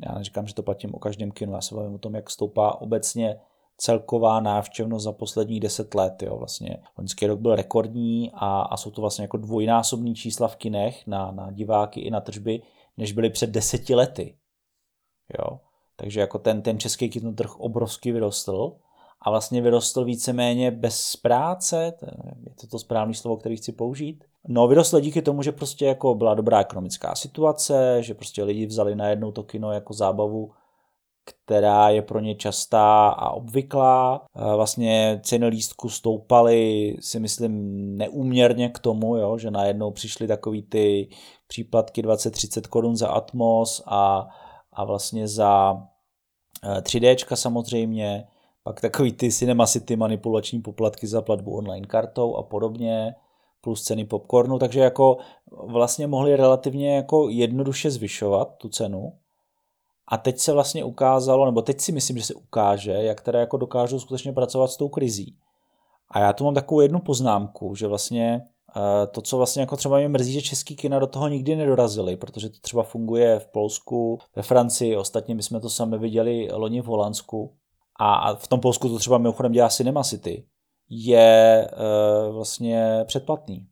Já 0.06 0.18
neříkám, 0.18 0.46
že 0.46 0.54
to 0.54 0.62
platím 0.62 0.94
o 0.94 0.98
každém 0.98 1.30
kinu, 1.30 1.52
já 1.52 1.60
se 1.60 1.74
bavím 1.74 1.94
o 1.94 1.98
tom, 1.98 2.14
jak 2.14 2.30
stoupá 2.30 2.80
obecně 2.80 3.40
celková 3.76 4.40
návštěvnost 4.40 5.04
za 5.04 5.12
posledních 5.12 5.60
10 5.60 5.94
let. 5.94 6.22
Jo. 6.22 6.36
Vlastně 6.36 6.78
loňský 6.98 7.26
rok 7.26 7.40
byl 7.40 7.56
rekordní 7.56 8.30
a, 8.34 8.60
a 8.60 8.76
jsou 8.76 8.90
to 8.90 9.00
vlastně 9.00 9.24
jako 9.24 9.36
dvojnásobní 9.36 10.14
čísla 10.14 10.48
v 10.48 10.56
kinech 10.56 11.06
na, 11.06 11.30
na 11.30 11.50
diváky 11.50 12.00
i 12.00 12.10
na 12.10 12.20
tržby, 12.20 12.62
než 12.96 13.12
byly 13.12 13.30
před 13.30 13.50
deseti 13.50 13.94
lety. 13.94 14.36
Jo? 15.38 15.60
Takže 15.96 16.20
jako 16.20 16.38
ten, 16.38 16.62
ten 16.62 16.78
český 16.78 17.10
kinotrh 17.10 17.60
obrovsky 17.60 18.12
vyrostl 18.12 18.72
a 19.20 19.30
vlastně 19.30 19.62
vyrostl 19.62 20.04
víceméně 20.04 20.70
bez 20.70 21.16
práce, 21.16 21.84
je 22.46 22.54
to 22.60 22.66
to 22.66 22.78
správné 22.78 23.14
slovo, 23.14 23.36
který 23.36 23.56
chci 23.56 23.72
použít. 23.72 24.24
No 24.48 24.68
vyrostl 24.68 25.00
díky 25.00 25.22
tomu, 25.22 25.42
že 25.42 25.52
prostě 25.52 25.86
jako 25.86 26.14
byla 26.14 26.34
dobrá 26.34 26.60
ekonomická 26.60 27.14
situace, 27.14 27.96
že 28.00 28.14
prostě 28.14 28.44
lidi 28.44 28.66
vzali 28.66 28.96
najednou 28.96 29.32
to 29.32 29.42
kino 29.42 29.72
jako 29.72 29.94
zábavu, 29.94 30.52
která 31.24 31.88
je 31.88 32.02
pro 32.02 32.20
ně 32.20 32.34
častá 32.34 33.08
a 33.08 33.30
obvyklá. 33.30 34.24
Vlastně 34.34 35.20
ceny 35.24 35.46
lístku 35.46 35.88
stoupaly, 35.88 36.96
si 37.00 37.20
myslím, 37.20 37.96
neúměrně 37.96 38.68
k 38.68 38.78
tomu, 38.78 39.16
jo, 39.16 39.38
že 39.38 39.50
najednou 39.50 39.90
přišly 39.90 40.26
takový 40.26 40.62
ty 40.62 41.08
příplatky 41.52 42.02
20-30 42.02 42.68
korun 42.68 42.96
za 42.96 43.08
Atmos 43.08 43.82
a, 43.86 44.28
a 44.72 44.84
vlastně 44.84 45.28
za 45.28 45.82
3D 46.62 47.16
eh, 47.32 47.36
samozřejmě, 47.36 48.28
pak 48.62 48.80
takový 48.80 49.12
ty 49.12 49.32
Cinema 49.32 49.66
City 49.66 49.96
manipulační 49.96 50.60
poplatky 50.60 51.06
za 51.06 51.22
platbu 51.22 51.56
online 51.56 51.86
kartou 51.86 52.36
a 52.36 52.42
podobně, 52.42 53.14
plus 53.60 53.82
ceny 53.82 54.04
popcornu, 54.04 54.58
takže 54.58 54.80
jako 54.80 55.18
vlastně 55.50 56.06
mohli 56.06 56.36
relativně 56.36 56.96
jako 56.96 57.28
jednoduše 57.28 57.90
zvyšovat 57.90 58.56
tu 58.56 58.68
cenu. 58.68 59.12
A 60.08 60.18
teď 60.18 60.38
se 60.38 60.52
vlastně 60.52 60.84
ukázalo, 60.84 61.46
nebo 61.46 61.62
teď 61.62 61.80
si 61.80 61.92
myslím, 61.92 62.18
že 62.18 62.24
se 62.24 62.34
ukáže, 62.34 62.92
jak 62.92 63.20
teda 63.20 63.40
jako 63.40 63.56
dokážou 63.56 64.00
skutečně 64.00 64.32
pracovat 64.32 64.70
s 64.70 64.76
tou 64.76 64.88
krizí. 64.88 65.36
A 66.10 66.20
já 66.20 66.32
tu 66.32 66.44
mám 66.44 66.54
takovou 66.54 66.80
jednu 66.80 67.00
poznámku, 67.00 67.74
že 67.74 67.86
vlastně 67.86 68.46
to, 69.10 69.22
co 69.22 69.36
vlastně 69.36 69.60
jako 69.60 69.76
třeba 69.76 69.98
mě 69.98 70.08
mrzí, 70.08 70.32
že 70.32 70.42
český 70.42 70.76
kina 70.76 70.98
do 70.98 71.06
toho 71.06 71.28
nikdy 71.28 71.56
nedorazili, 71.56 72.16
protože 72.16 72.48
to 72.48 72.58
třeba 72.60 72.82
funguje 72.82 73.38
v 73.38 73.46
Polsku, 73.46 74.18
ve 74.36 74.42
Francii, 74.42 74.96
ostatně 74.96 75.34
my 75.34 75.42
jsme 75.42 75.60
to 75.60 75.70
sami 75.70 75.98
viděli 75.98 76.48
loni 76.52 76.80
v 76.80 76.84
Holandsku. 76.84 77.54
A 78.00 78.34
v 78.34 78.48
tom 78.48 78.60
Polsku 78.60 78.88
to 78.88 78.98
třeba 78.98 79.18
mimochodem 79.18 79.52
dělá 79.52 79.68
Cinema 79.68 80.02
City, 80.02 80.46
je 80.90 81.68
eh, 81.72 82.32
vlastně 82.32 83.04
předplatný. 83.04 83.66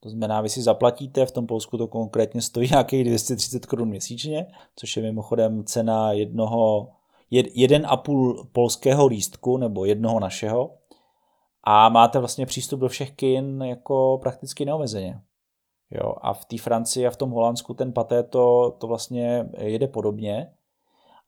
To 0.00 0.10
znamená, 0.10 0.40
vy 0.40 0.48
si 0.48 0.62
zaplatíte, 0.62 1.26
v 1.26 1.32
tom 1.32 1.46
Polsku 1.46 1.78
to 1.78 1.88
konkrétně 1.88 2.42
stojí 2.42 2.68
nějakých 2.70 3.04
230 3.04 3.66
korun 3.66 3.88
měsíčně, 3.88 4.46
což 4.76 4.96
je 4.96 5.02
mimochodem 5.02 5.64
cena 5.64 6.12
jednoho, 6.12 6.88
jed, 7.30 7.46
jeden 7.54 7.86
a 7.86 7.96
půl 7.96 8.48
polského 8.52 9.06
lístku 9.06 9.56
nebo 9.56 9.84
jednoho 9.84 10.20
našeho 10.20 10.77
a 11.64 11.88
máte 11.88 12.18
vlastně 12.18 12.46
přístup 12.46 12.80
do 12.80 12.88
všech 12.88 13.10
kin 13.10 13.62
jako 13.62 14.18
prakticky 14.22 14.64
neomezeně. 14.64 15.20
Jo, 15.90 16.14
a 16.20 16.32
v 16.32 16.44
té 16.44 16.58
Francii 16.58 17.06
a 17.06 17.10
v 17.10 17.16
tom 17.16 17.30
Holandsku 17.30 17.74
ten 17.74 17.92
paté 17.92 18.22
to, 18.22 18.76
to 18.78 18.86
vlastně 18.86 19.48
jede 19.58 19.88
podobně. 19.88 20.52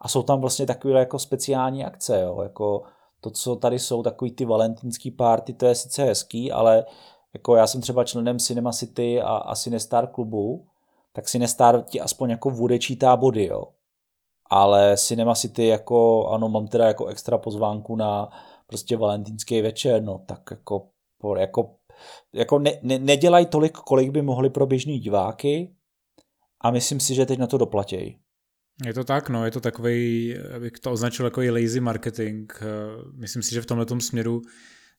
A 0.00 0.08
jsou 0.08 0.22
tam 0.22 0.40
vlastně 0.40 0.66
takové 0.66 0.98
jako 0.98 1.18
speciální 1.18 1.84
akce, 1.84 2.20
jo, 2.20 2.42
jako 2.42 2.82
to, 3.20 3.30
co 3.30 3.56
tady 3.56 3.78
jsou, 3.78 4.02
takový 4.02 4.30
ty 4.30 4.44
valentínský 4.44 5.10
party, 5.10 5.52
to 5.52 5.66
je 5.66 5.74
sice 5.74 6.04
hezký, 6.04 6.52
ale 6.52 6.84
jako 7.32 7.56
já 7.56 7.66
jsem 7.66 7.80
třeba 7.80 8.04
členem 8.04 8.38
Cinema 8.38 8.72
City 8.72 9.22
a, 9.22 9.36
a 9.36 9.54
Cinestar 9.54 10.06
klubu, 10.06 10.66
tak 11.12 11.26
Cinestar 11.26 11.82
ti 11.82 12.00
aspoň 12.00 12.30
jako 12.30 12.50
vůdečítá 12.50 13.16
body, 13.16 13.46
jo. 13.46 13.64
Ale 14.50 14.96
Cinema 14.96 15.34
City 15.34 15.66
jako, 15.66 16.28
ano, 16.28 16.48
mám 16.48 16.66
teda 16.66 16.86
jako 16.86 17.06
extra 17.06 17.38
pozvánku 17.38 17.96
na, 17.96 18.30
prostě 18.70 18.96
valentínský 18.96 19.62
večer, 19.62 20.02
no 20.02 20.24
tak 20.28 20.42
jako, 20.50 20.88
jako, 21.38 21.76
jako 22.32 22.58
ne, 22.58 22.72
ne, 22.82 22.98
nedělají 22.98 23.46
tolik, 23.46 23.72
kolik 23.72 24.10
by 24.10 24.22
mohli 24.22 24.50
pro 24.50 24.66
běžní 24.66 24.98
diváky 24.98 25.74
a 26.60 26.70
myslím 26.70 27.00
si, 27.00 27.14
že 27.14 27.26
teď 27.26 27.38
na 27.38 27.46
to 27.46 27.58
doplatějí. 27.58 28.20
Je 28.86 28.94
to 28.94 29.04
tak, 29.04 29.28
no, 29.28 29.44
je 29.44 29.50
to 29.50 29.60
takový, 29.60 30.34
abych 30.56 30.72
to 30.72 30.92
označil 30.92 31.24
jako 31.24 31.40
lazy 31.40 31.80
marketing. 31.80 32.52
Myslím 33.12 33.42
si, 33.42 33.54
že 33.54 33.62
v 33.62 33.66
tomhle 33.66 33.86
směru 34.00 34.42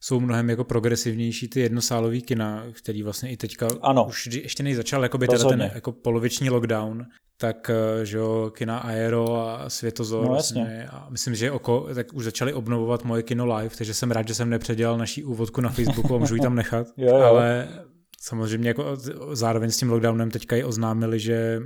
jsou 0.04 0.20
mnohem 0.20 0.50
jako 0.50 0.64
progresivnější 0.64 1.48
ty 1.48 1.60
jednosálový 1.60 2.22
kina, 2.22 2.64
který 2.72 3.02
vlastně 3.02 3.30
i 3.30 3.36
teďka 3.36 3.68
ano. 3.82 4.04
už 4.08 4.26
ještě 4.26 4.62
nejzačal, 4.62 5.02
jako 5.02 5.18
by 5.18 5.28
teda 5.28 5.48
ten 5.48 5.70
jako 5.74 5.92
poloviční 5.92 6.50
lockdown, 6.50 7.06
tak 7.36 7.70
eh, 7.70 8.06
že 8.06 8.16
jo, 8.18 8.52
kina 8.56 8.78
Aero 8.78 9.36
a 9.36 9.70
Světozor 9.70 10.24
no, 10.24 10.32
vlastně, 10.32 10.86
a 10.90 11.06
myslím, 11.10 11.34
že 11.34 11.50
oko, 11.50 11.88
tak 11.94 12.14
už 12.14 12.24
začali 12.24 12.52
obnovovat 12.52 13.04
moje 13.04 13.22
kino 13.22 13.56
live, 13.56 13.76
takže 13.76 13.94
jsem 13.94 14.10
rád, 14.10 14.28
že 14.28 14.34
jsem 14.34 14.50
nepředělal 14.50 14.98
naší 14.98 15.24
úvodku 15.24 15.60
na 15.60 15.68
Facebooku 15.68 16.14
a 16.14 16.18
můžu 16.18 16.34
ji 16.34 16.40
tam 16.40 16.54
nechat, 16.54 16.86
jo, 16.96 17.16
jo. 17.16 17.24
ale 17.24 17.68
samozřejmě 18.20 18.68
jako 18.68 18.96
zároveň 19.32 19.70
s 19.70 19.78
tím 19.78 19.90
lockdownem 19.90 20.30
teďka 20.30 20.56
i 20.56 20.64
oznámili, 20.64 21.18
že 21.18 21.60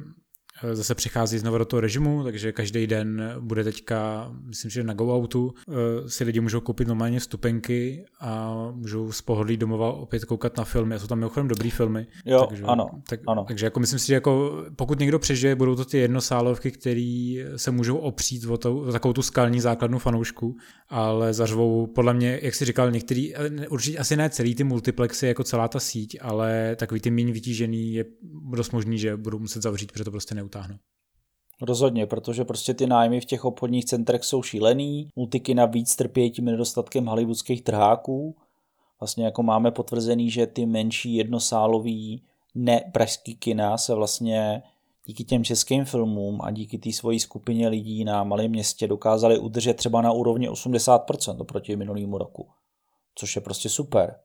zase 0.73 0.95
přichází 0.95 1.39
znovu 1.39 1.59
do 1.59 1.65
toho 1.65 1.81
režimu, 1.81 2.25
takže 2.25 2.53
každý 2.53 2.87
den 2.87 3.35
bude 3.41 3.65
teďka, 3.65 4.31
myslím, 4.45 4.71
že 4.71 4.85
na 4.85 4.95
GoOutu 4.95 5.55
eh, 5.69 6.09
si 6.09 6.25
lidi 6.25 6.41
můžou 6.41 6.61
koupit 6.61 6.89
normálně 6.89 7.21
stupenky 7.21 8.05
a 8.21 8.57
můžou 8.73 9.13
z 9.13 9.23
pohodlí 9.23 9.57
domova 9.57 9.93
opět 9.93 10.25
koukat 10.25 10.57
na 10.57 10.65
filmy. 10.65 10.95
A 10.95 10.99
jsou 10.99 11.07
tam 11.07 11.19
mimochodem 11.19 11.49
dobrý 11.49 11.71
filmy. 11.71 12.07
Jo, 12.25 12.47
takže, 12.49 12.63
ano, 12.63 12.87
tak, 13.09 13.21
ano. 13.27 13.45
Takže 13.49 13.67
jako 13.67 13.81
myslím 13.81 13.99
si, 13.99 14.07
že 14.07 14.15
jako 14.15 14.65
pokud 14.77 14.99
někdo 14.99 15.19
přežije, 15.19 15.55
budou 15.55 15.77
to 15.77 15.85
ty 15.85 15.99
jednosálovky, 15.99 16.71
které 16.71 17.35
se 17.57 17.71
můžou 17.71 17.97
opřít 17.97 18.45
o, 18.45 18.57
to, 18.57 18.77
o 18.77 18.93
takovou 18.93 19.13
tu 19.13 19.23
skalní 19.23 19.61
základnu 19.61 19.99
fanoušku, 19.99 20.57
ale 20.89 21.33
zařvou 21.33 21.87
podle 21.87 22.15
mě, 22.15 22.41
jak 22.43 22.55
jsi 22.55 22.65
říkal, 22.65 22.91
některý, 22.91 23.35
určitě 23.71 23.99
asi 23.99 24.17
ne 24.17 24.31
celý 24.31 24.55
ty 24.55 24.65
multiplexy 24.65 25.27
jako 25.27 25.45
celá 25.45 25.69
ta 25.69 25.81
síť, 25.81 26.19
ale 26.21 26.77
takový 26.77 27.01
ty 27.01 27.11
méně 27.11 27.33
vytížený 27.33 27.95
je 27.95 28.05
dost 28.55 28.73
možný, 28.73 28.99
že 28.99 29.17
budou 29.17 29.39
muset 29.39 29.63
zavřít, 29.63 29.93
protože 29.93 30.05
to 30.05 30.11
prostě 30.11 30.35
ne 30.35 30.46
neutáhnu. 30.47 30.79
Rozhodně, 31.63 32.07
protože 32.07 32.45
prostě 32.45 32.75
ty 32.75 32.87
nájmy 32.87 33.21
v 33.21 33.25
těch 33.25 33.45
obchodních 33.45 33.85
centrech 33.85 34.25
jsou 34.25 34.43
šílený, 34.43 35.09
multiky 35.17 35.55
navíc 35.55 35.97
trpějí 35.97 36.31
tím 36.31 36.45
nedostatkem 36.45 37.07
hollywoodských 37.07 37.63
trháků. 37.63 38.37
Vlastně 39.01 39.25
jako 39.25 39.43
máme 39.43 39.71
potvrzený, 39.71 40.31
že 40.31 40.47
ty 40.47 40.67
menší 40.67 41.15
jednosálový 41.15 42.23
nepražský 42.55 43.37
kina 43.37 43.79
se 43.79 43.95
vlastně 43.95 44.63
díky 45.07 45.25
těm 45.25 45.45
českým 45.45 45.85
filmům 45.85 46.41
a 46.43 46.51
díky 46.51 46.79
té 46.79 46.93
svojí 46.93 47.21
skupině 47.21 47.69
lidí 47.69 48.05
na 48.05 48.25
malém 48.25 48.51
městě 48.51 48.87
dokázali 48.89 49.39
udržet 49.39 49.75
třeba 49.75 50.03
na 50.03 50.13
úrovni 50.13 50.51
80% 50.51 51.41
oproti 51.41 51.77
minulému 51.77 52.19
roku. 52.19 52.49
Což 53.15 53.37
je 53.37 53.43
prostě 53.43 53.69
super. 53.69 54.17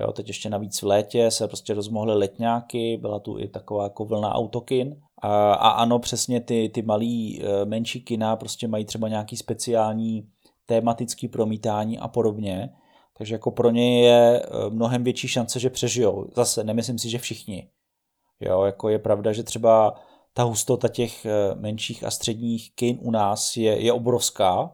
Jo, 0.00 0.12
teď 0.12 0.28
ještě 0.28 0.50
navíc 0.50 0.82
v 0.82 0.86
létě 0.86 1.30
se 1.30 1.48
prostě 1.48 1.74
rozmohly 1.74 2.14
letňáky, 2.14 2.96
byla 2.96 3.18
tu 3.18 3.38
i 3.38 3.48
taková 3.48 3.84
jako 3.84 4.04
vlna 4.04 4.34
autokin. 4.34 5.00
A, 5.22 5.52
a 5.52 5.68
ano, 5.68 5.98
přesně 5.98 6.40
ty, 6.40 6.68
ty 6.74 6.82
malý, 6.82 7.42
e, 7.42 7.64
menší 7.64 8.00
kina 8.00 8.36
prostě 8.36 8.68
mají 8.68 8.84
třeba 8.84 9.08
nějaký 9.08 9.36
speciální 9.36 10.28
tématický 10.66 11.28
promítání 11.28 11.98
a 11.98 12.08
podobně. 12.08 12.70
Takže 13.18 13.34
jako 13.34 13.50
pro 13.50 13.70
ně 13.70 14.06
je 14.06 14.42
e, 14.42 14.70
mnohem 14.70 15.04
větší 15.04 15.28
šance, 15.28 15.60
že 15.60 15.70
přežijou. 15.70 16.26
Zase 16.34 16.64
nemyslím 16.64 16.98
si, 16.98 17.10
že 17.10 17.18
všichni. 17.18 17.68
Jo, 18.40 18.62
jako 18.62 18.88
je 18.88 18.98
pravda, 18.98 19.32
že 19.32 19.42
třeba 19.42 19.94
ta 20.34 20.42
hustota 20.42 20.88
těch 20.88 21.26
e, 21.26 21.30
menších 21.54 22.04
a 22.04 22.10
středních 22.10 22.74
kin 22.74 22.98
u 23.02 23.10
nás 23.10 23.56
je, 23.56 23.80
je 23.80 23.92
obrovská, 23.92 24.72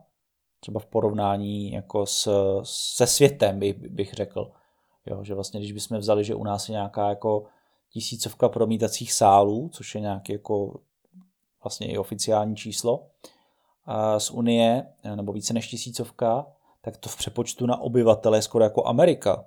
třeba 0.61 0.81
v 0.81 0.87
porovnání 0.87 1.73
jako 1.73 2.07
s, 2.07 2.29
se 2.63 3.07
světem, 3.07 3.61
bych 3.89 4.15
řekl. 4.15 4.51
Jo, 5.07 5.25
že 5.25 5.35
vlastně, 5.35 5.61
když 5.61 5.73
bychom 5.73 5.99
vzali, 5.99 6.25
že 6.25 6.35
u 6.35 6.45
nás 6.45 6.69
je 6.69 6.73
nějaká 6.73 7.09
jako 7.09 7.45
tisícovka 7.91 8.49
promítacích 8.49 9.13
sálů, 9.13 9.69
což 9.73 9.95
je 9.95 10.01
nějaký 10.01 10.33
jako 10.33 10.81
vlastně 11.63 11.87
i 11.87 11.99
oficiální 11.99 12.57
číslo 12.57 13.07
z 14.19 14.31
Unie, 14.31 14.87
nebo 15.15 15.33
více 15.33 15.55
než 15.55 15.69
tisícovka, 15.69 16.47
tak 16.81 16.97
to 16.97 17.09
v 17.09 17.17
přepočtu 17.17 17.67
na 17.67 17.81
obyvatele 17.81 18.39
je 18.39 18.43
skoro 18.43 18.65
jako 18.65 18.87
Amerika. 18.87 19.45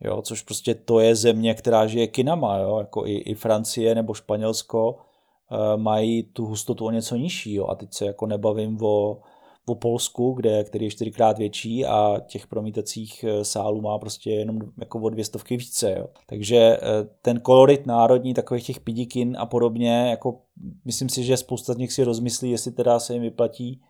Jo, 0.00 0.22
což 0.22 0.42
prostě 0.42 0.74
to 0.74 1.00
je 1.00 1.16
země, 1.16 1.54
která 1.54 1.86
žije 1.86 2.06
kinama, 2.06 2.58
jo, 2.58 2.78
jako 2.78 3.06
i, 3.06 3.12
i 3.12 3.34
Francie 3.34 3.94
nebo 3.94 4.14
Španělsko 4.14 4.96
e, 4.96 5.76
mají 5.76 6.22
tu 6.22 6.46
hustotu 6.46 6.86
o 6.86 6.90
něco 6.90 7.16
nižší, 7.16 7.54
jo, 7.54 7.66
a 7.66 7.74
teď 7.74 7.92
se 7.92 8.06
jako 8.06 8.26
nebavím 8.26 8.78
o, 8.82 9.18
o 9.66 9.74
Polsku, 9.74 10.32
kde, 10.32 10.64
který 10.64 10.84
je 10.84 10.90
čtyřikrát 10.90 11.38
větší 11.38 11.86
a 11.86 12.20
těch 12.26 12.46
promítacích 12.46 13.24
eh, 13.24 13.44
sálů 13.44 13.80
má 13.80 13.98
prostě 13.98 14.30
jenom 14.30 14.58
jako 14.78 15.00
o 15.00 15.08
dvě 15.08 15.24
stovky 15.24 15.56
více. 15.56 15.94
Jo. 15.98 16.06
Takže 16.26 16.56
eh, 16.56 16.80
ten 17.22 17.40
kolorit 17.40 17.86
národní 17.86 18.34
takových 18.34 18.66
těch 18.66 18.80
pidikin 18.80 19.36
a 19.38 19.46
podobně, 19.46 20.10
jako 20.10 20.40
myslím 20.84 21.08
si, 21.08 21.24
že 21.24 21.36
spousta 21.36 21.72
z 21.72 21.76
nich 21.76 21.92
si 21.92 22.04
rozmyslí, 22.04 22.50
jestli 22.50 22.72
teda 22.72 22.98
se 22.98 23.12
jim 23.12 23.22
vyplatí 23.22 23.80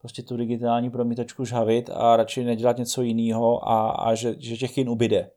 prostě 0.00 0.22
tu 0.22 0.36
digitální 0.36 0.90
promítačku 0.90 1.44
žhavit 1.44 1.90
a 1.92 2.16
radši 2.16 2.44
nedělat 2.44 2.78
něco 2.78 3.02
jiného 3.02 3.68
a, 3.68 3.90
a 3.90 4.14
že, 4.14 4.34
že 4.38 4.56
těch 4.56 4.74
kin 4.74 4.88
ubyde. 4.88 5.30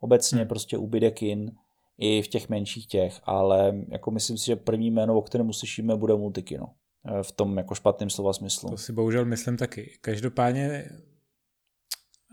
Obecně 0.00 0.38
hmm. 0.38 0.48
prostě 0.48 0.78
ubyde 0.78 1.10
kin 1.10 1.52
i 1.98 2.22
v 2.22 2.28
těch 2.28 2.48
menších 2.48 2.86
těch, 2.86 3.20
ale 3.24 3.74
jako 3.88 4.10
myslím 4.10 4.38
si, 4.38 4.46
že 4.46 4.56
první 4.56 4.90
jméno, 4.90 5.18
o 5.18 5.22
kterém 5.22 5.48
uslyšíme, 5.48 5.96
bude 5.96 6.14
multikino. 6.16 6.66
Eh, 7.08 7.22
v 7.22 7.32
tom 7.32 7.56
jako 7.56 7.74
špatném 7.74 8.10
slova 8.10 8.32
smyslu. 8.32 8.70
To 8.70 8.76
si 8.76 8.92
bohužel 8.92 9.24
myslím 9.24 9.56
taky. 9.56 9.98
Každopádně 10.00 10.90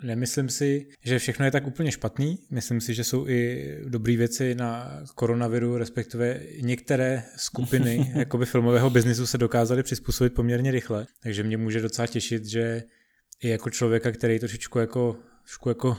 Nemyslím 0.03 0.49
si, 0.49 0.87
že 1.03 1.19
všechno 1.19 1.45
je 1.45 1.51
tak 1.51 1.67
úplně 1.67 1.91
špatný. 1.91 2.39
Myslím 2.51 2.81
si, 2.81 2.93
že 2.93 3.03
jsou 3.03 3.27
i 3.27 3.69
dobré 3.87 4.17
věci 4.17 4.55
na 4.55 4.99
koronaviru, 5.15 5.77
respektive 5.77 6.39
některé 6.61 7.23
skupiny 7.35 8.11
jakoby 8.15 8.45
filmového 8.45 8.89
biznisu 8.89 9.25
se 9.27 9.37
dokázaly 9.37 9.83
přizpůsobit 9.83 10.33
poměrně 10.33 10.71
rychle. 10.71 11.07
Takže 11.23 11.43
mě 11.43 11.57
může 11.57 11.81
docela 11.81 12.07
těšit, 12.07 12.45
že 12.45 12.83
i 13.43 13.49
jako 13.49 13.69
člověka, 13.69 14.11
který 14.11 14.39
trošičku 14.39 14.79
jako, 14.79 15.15
trošku 15.43 15.69
jako 15.69 15.97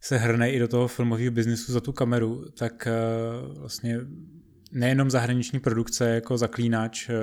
se 0.00 0.16
hrne 0.16 0.50
i 0.50 0.58
do 0.58 0.68
toho 0.68 0.88
filmového 0.88 1.32
biznisu 1.32 1.72
za 1.72 1.80
tu 1.80 1.92
kameru, 1.92 2.44
tak 2.58 2.88
uh, 2.88 3.58
vlastně 3.58 4.00
nejenom 4.74 5.10
zahraniční 5.10 5.60
produkce 5.60 6.08
jako 6.08 6.38
Zaklínač 6.38 7.08
eh, 7.10 7.14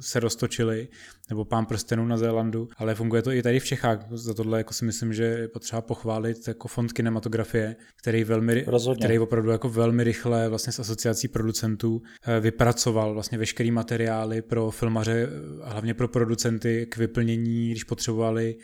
se 0.00 0.20
roztočily, 0.20 0.88
nebo 1.30 1.44
Pán 1.44 1.66
prstenů 1.66 2.06
na 2.06 2.16
Zélandu, 2.16 2.68
ale 2.76 2.94
funguje 2.94 3.22
to 3.22 3.32
i 3.32 3.42
tady 3.42 3.60
v 3.60 3.64
Čechách. 3.64 4.06
Za 4.10 4.34
tohle 4.34 4.58
jako 4.58 4.74
si 4.74 4.84
myslím, 4.84 5.12
že 5.12 5.24
je 5.24 5.48
potřeba 5.48 5.82
pochválit 5.82 6.48
jako 6.48 6.68
fond 6.68 6.92
kinematografie, 6.92 7.76
který 7.96 8.24
velmi, 8.24 8.64
Rozhodně. 8.66 9.04
který 9.04 9.18
opravdu 9.18 9.50
jako 9.50 9.68
velmi 9.68 10.04
rychle 10.04 10.48
vlastně 10.48 10.72
s 10.72 10.78
asociací 10.78 11.28
producentů 11.28 12.02
eh, 12.26 12.40
vypracoval 12.40 13.14
vlastně 13.14 13.38
veškerý 13.38 13.70
materiály 13.70 14.42
pro 14.42 14.70
filmaře 14.70 15.28
a 15.62 15.70
hlavně 15.70 15.94
pro 15.94 16.08
producenty 16.08 16.86
k 16.90 16.96
vyplnění, 16.96 17.70
když 17.70 17.84
potřebovali 17.84 18.56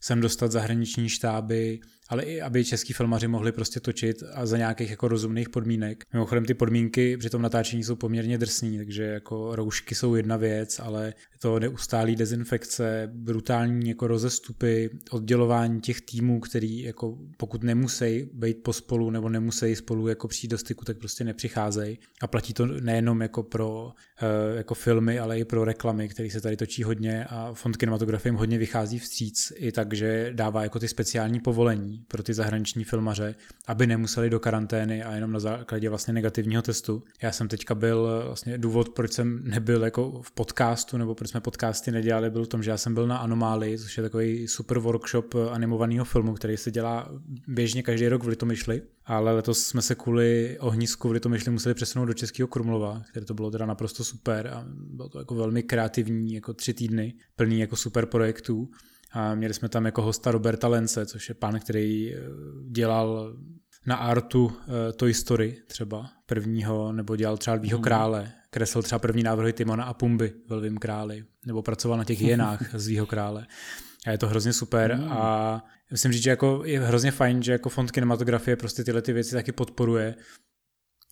sem 0.00 0.20
dostat 0.20 0.52
zahraniční 0.52 1.08
štáby, 1.08 1.80
ale 2.08 2.22
i 2.22 2.40
aby 2.40 2.64
český 2.64 2.92
filmaři 2.92 3.28
mohli 3.28 3.52
prostě 3.52 3.80
točit 3.80 4.22
a 4.34 4.46
za 4.46 4.56
nějakých 4.56 4.90
jako 4.90 5.08
rozumných 5.08 5.48
podmínek. 5.48 6.04
Mimochodem 6.12 6.44
ty 6.44 6.54
podmínky 6.54 7.16
při 7.16 7.30
tom 7.30 7.42
natáčení 7.42 7.84
jsou 7.84 7.96
poměrně 7.96 8.38
drsný, 8.38 8.76
takže 8.76 9.02
jako 9.02 9.56
roušky 9.56 9.94
jsou 9.94 10.14
jedna 10.14 10.36
věc, 10.36 10.80
ale 10.80 11.14
to 11.40 11.58
neustálý 11.58 12.16
dezinfekce, 12.16 13.10
brutální 13.12 13.88
jako 13.88 14.06
rozestupy, 14.06 14.90
oddělování 15.10 15.80
těch 15.80 16.00
týmů, 16.00 16.40
který 16.40 16.82
jako 16.82 17.18
pokud 17.36 17.62
nemusí 17.62 18.30
být 18.32 18.62
pospolu 18.62 19.10
nebo 19.10 19.28
nemusí 19.28 19.76
spolu 19.76 20.08
jako 20.08 20.28
přijít 20.28 20.50
do 20.50 20.58
styku, 20.58 20.84
tak 20.84 20.98
prostě 20.98 21.24
nepřicházejí. 21.24 21.98
A 22.22 22.26
platí 22.26 22.52
to 22.52 22.66
nejenom 22.66 23.20
jako 23.20 23.42
pro 23.42 23.92
eh, 24.22 24.56
jako 24.56 24.74
filmy, 24.74 25.18
ale 25.18 25.38
i 25.38 25.44
pro 25.44 25.64
reklamy, 25.64 26.08
které 26.08 26.30
se 26.30 26.40
tady 26.40 26.56
točí 26.56 26.82
hodně 26.82 27.24
a 27.24 27.54
fond 27.54 27.76
kinematografie 27.76 28.30
jim 28.30 28.38
hodně 28.38 28.58
vychází 28.58 28.98
vstříc 28.98 29.52
i 29.56 29.72
tak, 29.72 29.94
že 29.94 30.30
dává 30.32 30.62
jako 30.62 30.78
ty 30.78 30.88
speciální 30.88 31.40
povolení 31.40 31.95
pro 32.08 32.22
ty 32.22 32.34
zahraniční 32.34 32.84
filmaře, 32.84 33.34
aby 33.66 33.86
nemuseli 33.86 34.30
do 34.30 34.40
karantény 34.40 35.02
a 35.02 35.14
jenom 35.14 35.32
na 35.32 35.40
základě 35.40 35.88
vlastně 35.88 36.14
negativního 36.14 36.62
testu. 36.62 37.02
Já 37.22 37.32
jsem 37.32 37.48
teďka 37.48 37.74
byl 37.74 38.22
vlastně 38.26 38.58
důvod, 38.58 38.88
proč 38.88 39.12
jsem 39.12 39.40
nebyl 39.44 39.84
jako 39.84 40.22
v 40.22 40.30
podcastu 40.32 40.96
nebo 40.96 41.14
proč 41.14 41.30
jsme 41.30 41.40
podcasty 41.40 41.90
nedělali, 41.90 42.30
byl 42.30 42.44
v 42.44 42.48
tom, 42.48 42.62
že 42.62 42.70
já 42.70 42.76
jsem 42.76 42.94
byl 42.94 43.06
na 43.06 43.16
Anomálii, 43.16 43.78
což 43.78 43.96
je 43.96 44.02
takový 44.02 44.48
super 44.48 44.78
workshop 44.78 45.34
animovaného 45.50 46.04
filmu, 46.04 46.34
který 46.34 46.56
se 46.56 46.70
dělá 46.70 47.10
běžně 47.48 47.82
každý 47.82 48.08
rok 48.08 48.24
v 48.24 48.28
Litomyšli, 48.28 48.82
ale 49.06 49.32
letos 49.32 49.66
jsme 49.66 49.82
se 49.82 49.94
kvůli 49.94 50.56
ohnisku 50.60 51.08
v 51.08 51.12
Litomyšli 51.12 51.50
museli 51.52 51.74
přesunout 51.74 52.04
do 52.04 52.14
Českého 52.14 52.46
Krumlova, 52.46 53.02
které 53.10 53.26
to 53.26 53.34
bylo 53.34 53.50
teda 53.50 53.66
naprosto 53.66 54.04
super 54.04 54.46
a 54.46 54.64
bylo 54.68 55.08
to 55.08 55.18
jako 55.18 55.34
velmi 55.34 55.62
kreativní, 55.62 56.34
jako 56.34 56.54
tři 56.54 56.74
týdny, 56.74 57.14
plný 57.36 57.60
jako 57.60 57.76
super 57.76 58.06
projektů. 58.06 58.70
A 59.12 59.34
měli 59.34 59.54
jsme 59.54 59.68
tam 59.68 59.84
jako 59.84 60.02
hosta 60.02 60.30
Roberta 60.30 60.68
Lence, 60.68 61.06
což 61.06 61.28
je 61.28 61.34
pán, 61.34 61.60
který 61.60 62.14
eh, 62.14 62.20
dělal 62.70 63.36
na 63.86 63.96
artu 63.96 64.52
eh, 64.60 64.92
Toy 64.92 65.14
Story 65.14 65.56
třeba 65.66 66.10
prvního, 66.26 66.92
nebo 66.92 67.16
dělal 67.16 67.36
třeba 67.36 67.56
Lvího 67.56 67.78
mm. 67.78 67.84
krále, 67.84 68.32
kreslil 68.50 68.82
třeba 68.82 68.98
první 68.98 69.22
návrhy 69.22 69.52
Timona 69.52 69.84
a 69.84 69.94
Pumby 69.94 70.32
v 70.48 70.52
Lvím 70.52 70.78
králi, 70.78 71.24
nebo 71.46 71.62
pracoval 71.62 71.98
na 71.98 72.04
těch 72.04 72.20
jenách 72.20 72.60
z 72.74 72.86
Lvího 72.86 73.06
krále. 73.06 73.46
A 74.06 74.10
je 74.10 74.18
to 74.18 74.28
hrozně 74.28 74.52
super 74.52 74.96
mm. 74.96 75.12
a 75.12 75.64
myslím 75.90 76.12
říct, 76.12 76.22
že 76.22 76.30
jako 76.30 76.62
je 76.64 76.80
hrozně 76.80 77.10
fajn, 77.10 77.42
že 77.42 77.52
jako 77.52 77.68
fond 77.68 77.90
kinematografie 77.90 78.56
prostě 78.56 78.84
tyhle 78.84 79.02
ty 79.02 79.12
věci 79.12 79.34
taky 79.34 79.52
podporuje 79.52 80.14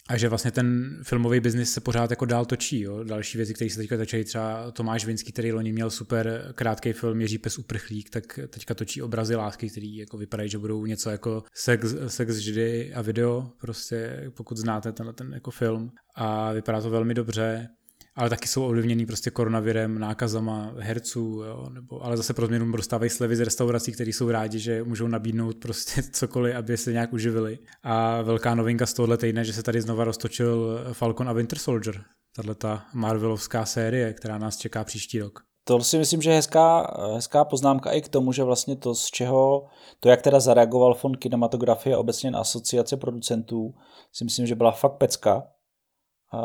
a 0.08 0.16
že 0.16 0.28
vlastně 0.28 0.50
ten 0.50 0.98
filmový 1.02 1.40
biznis 1.40 1.72
se 1.72 1.80
pořád 1.80 2.10
jako 2.10 2.24
dál 2.24 2.44
točí. 2.44 2.80
Jo. 2.80 3.04
Další 3.04 3.38
věci, 3.38 3.54
které 3.54 3.70
se 3.70 3.76
teďka 3.76 3.96
točí, 3.96 4.24
třeba 4.24 4.70
Tomáš 4.70 5.04
Vinský, 5.04 5.32
který 5.32 5.52
loni 5.52 5.72
měl 5.72 5.90
super 5.90 6.52
krátký 6.54 6.92
film 6.92 7.20
Jiří 7.20 7.38
pes 7.38 7.58
uprchlík, 7.58 8.10
tak 8.10 8.38
teďka 8.48 8.74
točí 8.74 9.02
obrazy 9.02 9.36
lásky, 9.36 9.70
který 9.70 9.96
jako 9.96 10.16
vypadají, 10.16 10.50
že 10.50 10.58
budou 10.58 10.86
něco 10.86 11.10
jako 11.10 11.42
sex, 11.54 11.94
sex 12.06 12.34
židy 12.36 12.94
a 12.94 13.02
video, 13.02 13.50
prostě 13.60 14.30
pokud 14.36 14.56
znáte 14.56 14.92
ten, 14.92 15.14
ten 15.14 15.32
jako 15.34 15.50
film. 15.50 15.90
A 16.14 16.52
vypadá 16.52 16.80
to 16.80 16.90
velmi 16.90 17.14
dobře 17.14 17.68
ale 18.16 18.30
taky 18.30 18.48
jsou 18.48 18.64
ovlivněný 18.64 19.06
prostě 19.06 19.30
koronavirem, 19.30 19.98
nákazama 19.98 20.72
herců, 20.78 21.42
jo, 21.46 21.68
nebo, 21.70 22.04
ale 22.04 22.16
zase 22.16 22.34
pro 22.34 22.46
změnu 22.46 22.72
dostávají 22.72 23.10
slevy 23.10 23.36
z 23.36 23.40
restaurací, 23.40 23.92
které 23.92 24.10
jsou 24.10 24.30
rádi, 24.30 24.58
že 24.58 24.84
můžou 24.84 25.06
nabídnout 25.06 25.56
prostě 25.56 26.02
cokoliv, 26.12 26.56
aby 26.56 26.76
se 26.76 26.92
nějak 26.92 27.12
uživili. 27.12 27.58
A 27.82 28.22
velká 28.22 28.54
novinka 28.54 28.86
z 28.86 28.92
tohohle 28.92 29.16
týdne, 29.16 29.44
že 29.44 29.52
se 29.52 29.62
tady 29.62 29.80
znova 29.80 30.04
roztočil 30.04 30.80
Falcon 30.92 31.28
a 31.28 31.32
Winter 31.32 31.58
Soldier, 31.58 32.04
tahle 32.36 32.54
ta 32.54 32.86
Marvelovská 32.94 33.64
série, 33.66 34.12
která 34.12 34.38
nás 34.38 34.56
čeká 34.56 34.84
příští 34.84 35.20
rok. 35.20 35.40
To 35.66 35.80
si 35.80 35.98
myslím, 35.98 36.22
že 36.22 36.30
je 36.30 36.36
hezká, 36.36 36.96
hezká 37.14 37.44
poznámka 37.44 37.90
i 37.90 38.02
k 38.02 38.08
tomu, 38.08 38.32
že 38.32 38.44
vlastně 38.44 38.76
to, 38.76 38.94
z 38.94 39.06
čeho, 39.06 39.66
to, 40.00 40.08
jak 40.08 40.22
teda 40.22 40.40
zareagoval 40.40 40.94
fond 40.94 41.16
kinematografie 41.16 41.96
obecně 41.96 42.30
na 42.30 42.38
asociace 42.38 42.96
producentů, 42.96 43.74
si 44.12 44.24
myslím, 44.24 44.46
že 44.46 44.54
byla 44.54 44.72
fakt 44.72 44.92
pecka, 44.92 45.42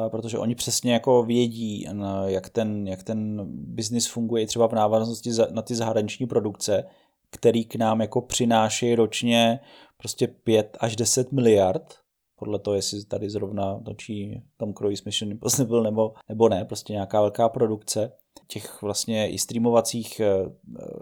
protože 0.10 0.38
oni 0.38 0.56
přesně 0.56 0.94
jako 0.94 1.24
vědí, 1.24 1.88
jak 2.26 2.50
ten, 2.50 2.88
jak 2.88 3.04
ten 3.04 3.42
biznis 3.52 4.08
funguje 4.08 4.48
třeba 4.48 4.68
v 4.68 4.74
návaznosti 4.74 5.30
na 5.52 5.62
ty 5.62 5.76
zahraniční 5.76 6.28
produkce, 6.28 6.84
který 7.30 7.66
k 7.66 7.76
nám 7.76 8.02
jako 8.02 8.22
přináší 8.22 8.96
ročně 8.96 9.60
prostě 9.98 10.28
5 10.28 10.78
až 10.80 10.96
10 10.96 11.32
miliard, 11.32 11.96
podle 12.40 12.60
toho, 12.60 12.76
jestli 12.76 13.06
tady 13.06 13.30
zrovna 13.30 13.80
točí 13.86 14.44
Tom 14.58 14.74
Cruise 14.74 15.04
Mission 15.06 15.32
Impossible 15.32 15.84
nebo, 15.84 16.14
nebo 16.30 16.50
ne, 16.50 16.66
prostě 16.66 16.94
nějaká 16.94 17.22
velká 17.22 17.50
produkce 17.50 18.12
těch 18.52 18.82
vlastně 18.82 19.30
i 19.30 19.38
streamovacích 19.38 20.20
eh, 20.20 20.52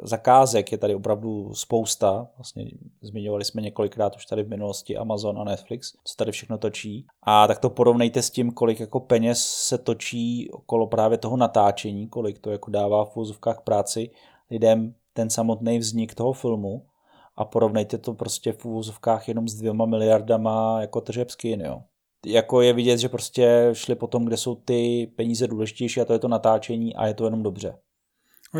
zakázek 0.03 0.71
je 0.71 0.77
tady 0.77 0.95
opravdu 0.95 1.53
spousta. 1.53 2.27
Vlastně 2.37 2.65
zmiňovali 3.01 3.45
jsme 3.45 3.61
několikrát 3.61 4.15
už 4.15 4.25
tady 4.25 4.43
v 4.43 4.49
minulosti 4.49 4.97
Amazon 4.97 5.39
a 5.39 5.43
Netflix, 5.43 5.93
co 6.03 6.15
tady 6.17 6.31
všechno 6.31 6.57
točí. 6.57 7.05
A 7.23 7.47
tak 7.47 7.59
to 7.59 7.69
porovnejte 7.69 8.21
s 8.21 8.29
tím, 8.29 8.51
kolik 8.51 8.79
jako 8.79 8.99
peněz 8.99 9.45
se 9.45 9.77
točí 9.77 10.51
okolo 10.51 10.87
právě 10.87 11.17
toho 11.17 11.37
natáčení, 11.37 12.07
kolik 12.07 12.39
to 12.39 12.51
jako 12.51 12.71
dává 12.71 13.05
v 13.05 13.17
úzovkách 13.17 13.61
práci 13.61 14.09
lidem 14.51 14.93
ten 15.13 15.29
samotný 15.29 15.79
vznik 15.79 16.15
toho 16.15 16.33
filmu 16.33 16.85
a 17.37 17.45
porovnejte 17.45 17.97
to 17.97 18.13
prostě 18.13 18.51
v 18.51 18.65
úzovkách 18.65 19.27
jenom 19.27 19.47
s 19.47 19.55
dvěma 19.55 19.85
miliardama 19.85 20.81
jako 20.81 21.01
tržeb 21.01 21.29
skin, 21.29 21.61
jo 21.61 21.81
jako 22.25 22.61
je 22.61 22.73
vidět, 22.73 22.97
že 22.97 23.09
prostě 23.09 23.69
šli 23.73 23.95
po 23.95 24.07
tom, 24.07 24.25
kde 24.25 24.37
jsou 24.37 24.55
ty 24.55 25.11
peníze 25.15 25.47
důležitější 25.47 26.01
a 26.01 26.05
to 26.05 26.13
je 26.13 26.19
to 26.19 26.27
natáčení 26.27 26.95
a 26.95 27.07
je 27.07 27.13
to 27.13 27.25
jenom 27.25 27.43
dobře. 27.43 27.77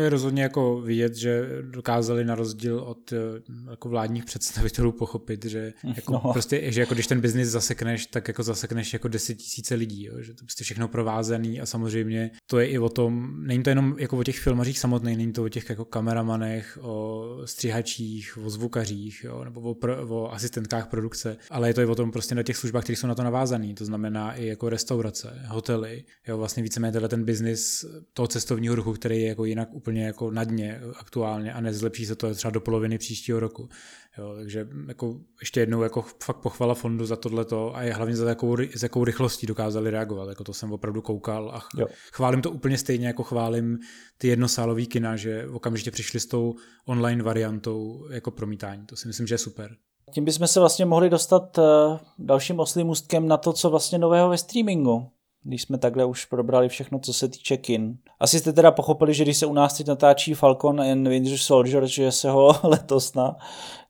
Je 0.00 0.08
rozhodně 0.08 0.42
jako 0.42 0.80
vidět, 0.80 1.14
že 1.14 1.48
dokázali 1.62 2.24
na 2.24 2.34
rozdíl 2.34 2.78
od 2.78 3.12
eh, 3.12 3.16
jako 3.70 3.88
vládních 3.88 4.24
představitelů 4.24 4.92
pochopit, 4.92 5.44
že 5.44 5.72
jako 5.96 6.12
no. 6.12 6.32
prostě, 6.32 6.72
že 6.72 6.80
jako 6.80 6.94
když 6.94 7.06
ten 7.06 7.20
biznis 7.20 7.48
zasekneš, 7.48 8.06
tak 8.06 8.28
jako 8.28 8.42
zasekneš 8.42 8.92
jako 8.92 9.08
deset 9.08 9.34
tisíce 9.34 9.74
lidí, 9.74 10.04
jo, 10.04 10.14
že 10.20 10.34
to 10.34 10.44
prostě 10.44 10.64
všechno 10.64 10.88
provázaný 10.88 11.60
a 11.60 11.66
samozřejmě 11.66 12.30
to 12.46 12.58
je 12.58 12.66
i 12.66 12.78
o 12.78 12.88
tom, 12.88 13.34
není 13.46 13.62
to 13.62 13.70
jenom 13.70 13.96
jako 13.98 14.18
o 14.18 14.24
těch 14.24 14.38
filmařích 14.38 14.78
samotných, 14.78 15.16
není 15.16 15.32
to 15.32 15.44
o 15.44 15.48
těch 15.48 15.70
jako 15.70 15.84
kameramanech, 15.84 16.78
o 16.82 17.24
stříhačích, 17.44 18.38
o 18.44 18.50
zvukařích, 18.50 19.24
jo, 19.24 19.44
nebo 19.44 19.60
o, 19.60 19.74
pro, 19.74 20.08
o 20.08 20.32
asistentkách 20.32 20.88
produkce, 20.88 21.36
ale 21.50 21.68
je 21.68 21.74
to 21.74 21.80
i 21.80 21.86
o 21.86 21.94
tom 21.94 22.10
prostě 22.10 22.34
na 22.34 22.42
těch 22.42 22.56
službách, 22.56 22.82
které 22.82 22.96
jsou 22.96 23.06
na 23.06 23.14
to 23.14 23.22
navázané, 23.22 23.74
to 23.74 23.84
znamená 23.84 24.34
i 24.34 24.46
jako 24.46 24.68
restaurace, 24.68 25.42
hotely, 25.46 26.04
jo, 26.28 26.38
vlastně 26.38 26.62
víceméně 26.62 27.00
ten 27.08 27.24
biznis 27.24 27.84
toho 28.12 28.28
cestovního 28.28 28.74
ruchu, 28.74 28.92
který 28.92 29.20
je 29.20 29.28
jako 29.28 29.44
jinak 29.44 29.68
úplně 29.78 30.04
jako 30.04 30.30
na 30.30 30.44
dně 30.44 30.80
aktuálně 30.96 31.52
a 31.52 31.60
nezlepší 31.60 32.06
se 32.06 32.16
to 32.16 32.34
třeba 32.34 32.50
do 32.50 32.60
poloviny 32.60 32.98
příštího 32.98 33.40
roku. 33.40 33.68
Jo, 34.18 34.34
takže 34.36 34.68
jako 34.88 35.20
ještě 35.40 35.60
jednou 35.60 35.82
jako 35.82 36.04
fakt 36.22 36.36
pochvala 36.36 36.74
fondu 36.74 37.06
za 37.06 37.16
tohleto 37.16 37.76
a 37.76 37.82
je 37.82 37.94
hlavně 37.94 38.16
za 38.16 38.28
jakou, 38.28 38.56
s 38.74 38.82
jakou 38.82 39.04
rychlostí 39.04 39.46
dokázali 39.46 39.90
reagovat. 39.90 40.28
Jako 40.28 40.44
to 40.44 40.52
jsem 40.52 40.72
opravdu 40.72 41.02
koukal 41.02 41.50
a 41.54 41.60
ch- 41.60 41.78
jo. 41.78 41.86
chválím 42.12 42.42
to 42.42 42.50
úplně 42.50 42.78
stejně, 42.78 43.06
jako 43.06 43.22
chválím 43.22 43.78
ty 44.18 44.28
jednosálové 44.28 44.82
kina, 44.82 45.16
že 45.16 45.46
okamžitě 45.48 45.90
přišli 45.90 46.20
s 46.20 46.26
tou 46.26 46.54
online 46.86 47.22
variantou 47.22 48.06
jako 48.10 48.30
promítání. 48.30 48.86
To 48.86 48.96
si 48.96 49.08
myslím, 49.08 49.26
že 49.26 49.34
je 49.34 49.38
super. 49.38 49.76
Tím 50.14 50.24
bychom 50.24 50.46
se 50.46 50.60
vlastně 50.60 50.86
mohli 50.86 51.10
dostat 51.10 51.58
uh, 51.58 51.64
dalším 52.18 52.60
oslým 52.60 52.86
můstkem 52.86 53.28
na 53.28 53.36
to, 53.36 53.52
co 53.52 53.70
vlastně 53.70 53.98
nového 53.98 54.28
ve 54.28 54.38
streamingu 54.38 55.10
když 55.48 55.62
jsme 55.62 55.78
takhle 55.78 56.04
už 56.04 56.24
probrali 56.24 56.68
všechno, 56.68 56.98
co 56.98 57.12
se 57.12 57.28
týče 57.28 57.56
kin. 57.56 57.98
Asi 58.20 58.38
jste 58.38 58.52
teda 58.52 58.70
pochopili, 58.70 59.14
že 59.14 59.24
když 59.24 59.36
se 59.36 59.46
u 59.46 59.52
nás 59.52 59.76
teď 59.76 59.86
natáčí 59.86 60.34
Falcon 60.34 60.80
and 60.80 61.08
Winter 61.08 61.38
Soldier, 61.38 61.86
že 61.86 62.12
se 62.12 62.30
ho 62.30 62.54
letos 62.62 63.14
na 63.14 63.36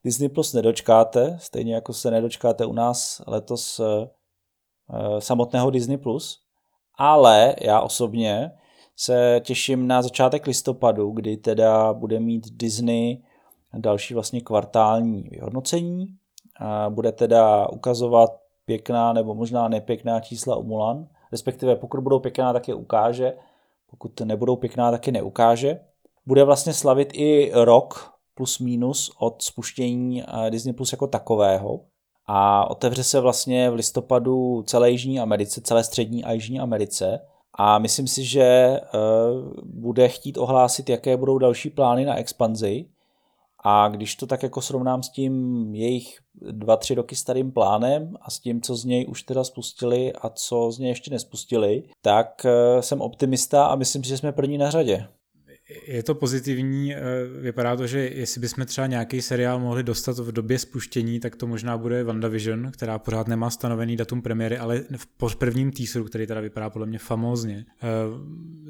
Disney 0.05 0.29
Plus 0.29 0.53
nedočkáte, 0.53 1.37
stejně 1.41 1.75
jako 1.75 1.93
se 1.93 2.11
nedočkáte 2.11 2.67
u 2.67 2.73
nás 2.73 3.23
letos 3.27 3.81
uh, 3.81 3.87
samotného 5.19 5.71
Disney 5.71 5.97
Plus. 5.97 6.39
Ale 6.99 7.55
já 7.61 7.81
osobně 7.81 8.51
se 8.97 9.41
těším 9.45 9.87
na 9.87 10.03
začátek 10.03 10.47
listopadu, 10.47 11.11
kdy 11.11 11.37
teda 11.37 11.93
bude 11.93 12.21
mít 12.21 12.47
Disney 12.53 13.23
další 13.79 14.15
vlastně 14.15 14.41
kvartální 14.41 15.23
vyhodnocení. 15.23 16.07
A 16.61 16.91
bude 16.91 17.13
teda 17.13 17.69
ukazovat 17.69 18.31
pěkná 18.65 19.13
nebo 19.13 19.35
možná 19.35 19.69
nepěkná 19.69 20.21
čísla 20.21 20.57
u 20.57 20.63
Mulan 20.63 21.07
respektive 21.33 21.77
pokud 21.77 22.01
budou 22.01 22.19
pěkná, 22.19 22.53
tak 22.53 22.69
je 22.69 22.75
ukáže, 22.75 23.33
pokud 23.91 24.21
nebudou 24.21 24.57
pěkná, 24.57 24.91
tak 24.91 25.07
je 25.07 25.13
neukáže. 25.13 25.81
Bude 26.27 26.45
vlastně 26.45 26.73
slavit 26.73 27.09
i 27.13 27.51
rok 27.55 28.13
plus 28.35 28.59
minus 28.59 29.13
od 29.19 29.43
spuštění 29.43 30.23
eh, 30.23 30.51
Disney 30.51 30.75
Plus 30.75 30.93
jako 30.93 31.07
takového. 31.07 31.81
A 32.27 32.71
otevře 32.71 33.05
se 33.05 33.21
vlastně 33.21 33.71
v 33.71 33.75
listopadu 33.75 34.63
celé 34.63 34.91
Jižní 34.91 35.21
Americe, 35.21 35.61
celé 35.61 35.85
střední 35.85 36.25
a 36.25 36.33
Jižní 36.33 36.61
Americe. 36.61 37.21
A 37.55 37.79
myslím 37.79 38.07
si, 38.07 38.25
že 38.25 38.43
eh, 38.43 38.81
bude 39.65 40.09
chtít 40.09 40.39
ohlásit, 40.39 40.89
jaké 40.89 41.17
budou 41.17 41.39
další 41.39 41.71
plány 41.71 42.05
na 42.05 42.17
expanzi 42.17 42.87
a 43.71 43.89
když 43.89 44.17
to 44.17 44.27
tak 44.27 44.43
jako 44.43 44.63
srovnám 44.63 45.03
s 45.03 45.09
tím 45.09 45.75
jejich 45.75 46.19
dva, 46.35 46.77
tři 46.77 46.95
roky 46.95 47.17
starým 47.17 47.53
plánem 47.53 48.17
a 48.23 48.31
s 48.31 48.39
tím, 48.39 48.61
co 48.61 48.77
z 48.77 48.85
něj 48.85 49.07
už 49.09 49.23
teda 49.23 49.45
spustili 49.45 50.13
a 50.13 50.29
co 50.29 50.71
z 50.71 50.79
něj 50.79 50.89
ještě 50.89 51.11
nespustili, 51.11 51.83
tak 52.03 52.47
eh, 52.47 52.83
jsem 52.83 53.01
optimista 53.01 53.67
a 53.67 53.77
myslím 53.77 54.03
si, 54.05 54.09
že 54.09 54.19
jsme 54.19 54.33
první 54.33 54.59
na 54.59 54.71
řadě 54.71 55.09
je 55.87 56.03
to 56.03 56.15
pozitivní, 56.15 56.95
eh, 56.95 57.01
vypadá 57.41 57.77
to, 57.77 57.87
že 57.87 57.99
jestli 57.99 58.41
bychom 58.41 58.67
třeba 58.67 58.87
nějaký 58.87 59.23
seriál 59.23 59.61
mohli 59.61 59.83
dostat 59.83 60.19
v 60.19 60.33
době 60.33 60.59
spuštění, 60.59 61.21
tak 61.21 61.37
to 61.37 61.47
možná 61.47 61.79
bude 61.79 62.05
WandaVision, 62.05 62.71
která 62.71 62.99
pořád 62.99 63.29
nemá 63.29 63.51
stanovený 63.51 63.97
datum 63.97 64.23
premiéry, 64.23 64.59
ale 64.59 64.85
v 65.29 65.37
prvním 65.37 65.73
teaseru, 65.73 66.05
který 66.05 66.27
teda 66.27 66.41
vypadá 66.41 66.71
podle 66.71 66.87
mě 66.87 66.99
famózně, 66.99 67.67
eh, 67.83 67.87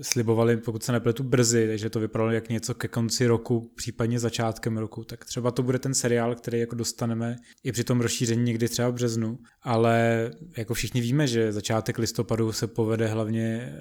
slibovali, 0.02 0.56
pokud 0.56 0.82
se 0.82 0.92
nepletu, 0.92 1.22
brzy, 1.22 1.66
takže 1.68 1.90
to 1.90 2.00
vypadalo 2.00 2.30
jak 2.30 2.48
něco 2.48 2.74
ke 2.74 2.88
konci 2.88 3.26
roku, 3.26 3.72
případně 3.74 4.18
začátkem 4.18 4.78
roku, 4.78 5.04
tak 5.04 5.24
třeba 5.24 5.50
to 5.50 5.62
bude 5.62 5.78
ten 5.78 5.94
seriál, 5.94 6.34
který 6.34 6.61
jako 6.61 6.74
dostaneme 6.74 7.37
i 7.64 7.72
při 7.72 7.84
tom 7.84 8.00
rozšíření 8.00 8.42
někdy 8.42 8.68
třeba 8.68 8.88
v 8.88 8.92
březnu, 8.92 9.38
ale 9.62 10.30
jako 10.56 10.74
všichni 10.74 11.00
víme, 11.00 11.26
že 11.26 11.52
začátek 11.52 11.98
listopadu 11.98 12.52
se 12.52 12.66
povede 12.66 13.06
hlavně 13.06 13.72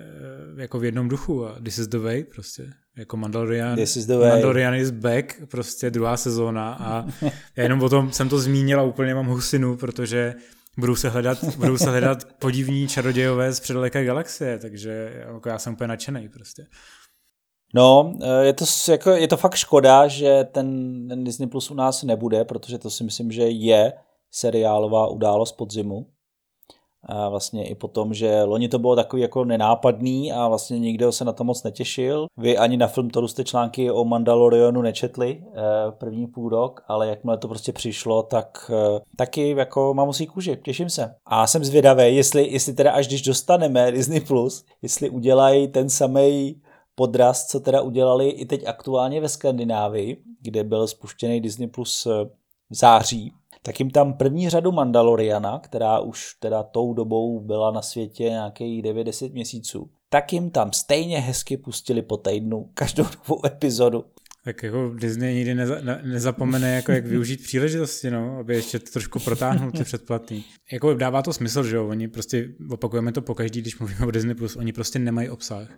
eh, 0.57 0.61
jako 0.61 0.79
v 0.79 0.83
jednom 0.85 1.07
duchu 1.07 1.45
a 1.45 1.59
this 1.59 1.77
is 1.77 1.87
the 1.87 1.97
way 1.97 2.23
prostě. 2.23 2.73
Jako 2.97 3.17
Mandalorian, 3.17 3.75
This 3.75 3.95
is 3.95 4.05
the 4.05 4.17
way. 4.17 4.29
Mandalorian 4.29 4.75
is 4.75 4.91
back, 4.91 5.41
prostě 5.51 5.89
druhá 5.89 6.17
sezóna 6.17 6.73
a 6.73 7.05
já 7.55 7.63
jenom 7.63 7.81
o 7.81 7.89
tom 7.89 8.11
jsem 8.11 8.29
to 8.29 8.39
zmínil 8.39 8.79
a 8.79 8.83
úplně 8.83 9.15
mám 9.15 9.27
husinu, 9.27 9.77
protože 9.77 10.35
budou 10.77 10.95
se 10.95 11.09
hledat, 11.09 11.43
budou 11.57 11.77
se 11.77 11.89
hledat 11.89 12.27
podivní 12.39 12.87
čarodějové 12.87 13.53
z 13.53 13.59
předaleké 13.59 14.05
galaxie, 14.05 14.57
takže 14.57 15.23
jako 15.33 15.49
já 15.49 15.59
jsem 15.59 15.73
úplně 15.73 15.87
nadšený 15.87 16.29
prostě. 16.29 16.65
No, 17.73 18.13
eh, 18.21 18.45
je 18.45 18.53
to, 18.53 18.65
jako, 18.91 19.09
je 19.09 19.27
to 19.27 19.37
fakt 19.37 19.55
škoda, 19.55 20.07
že 20.07 20.43
ten, 20.51 21.07
ten 21.07 21.23
Disney 21.23 21.49
Plus 21.49 21.71
u 21.71 21.73
nás 21.73 22.03
nebude, 22.03 22.45
protože 22.45 22.77
to 22.77 22.89
si 22.89 23.03
myslím, 23.03 23.31
že 23.31 23.43
je 23.43 23.93
seriálová 24.31 25.07
událost 25.07 25.51
podzimu. 25.51 26.05
A 27.03 27.29
vlastně 27.29 27.67
i 27.67 27.75
potom, 27.75 28.13
že 28.13 28.43
loni 28.43 28.69
to 28.69 28.79
bylo 28.79 28.95
takový 28.95 29.21
jako 29.21 29.45
nenápadný 29.45 30.31
a 30.31 30.47
vlastně 30.47 30.79
nikdo 30.79 31.11
se 31.11 31.25
na 31.25 31.33
to 31.33 31.43
moc 31.43 31.63
netěšil. 31.63 32.27
Vy 32.37 32.57
ani 32.57 32.77
na 32.77 32.87
film 32.87 33.09
Toru 33.09 33.27
jste 33.27 33.43
články 33.43 33.91
o 33.91 34.05
Mandalorianu 34.05 34.81
nečetli 34.81 35.43
eh, 35.43 35.61
první 35.91 36.27
půl 36.27 36.49
rok, 36.49 36.83
ale 36.87 37.07
jakmile 37.07 37.37
to 37.37 37.47
prostě 37.47 37.73
přišlo, 37.73 38.23
tak 38.23 38.71
eh, 38.73 38.99
taky 39.15 39.49
jako 39.49 39.93
mám 39.93 40.07
musí 40.07 40.27
kůži, 40.27 40.57
těším 40.63 40.89
se. 40.89 41.15
A 41.25 41.47
jsem 41.47 41.63
zvědavý, 41.63 42.15
jestli, 42.15 42.47
jestli 42.51 42.73
teda 42.73 42.91
až 42.91 43.07
když 43.07 43.21
dostaneme 43.21 43.91
Disney+, 43.91 44.21
Plus, 44.21 44.65
jestli 44.81 45.09
udělají 45.09 45.67
ten 45.67 45.89
samý 45.89 46.61
podraz, 46.95 47.47
co 47.47 47.59
teda 47.59 47.81
udělali 47.81 48.29
i 48.29 48.45
teď 48.45 48.67
aktuálně 48.67 49.21
ve 49.21 49.29
Skandinávii, 49.29 50.17
kde 50.41 50.63
byl 50.63 50.87
spuštěný 50.87 51.41
Disney 51.41 51.67
Plus 51.67 52.05
eh, 52.05 52.25
v 52.69 52.75
září, 52.75 53.33
tak 53.67 53.79
jim 53.79 53.89
tam 53.89 54.13
první 54.13 54.49
řadu 54.49 54.71
Mandaloriana, 54.71 55.59
která 55.59 55.99
už 55.99 56.33
teda 56.39 56.63
tou 56.63 56.93
dobou 56.93 57.39
byla 57.39 57.71
na 57.71 57.81
světě 57.81 58.23
nějakých 58.23 58.83
9-10 58.83 59.33
měsíců, 59.33 59.89
tak 60.09 60.33
jim 60.33 60.49
tam 60.49 60.73
stejně 60.73 61.19
hezky 61.19 61.57
pustili 61.57 62.01
po 62.01 62.17
týdnu 62.17 62.69
každou 62.73 63.03
novou 63.03 63.45
epizodu. 63.45 64.05
Tak 64.43 64.63
jako 64.63 64.93
Disney 64.95 65.35
nikdy 65.35 65.55
neza, 65.55 65.81
ne, 65.81 66.01
nezapomene, 66.03 66.75
jako 66.75 66.91
jak 66.91 67.05
využít 67.05 67.43
příležitosti, 67.43 68.11
no, 68.11 68.37
aby 68.39 68.55
ještě 68.55 68.79
trošku 68.79 69.19
protáhnul 69.19 69.71
ty 69.71 69.83
předplatný. 69.83 70.43
Jako 70.71 70.93
dává 70.93 71.21
to 71.21 71.33
smysl, 71.33 71.63
že 71.63 71.75
jo, 71.75 71.87
oni 71.87 72.07
prostě, 72.07 72.49
opakujeme 72.69 73.11
to 73.11 73.21
pokaždý, 73.21 73.61
když 73.61 73.79
mluvíme 73.79 74.05
o 74.05 74.11
Disney+, 74.11 74.35
oni 74.57 74.73
prostě 74.73 74.99
nemají 74.99 75.29
obsah. 75.29 75.69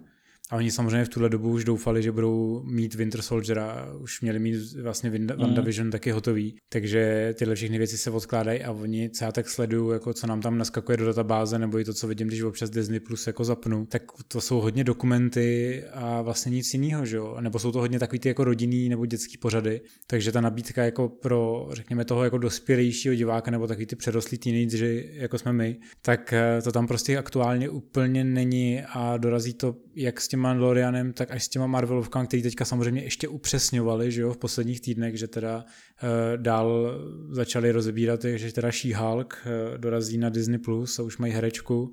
A 0.50 0.56
oni 0.56 0.72
samozřejmě 0.72 1.06
v 1.06 1.10
tuhle 1.10 1.30
dobu 1.30 1.50
už 1.50 1.64
doufali, 1.64 2.04
že 2.04 2.12
budou 2.12 2.64
mít 2.64 2.96
Winter 2.96 3.22
Soldiera, 3.22 3.94
už 4.00 4.22
měli 4.22 4.40
mít 4.40 4.74
vlastně 4.82 5.10
mhm. 5.10 5.28
WandaVision 5.28 5.88
mm. 5.88 5.92
taky 5.92 6.12
hotový, 6.12 6.56
takže 6.70 7.34
tyhle 7.38 7.56
všechny 7.56 7.78
věci 7.78 7.98
se 7.98 8.12
odkládají 8.12 8.64
a 8.64 8.72
oni, 8.72 9.10
co 9.10 9.26
já 9.26 9.32
tak 9.32 9.50
sleduju, 9.50 9.92
jako 9.92 10.14
co 10.14 10.28
nám 10.28 10.42
tam 10.42 10.58
naskakuje 10.58 10.98
do 10.98 11.06
databáze, 11.06 11.60
nebo 11.60 11.80
i 11.80 11.84
to, 11.86 11.94
co 11.94 12.08
vidím, 12.08 12.28
když 12.28 12.42
občas 12.42 12.70
Disney 12.70 13.00
Plus 13.00 13.28
jako 13.28 13.44
zapnu, 13.44 13.86
tak 13.86 14.04
to 14.28 14.42
jsou 14.42 14.60
hodně 14.60 14.84
dokumenty 14.84 15.84
a 15.94 16.22
vlastně 16.22 16.50
nic 16.50 16.74
jiného, 16.74 17.06
že 17.06 17.18
jo? 17.18 17.38
Nebo 17.42 17.60
jsou 17.60 17.72
to 17.72 17.80
hodně 17.80 18.00
takový 18.00 18.20
ty 18.20 18.28
jako 18.28 18.44
rodinný 18.44 18.90
nebo 18.90 19.06
dětský 19.06 19.38
pořady, 19.38 19.82
takže 20.08 20.32
ta 20.32 20.42
nabídka 20.42 20.84
jako 20.84 21.10
pro, 21.10 21.70
řekněme, 21.72 22.06
toho 22.06 22.24
jako 22.24 22.38
dospělejšího 22.38 23.16
diváka 23.16 23.52
nebo 23.52 23.68
takový 23.68 23.86
ty 23.86 23.96
přerostlý 23.96 24.38
teenagery, 24.38 25.10
jako 25.14 25.38
jsme 25.38 25.54
my, 25.54 25.78
tak 26.02 26.34
eh, 26.34 26.62
to 26.62 26.72
tam 26.72 26.88
prostě 26.88 27.18
aktuálně 27.18 27.70
úplně 27.70 28.24
není 28.24 28.82
a 28.94 29.18
dorazí 29.18 29.54
to 29.54 29.76
jak 30.02 30.22
s 30.22 30.28
tím 30.28 30.40
Mandalorianem, 30.40 31.14
tak 31.14 31.32
až 31.32 31.44
s 31.44 31.50
těma 31.50 31.68
Marvelovkami, 31.68 32.28
který 32.28 32.44
teďka 32.44 32.66
samozřejmě 32.66 33.04
ještě 33.04 33.28
upřesňovali, 33.28 34.12
že 34.12 34.22
jo, 34.22 34.34
v 34.34 34.38
posledních 34.38 34.82
týdnech, 34.82 35.18
že 35.18 35.28
teda 35.28 35.58
uh, 35.58 36.38
dál 36.38 37.00
začali 37.32 37.72
rozebírat, 37.72 38.26
že 38.36 38.54
teda 38.54 38.70
She-Hulk 38.70 39.34
uh, 39.34 39.78
dorazí 39.78 40.18
na 40.18 40.30
Disney+, 40.30 40.60
Plus 40.60 41.00
a 41.00 41.04
už 41.04 41.18
mají 41.18 41.34
herečku, 41.34 41.92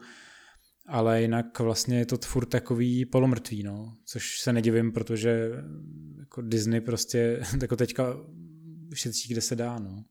ale 0.88 1.22
jinak 1.22 1.58
vlastně 1.58 1.98
je 1.98 2.06
to 2.06 2.16
furt 2.16 2.46
takový 2.46 3.06
polomrtvý, 3.06 3.62
no, 3.62 3.96
což 4.04 4.40
se 4.40 4.52
nedivím, 4.52 4.92
protože 4.92 5.50
jako 6.18 6.42
Disney 6.42 6.80
prostě 6.80 7.40
jako 7.62 7.76
teďka 7.76 8.16
šetří, 8.94 9.32
kde 9.32 9.40
se 9.40 9.56
dá, 9.56 9.78
no. 9.78 10.04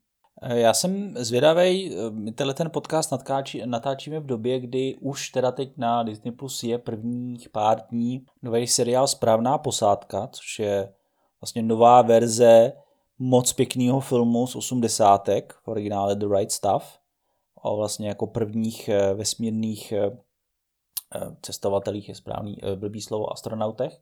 Eh, 0.48 0.60
já 0.60 0.74
jsem 0.74 1.14
zvědavý, 1.18 1.96
eh, 1.96 2.10
my 2.10 2.32
tenhle 2.32 2.54
ten 2.54 2.70
podcast 2.70 3.12
natáčí, 3.12 3.62
natáčíme 3.66 4.20
v 4.20 4.26
době, 4.26 4.60
kdy 4.60 4.96
už 5.02 5.30
teda 5.30 5.52
teď 5.52 5.78
na 5.78 6.04
Disney 6.04 6.32
Plus 6.32 6.64
je 6.64 6.78
prvních 6.78 7.50
pár 7.50 7.82
dní 7.90 8.26
nový 8.42 8.68
seriál 8.68 9.08
Správná 9.08 9.58
posádka, 9.58 10.28
což 10.28 10.60
je 10.60 10.94
vlastně 11.42 11.62
nová 11.62 12.02
verze 12.02 12.74
moc 13.20 13.54
pěkného 13.54 14.00
filmu 14.00 14.48
z 14.48 14.56
osmdesátek, 14.56 15.54
v 15.64 15.68
originále 15.68 16.16
The 16.16 16.28
Right 16.38 16.52
Stuff, 16.52 17.00
o 17.62 17.78
vlastně 17.78 18.08
jako 18.08 18.28
prvních 18.28 18.90
eh, 18.90 19.14
vesmírných 19.14 19.94
cestovatelích 21.42 22.10
je 22.10 22.16
správný 22.16 22.58
blbý 22.76 23.02
slovo 23.02 23.34
astronautech. 23.34 24.00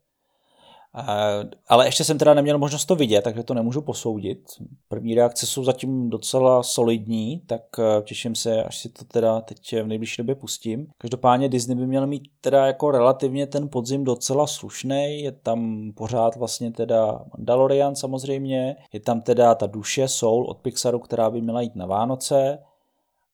Ale 1.68 1.88
ještě 1.88 2.04
jsem 2.04 2.18
teda 2.18 2.34
neměl 2.34 2.58
možnost 2.58 2.86
to 2.86 2.96
vidět, 2.96 3.22
takže 3.22 3.44
to 3.44 3.54
nemůžu 3.54 3.82
posoudit. 3.82 4.44
První 4.88 5.16
reakce 5.16 5.46
jsou 5.46 5.64
zatím 5.64 6.10
docela 6.10 6.64
solidní, 6.64 7.40
tak 7.48 7.62
eh, 7.80 8.02
těším 8.02 8.36
se, 8.36 8.64
až 8.64 8.78
si 8.78 8.90
to 8.90 9.06
teda 9.06 9.42
teď 9.42 9.76
v 9.84 9.88
nejbližší 9.88 10.18
době 10.18 10.36
pustím. 10.36 10.88
Každopádně 10.98 11.50
Disney 11.50 11.78
by 11.78 11.88
měl 11.88 12.08
mít 12.08 12.24
teda 12.42 12.68
jako 12.68 12.92
relativně 12.92 13.48
ten 13.48 13.70
podzim 13.70 14.04
docela 14.04 14.48
slušný, 14.48 15.22
je 15.22 15.32
tam 15.32 15.92
pořád 15.96 16.36
vlastně 16.36 16.72
teda 16.72 17.26
Mandalorian 17.38 17.96
samozřejmě, 17.96 18.76
je 18.94 19.00
tam 19.00 19.22
teda 19.22 19.56
ta 19.56 19.66
duše 19.66 20.08
Soul 20.08 20.46
od 20.46 20.58
Pixaru, 20.58 21.00
která 21.00 21.30
by 21.30 21.42
měla 21.42 21.62
jít 21.62 21.76
na 21.76 21.86
Vánoce, 21.86 22.60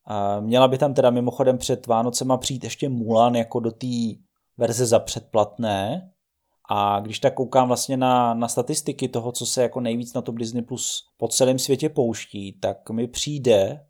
a 0.06 0.40
měla 0.40 0.68
by 0.68 0.78
tam 0.78 0.94
teda 0.94 1.10
mimochodem 1.10 1.58
před 1.58 1.88
Vánocema 1.88 2.38
přijít 2.38 2.64
ještě 2.64 2.90
Mulan 2.90 3.36
jako 3.36 3.60
do 3.60 3.72
té 3.72 3.88
verze 4.58 4.86
za 4.86 5.00
předplatné, 5.00 6.10
a 6.70 7.00
když 7.00 7.20
tak 7.20 7.34
koukám 7.34 7.68
vlastně 7.68 7.98
na, 7.98 8.34
na 8.34 8.48
statistiky 8.48 9.08
toho, 9.08 9.32
co 9.32 9.46
se 9.46 9.62
jako 9.62 9.80
nejvíc 9.80 10.14
na 10.14 10.22
tom 10.22 10.36
Disney 10.36 10.64
Plus 10.64 11.10
po 11.18 11.28
celém 11.28 11.60
světě 11.60 11.90
pouští, 11.90 12.54
tak 12.60 12.90
mi 12.90 13.08
přijde, 13.08 13.86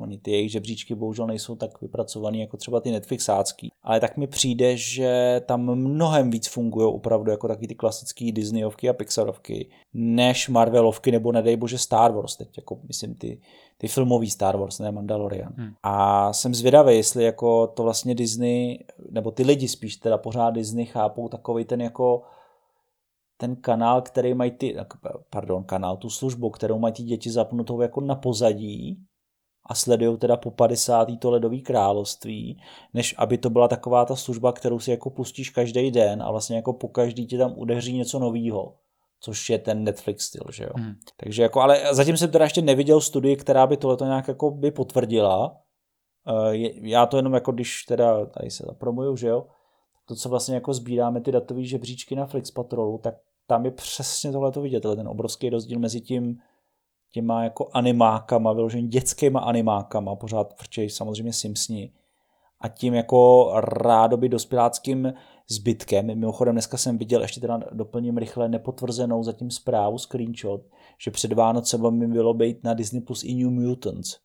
oni 0.00 0.18
ty 0.18 0.30
jejich 0.30 0.52
žebříčky 0.52 0.94
bohužel 0.94 1.26
nejsou 1.26 1.56
tak 1.56 1.80
vypracovaný 1.80 2.40
jako 2.40 2.56
třeba 2.56 2.80
ty 2.80 2.90
Netflixácký, 2.90 3.72
ale 3.82 4.00
tak 4.00 4.16
mi 4.16 4.26
přijde, 4.26 4.76
že 4.76 5.40
tam 5.46 5.74
mnohem 5.74 6.30
víc 6.30 6.48
fungují 6.48 6.94
opravdu 6.94 7.30
jako 7.30 7.48
taky 7.48 7.66
ty 7.66 7.74
klasické 7.74 8.32
Disneyovky 8.32 8.88
a 8.88 8.92
Pixarovky, 8.92 9.70
než 9.94 10.48
Marvelovky 10.48 11.12
nebo 11.12 11.32
nedej 11.32 11.56
bože 11.56 11.78
Star 11.78 12.12
Wars, 12.12 12.36
teď 12.36 12.48
jako 12.56 12.78
myslím 12.88 13.14
ty, 13.14 13.40
ty 13.78 13.88
filmový 13.88 14.30
Star 14.30 14.56
Wars, 14.56 14.78
ne 14.78 14.92
Mandalorian. 14.92 15.52
Hmm. 15.56 15.72
A 15.82 16.32
jsem 16.32 16.54
zvědavý, 16.54 16.96
jestli 16.96 17.24
jako 17.24 17.66
to 17.66 17.82
vlastně 17.82 18.14
Disney, 18.14 18.78
nebo 19.10 19.30
ty 19.30 19.42
lidi 19.42 19.68
spíš 19.68 19.96
teda 19.96 20.18
pořád 20.18 20.50
Disney 20.50 20.86
chápou 20.86 21.28
takový 21.28 21.64
ten 21.64 21.80
jako 21.80 22.22
ten 23.36 23.56
kanál, 23.56 24.02
který 24.02 24.34
mají 24.34 24.50
ty, 24.50 24.76
pardon, 25.30 25.64
kanál, 25.64 25.96
tu 25.96 26.10
službu, 26.10 26.50
kterou 26.50 26.78
mají 26.78 26.94
ty 26.94 27.02
děti 27.02 27.30
zapnutou 27.30 27.80
jako 27.80 28.00
na 28.00 28.14
pozadí 28.14 29.07
a 29.68 29.74
sledují 29.74 30.18
teda 30.18 30.36
po 30.36 30.50
50. 30.50 31.08
to 31.18 31.30
ledový 31.30 31.62
království, 31.62 32.60
než 32.94 33.14
aby 33.18 33.38
to 33.38 33.50
byla 33.50 33.68
taková 33.68 34.04
ta 34.04 34.16
služba, 34.16 34.52
kterou 34.52 34.78
si 34.78 34.90
jako 34.90 35.10
pustíš 35.10 35.50
každý 35.50 35.90
den 35.90 36.22
a 36.22 36.30
vlastně 36.30 36.56
jako 36.56 36.72
po 36.72 36.88
každý 36.88 37.26
ti 37.26 37.38
tam 37.38 37.52
udeří 37.56 37.92
něco 37.92 38.18
novýho 38.18 38.74
což 39.20 39.50
je 39.50 39.58
ten 39.58 39.84
Netflix 39.84 40.24
styl, 40.24 40.44
že 40.52 40.64
jo. 40.64 40.70
Hmm. 40.76 40.94
Takže 41.16 41.42
jako, 41.42 41.60
ale 41.60 41.94
zatím 41.94 42.16
jsem 42.16 42.30
teda 42.30 42.44
ještě 42.44 42.62
neviděl 42.62 43.00
studii, 43.00 43.36
která 43.36 43.66
by 43.66 43.76
tohle 43.76 43.96
nějak 44.06 44.28
jako 44.28 44.50
by 44.50 44.70
potvrdila. 44.70 45.56
Eh, 46.28 46.56
já 46.82 47.06
to 47.06 47.16
jenom 47.16 47.34
jako 47.34 47.52
když 47.52 47.82
teda 47.82 48.26
tady 48.26 48.50
se 48.50 48.64
zapromuju, 48.66 49.16
že 49.16 49.28
jo, 49.28 49.46
to, 50.04 50.14
co 50.14 50.28
vlastně 50.28 50.54
jako 50.54 50.74
sbíráme 50.74 51.20
ty 51.20 51.32
datové 51.32 51.64
žebříčky 51.64 52.16
na 52.16 52.26
Flix 52.26 52.50
Patrolu, 52.50 52.98
tak 52.98 53.14
tam 53.46 53.64
je 53.64 53.70
přesně 53.70 54.32
tohle 54.32 54.52
to 54.52 54.60
vidět, 54.60 54.80
ten 54.80 55.08
obrovský 55.08 55.50
rozdíl 55.50 55.78
mezi 55.78 56.00
tím 56.00 56.38
těma 57.12 57.44
jako 57.44 57.68
animákama, 57.72 58.52
vyloženě 58.52 58.88
dětskýma 58.88 59.40
animákama, 59.40 60.16
pořád 60.16 60.54
vrčej 60.58 60.90
samozřejmě 60.90 61.32
Simpsoni, 61.32 61.92
a 62.60 62.68
tím 62.68 62.94
jako 62.94 63.50
rádoby 63.60 64.28
dospěláckým 64.28 65.14
zbytkem. 65.50 66.06
Mimochodem 66.06 66.54
dneska 66.54 66.76
jsem 66.76 66.98
viděl, 66.98 67.22
ještě 67.22 67.40
teda 67.40 67.60
doplním 67.72 68.16
rychle 68.16 68.48
nepotvrzenou 68.48 69.22
zatím 69.22 69.50
zprávu, 69.50 69.98
screenshot, 69.98 70.60
že 71.04 71.10
před 71.10 71.32
Vánocem 71.32 71.98
by 71.98 72.06
bylo 72.06 72.34
být 72.34 72.64
na 72.64 72.74
Disney 72.74 73.02
Plus 73.02 73.24
i 73.24 73.34
New 73.34 73.50
Mutants. 73.50 74.16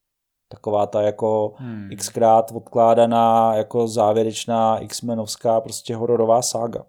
Taková 0.50 0.86
ta 0.86 1.02
jako 1.02 1.54
hmm. 1.58 1.90
xkrát 1.98 2.52
odkládaná 2.52 3.56
jako 3.56 3.88
závěrečná 3.88 4.80
X-menovská 4.80 5.62
prostě 5.62 5.96
hororová 5.96 6.42
sága. 6.42 6.86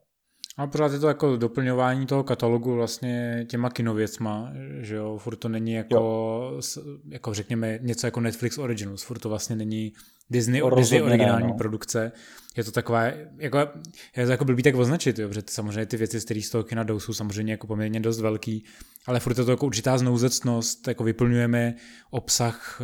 A 0.56 0.66
pořád 0.66 0.92
je 0.92 0.98
to 0.98 1.08
jako 1.08 1.36
doplňování 1.36 2.06
toho 2.06 2.24
katalogu 2.24 2.74
vlastně 2.74 3.46
těma 3.48 3.70
kinověcma, 3.70 4.52
že 4.80 4.96
jo, 4.96 5.18
furt 5.18 5.36
to 5.36 5.48
není 5.48 5.72
jako, 5.72 5.94
jo. 5.94 6.60
jako 7.08 7.34
řekněme 7.34 7.78
něco 7.82 8.06
jako 8.06 8.20
Netflix 8.20 8.58
Originals, 8.58 9.02
furt 9.02 9.18
to 9.18 9.28
vlastně 9.28 9.56
není 9.56 9.92
Disney, 10.30 10.62
Disney 10.76 11.02
originální 11.02 11.48
no. 11.48 11.54
produkce. 11.54 12.12
Je 12.56 12.64
to 12.64 12.70
taková, 12.70 13.02
jako, 13.38 13.58
je 14.16 14.26
to 14.26 14.30
jako 14.30 14.44
blbý 14.44 14.62
tak 14.62 14.74
označit, 14.74 15.18
jo, 15.18 15.28
protože 15.28 15.42
samozřejmě 15.50 15.86
ty 15.86 15.96
věci, 15.96 16.20
z 16.20 16.24
kterých 16.24 16.46
z 16.46 16.50
toho 16.50 16.64
kina 16.64 16.82
jdou, 16.82 17.00
jsou 17.00 17.12
samozřejmě 17.12 17.52
jako 17.52 17.66
poměrně 17.66 18.00
dost 18.00 18.20
velký, 18.20 18.64
ale 19.06 19.20
furt 19.20 19.38
je 19.38 19.44
to 19.44 19.50
jako 19.50 19.66
určitá 19.66 19.98
znouzecnost, 19.98 20.88
jako 20.88 21.04
vyplňujeme 21.04 21.74
obsah, 22.10 22.82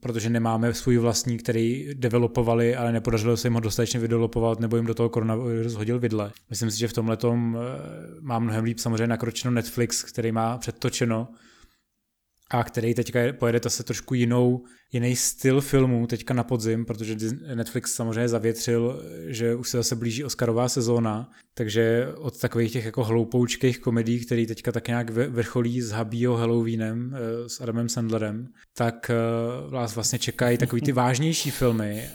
protože 0.00 0.30
nemáme 0.30 0.74
svůj 0.74 0.98
vlastní, 0.98 1.38
který 1.38 1.88
developovali, 1.94 2.76
ale 2.76 2.92
nepodařilo 2.92 3.36
se 3.36 3.48
jim 3.48 3.54
ho 3.54 3.60
dostatečně 3.60 4.00
vydevelopovat, 4.00 4.60
nebo 4.60 4.76
jim 4.76 4.86
do 4.86 4.94
toho 4.94 5.08
koronavirus 5.08 5.74
hodil 5.74 5.98
vidle. 5.98 6.32
Myslím 6.50 6.70
si, 6.70 6.78
že 6.78 6.88
v 6.88 6.92
tomhle 6.92 7.16
tom 7.16 7.58
eh, 7.58 8.20
má 8.20 8.38
mnohem 8.38 8.64
líp 8.64 8.78
samozřejmě 8.78 9.06
nakročeno 9.06 9.54
Netflix, 9.54 10.02
který 10.02 10.32
má 10.32 10.58
předtočeno 10.58 11.28
a 12.54 12.64
který 12.64 12.94
teďka 12.94 13.20
pojede 13.38 13.60
zase 13.62 13.82
trošku 13.82 14.14
jinou, 14.14 14.64
jiný 14.92 15.16
styl 15.16 15.60
filmů 15.60 16.06
teďka 16.06 16.34
na 16.34 16.44
podzim, 16.44 16.84
protože 16.84 17.16
Netflix 17.54 17.92
samozřejmě 17.92 18.28
zavětřil, 18.28 19.02
že 19.26 19.54
už 19.54 19.68
se 19.68 19.76
zase 19.76 19.96
blíží 19.96 20.24
Oscarová 20.24 20.68
sezóna, 20.68 21.30
takže 21.54 22.08
od 22.16 22.40
takových 22.40 22.72
těch 22.72 22.84
jako 22.84 23.04
hloupoučkých 23.04 23.78
komedií, 23.78 24.26
který 24.26 24.46
teďka 24.46 24.72
tak 24.72 24.88
nějak 24.88 25.10
vrcholí 25.10 25.82
s 25.82 25.90
Habího 25.90 26.36
Halloweenem, 26.36 27.16
eh, 27.16 27.48
s 27.48 27.60
Adamem 27.60 27.88
Sandlerem, 27.88 28.46
tak 28.76 29.10
eh, 29.10 29.14
vás 29.70 29.94
vlastně 29.94 30.18
čekají 30.18 30.58
takový 30.58 30.82
ty 30.82 30.92
vážnější 31.02 31.50
filmy 31.50 32.08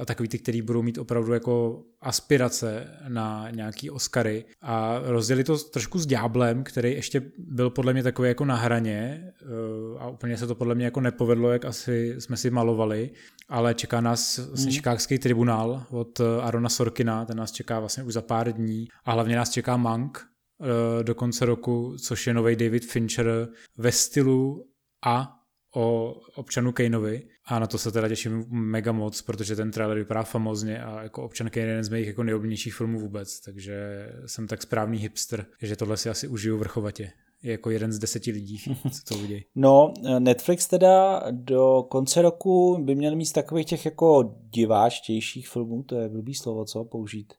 a 0.00 0.04
takový 0.04 0.28
ty, 0.28 0.38
který 0.38 0.62
budou 0.62 0.82
mít 0.82 0.98
opravdu 0.98 1.32
jako 1.32 1.82
aspirace 2.00 2.86
na 3.08 3.50
nějaký 3.50 3.90
Oscary. 3.90 4.44
A 4.62 5.00
rozdělili 5.04 5.44
to 5.44 5.58
trošku 5.58 5.98
s 5.98 6.06
Ďáblem, 6.06 6.64
který 6.64 6.92
ještě 6.92 7.22
byl 7.38 7.70
podle 7.70 7.92
mě 7.92 8.02
takový 8.02 8.28
jako 8.28 8.44
na 8.44 8.56
hraně 8.56 9.24
eh, 9.42 9.98
a 9.98 10.08
úplně 10.08 10.36
se 10.36 10.46
to 10.46 10.54
podle 10.54 10.74
mě 10.74 10.84
jako 10.84 11.00
nepovedlo, 11.00 11.52
jak 11.52 11.64
asi 11.64 12.14
jsme 12.18 12.36
si 12.36 12.50
malovali, 12.50 13.10
ale 13.48 13.74
čeká 13.74 14.00
nás 14.00 14.38
vlastně 14.38 14.72
Chicagoský 14.72 15.18
tribunál 15.18 15.86
od 15.90 16.20
eh, 16.20 16.42
Arona 16.42 16.68
Sorkina, 16.68 17.24
ten 17.24 17.36
nás 17.36 17.52
čeká 17.52 17.80
vlastně 17.80 18.02
už 18.02 18.12
za 18.12 18.22
pár 18.22 18.52
dní. 18.52 18.88
A 19.04 19.12
hlavně 19.12 19.36
nás 19.36 19.50
čeká 19.50 19.76
Mank 19.76 20.18
eh, 20.20 21.04
do 21.04 21.14
konce 21.14 21.46
roku, 21.46 21.96
což 21.98 22.26
je 22.26 22.34
nový 22.34 22.56
David 22.56 22.84
Fincher 22.84 23.48
ve 23.76 23.92
stylu 23.92 24.66
a 25.04 25.36
o 25.74 26.16
občanu 26.34 26.72
Kaneovi 26.72 27.22
a 27.50 27.58
na 27.58 27.66
to 27.66 27.78
se 27.78 27.92
teda 27.92 28.08
těším 28.08 28.44
mega 28.48 28.92
moc, 28.92 29.22
protože 29.22 29.56
ten 29.56 29.70
trailer 29.70 29.98
vypadá 29.98 30.22
famozně 30.22 30.82
a 30.82 31.02
jako 31.02 31.22
občan 31.22 31.50
Kane 31.50 31.66
je 31.66 31.70
jeden 31.70 31.84
z 31.84 31.88
mých 31.88 32.06
jako 32.06 32.22
nejoblíbenějších 32.22 32.74
filmů 32.74 33.00
vůbec, 33.00 33.40
takže 33.40 34.06
jsem 34.26 34.46
tak 34.46 34.62
správný 34.62 34.98
hipster, 34.98 35.46
že 35.62 35.76
tohle 35.76 35.96
si 35.96 36.10
asi 36.10 36.28
užiju 36.28 36.58
vrchovatě. 36.58 37.10
Je 37.42 37.52
jako 37.52 37.70
jeden 37.70 37.92
z 37.92 37.98
deseti 37.98 38.30
lidí, 38.30 38.58
co 38.92 39.14
to 39.14 39.20
udějí. 39.20 39.44
No, 39.54 39.94
Netflix 40.18 40.68
teda 40.68 41.22
do 41.30 41.86
konce 41.90 42.22
roku 42.22 42.78
by 42.84 42.94
měl 42.94 43.16
mít 43.16 43.32
takových 43.32 43.66
těch 43.66 43.84
jako 43.84 44.34
diváčtějších 44.50 45.48
filmů, 45.48 45.82
to 45.82 46.00
je 46.00 46.08
blbý 46.08 46.34
slovo, 46.34 46.64
co 46.64 46.84
použít, 46.84 47.32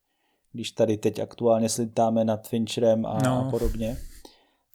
když 0.52 0.72
tady 0.72 0.98
teď 0.98 1.20
aktuálně 1.20 1.70
slitáme 1.70 2.26
nad 2.26 2.48
Fincherem 2.48 3.06
a 3.06 3.18
no. 3.24 3.48
podobně. 3.52 3.98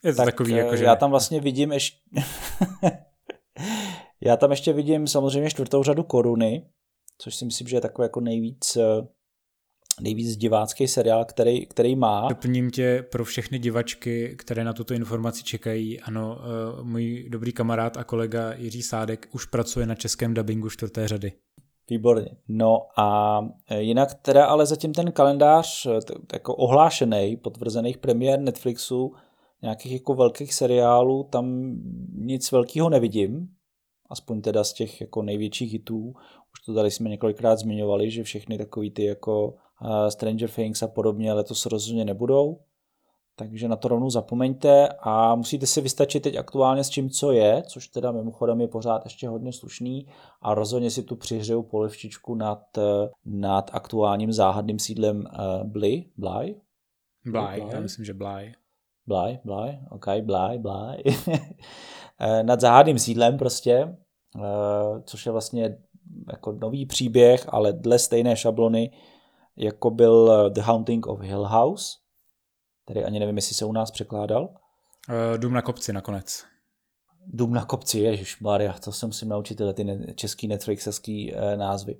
Je 0.04 0.12
to 0.12 0.16
tak 0.16 0.26
takový, 0.26 0.52
jako, 0.52 0.76
že... 0.76 0.84
Já 0.84 0.96
tam 0.96 1.10
vlastně 1.10 1.40
vidím 1.40 1.72
ještě... 1.72 1.98
Já 4.20 4.36
tam 4.36 4.50
ještě 4.50 4.72
vidím 4.72 5.06
samozřejmě 5.06 5.50
čtvrtou 5.50 5.82
řadu 5.82 6.02
koruny, 6.02 6.66
což 7.18 7.34
si 7.34 7.44
myslím, 7.44 7.68
že 7.68 7.76
je 7.76 7.80
takový 7.80 8.04
jako 8.04 8.20
nejvíc 8.20 8.76
eh, 8.76 9.06
nejvíc 10.00 10.36
divácký 10.36 10.88
seriál, 10.88 11.24
který, 11.24 11.66
který 11.66 11.96
má. 11.96 12.28
Doplním 12.28 12.70
tě 12.70 13.04
pro 13.12 13.24
všechny 13.24 13.58
divačky, 13.58 14.36
které 14.38 14.64
na 14.64 14.72
tuto 14.72 14.94
informaci 14.94 15.42
čekají. 15.42 16.00
Ano, 16.00 16.38
eh, 16.38 16.82
můj 16.82 17.26
dobrý 17.28 17.52
kamarád 17.52 17.96
a 17.96 18.04
kolega 18.04 18.54
Jiří 18.54 18.82
Sádek 18.82 19.28
už 19.32 19.46
pracuje 19.46 19.86
na 19.86 19.94
českém 19.94 20.34
dabingu 20.34 20.70
čtvrté 20.70 21.08
řady. 21.08 21.32
Výborně. 21.90 22.30
No 22.48 22.78
a 22.96 23.38
eh, 23.70 23.82
jinak 23.82 24.14
teda 24.14 24.46
ale 24.46 24.66
zatím 24.66 24.92
ten 24.92 25.12
kalendář 25.12 25.86
jako 26.32 26.54
ohlášený, 26.54 27.36
potvrzených 27.36 27.98
premiér 27.98 28.40
Netflixu, 28.40 29.14
nějakých 29.62 29.92
jako 29.92 30.14
velkých 30.14 30.54
seriálů, 30.54 31.24
tam 31.24 31.76
nic 32.14 32.52
velkého 32.52 32.90
nevidím 32.90 33.55
aspoň 34.10 34.42
teda 34.42 34.64
z 34.64 34.72
těch 34.72 35.00
jako 35.00 35.22
největších 35.22 35.72
hitů. 35.72 36.14
Už 36.52 36.60
to 36.66 36.74
tady 36.74 36.90
jsme 36.90 37.08
několikrát 37.08 37.56
zmiňovali, 37.56 38.10
že 38.10 38.22
všechny 38.22 38.58
takový 38.58 38.90
ty 38.90 39.04
jako 39.04 39.48
uh, 39.48 40.06
Stranger 40.08 40.50
Things 40.50 40.82
a 40.82 40.88
podobně 40.88 41.32
letos 41.32 41.66
rozhodně 41.66 42.04
nebudou. 42.04 42.58
Takže 43.38 43.68
na 43.68 43.76
to 43.76 43.88
rovnou 43.88 44.10
zapomeňte 44.10 44.88
a 45.00 45.34
musíte 45.34 45.66
si 45.66 45.80
vystačit 45.80 46.22
teď 46.22 46.36
aktuálně 46.36 46.84
s 46.84 46.90
čím, 46.90 47.10
co 47.10 47.32
je, 47.32 47.62
což 47.62 47.88
teda 47.88 48.12
mimochodem 48.12 48.60
je 48.60 48.68
pořád 48.68 49.04
ještě 49.04 49.28
hodně 49.28 49.52
slušný 49.52 50.06
a 50.42 50.54
rozhodně 50.54 50.90
si 50.90 51.02
tu 51.02 51.16
přihřeju 51.16 51.62
polivčičku 51.62 52.34
nad, 52.34 52.62
nad 53.24 53.70
aktuálním 53.72 54.32
záhadným 54.32 54.78
sídlem 54.78 55.18
uh, 55.18 55.64
Bly, 55.64 56.04
Bly? 56.16 56.56
Bly, 57.24 57.64
já 57.72 57.80
myslím, 57.80 58.04
že 58.04 58.14
Bly. 58.14 58.54
Bly, 59.06 59.38
Bly, 59.44 59.78
ok, 59.90 60.06
Bly, 60.22 60.58
Bly. 60.58 61.02
Eh, 62.20 62.42
nad 62.42 62.60
záhadným 62.60 62.98
sídlem 62.98 63.38
prostě, 63.38 63.96
eh, 64.36 65.02
což 65.04 65.26
je 65.26 65.32
vlastně 65.32 65.78
jako 66.30 66.52
nový 66.52 66.86
příběh, 66.86 67.44
ale 67.48 67.72
dle 67.72 67.98
stejné 67.98 68.36
šablony, 68.36 68.90
jako 69.56 69.90
byl 69.90 70.32
eh, 70.32 70.50
The 70.50 70.60
Haunting 70.60 71.06
of 71.06 71.20
Hill 71.20 71.44
House. 71.44 71.96
který 72.84 73.04
ani 73.04 73.18
nevím, 73.18 73.36
jestli 73.36 73.54
se 73.54 73.64
u 73.64 73.72
nás 73.72 73.90
překládal. 73.90 74.48
Dům 75.36 75.52
na 75.52 75.62
kopci 75.62 75.92
nakonec. 75.92 76.44
Dům 77.26 77.52
na 77.52 77.64
kopci, 77.64 77.98
ježiš 77.98 78.40
Maria, 78.40 78.72
to 78.72 78.92
jsem 78.92 79.12
si 79.12 79.26
naučit 79.26 79.54
tyhle 79.54 79.74
ty 79.74 80.14
český 80.14 80.48
Netflixovský 80.48 81.34
názvy. 81.56 81.98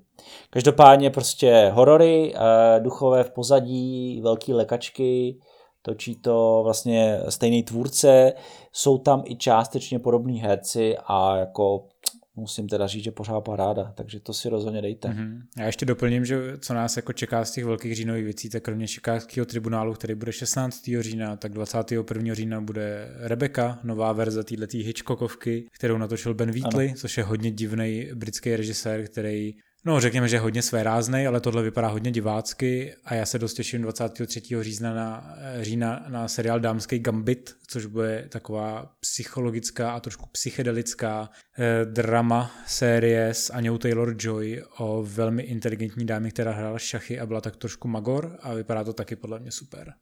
Každopádně 0.49 1.09
prostě 1.09 1.71
horory, 1.73 2.33
duchové 2.79 3.23
v 3.23 3.31
pozadí, 3.31 4.21
velký 4.21 4.53
lekačky, 4.53 5.39
točí 5.87 6.15
to 6.15 6.61
vlastně 6.63 7.19
stejný 7.29 7.63
tvůrce, 7.63 8.33
jsou 8.71 8.97
tam 8.97 9.23
i 9.25 9.35
částečně 9.35 9.99
podobní 9.99 10.39
herci 10.39 10.97
a 11.05 11.37
jako 11.37 11.87
musím 12.35 12.67
teda 12.67 12.87
říct, 12.87 13.03
že 13.03 13.11
pořád 13.11 13.41
paráda, 13.41 13.93
takže 13.95 14.19
to 14.19 14.33
si 14.33 14.49
rozhodně 14.49 14.81
dejte. 14.81 15.09
Mm-hmm. 15.09 15.41
Já 15.57 15.65
ještě 15.65 15.85
doplním, 15.85 16.25
že 16.25 16.57
co 16.59 16.73
nás 16.73 16.95
jako 16.95 17.13
čeká 17.13 17.45
z 17.45 17.51
těch 17.51 17.65
velkých 17.65 17.95
říjnových 17.95 18.23
věcí, 18.23 18.49
tak 18.49 18.63
kromě 18.63 18.87
Chicagského 18.87 19.45
tribunálu, 19.45 19.93
který 19.93 20.15
bude 20.15 20.31
16. 20.31 20.83
října, 20.99 21.35
tak 21.35 21.53
21. 21.53 22.33
října 22.33 22.61
bude 22.61 23.13
Rebecca, 23.19 23.79
nová 23.83 24.13
verze 24.13 24.43
této 24.43 24.77
Hitchcockovky, 24.77 25.65
kterou 25.71 25.97
natočil 25.97 26.33
Ben 26.33 26.51
Wheatley, 26.51 26.87
ano. 26.87 26.95
což 26.97 27.17
je 27.17 27.23
hodně 27.23 27.51
divný 27.51 28.09
britský 28.15 28.55
režisér, 28.55 29.07
který 29.07 29.53
No, 29.87 29.99
řekněme, 29.99 30.27
že 30.27 30.39
hodně 30.39 30.61
své 30.61 30.83
ráznej, 30.83 31.27
ale 31.27 31.41
tohle 31.41 31.63
vypadá 31.63 31.87
hodně 31.87 32.11
divácky 32.11 32.95
a 33.05 33.13
já 33.13 33.25
se 33.25 33.39
dost 33.39 33.53
těším 33.53 33.81
23. 33.81 34.41
října 34.61 34.93
na, 34.93 35.35
října 35.61 36.05
na 36.07 36.27
seriál 36.27 36.59
Dámský 36.59 36.99
Gambit, 36.99 37.55
což 37.67 37.85
bude 37.85 38.27
taková 38.31 38.91
psychologická 38.99 39.91
a 39.91 39.99
trošku 39.99 40.25
psychedelická 40.31 41.29
eh, 41.59 41.85
drama 41.85 42.51
série 42.65 43.33
s 43.33 43.49
Aňou 43.49 43.77
Taylor-Joy 43.77 44.63
o 44.77 45.03
velmi 45.03 45.43
inteligentní 45.43 46.05
dámě, 46.05 46.31
která 46.31 46.51
hrála 46.51 46.79
šachy 46.79 47.19
a 47.19 47.25
byla 47.25 47.41
tak 47.41 47.55
trošku 47.55 47.87
magor 47.87 48.37
a 48.41 48.53
vypadá 48.53 48.83
to 48.83 48.93
taky 48.93 49.15
podle 49.15 49.39
mě 49.39 49.51
super. 49.51 49.93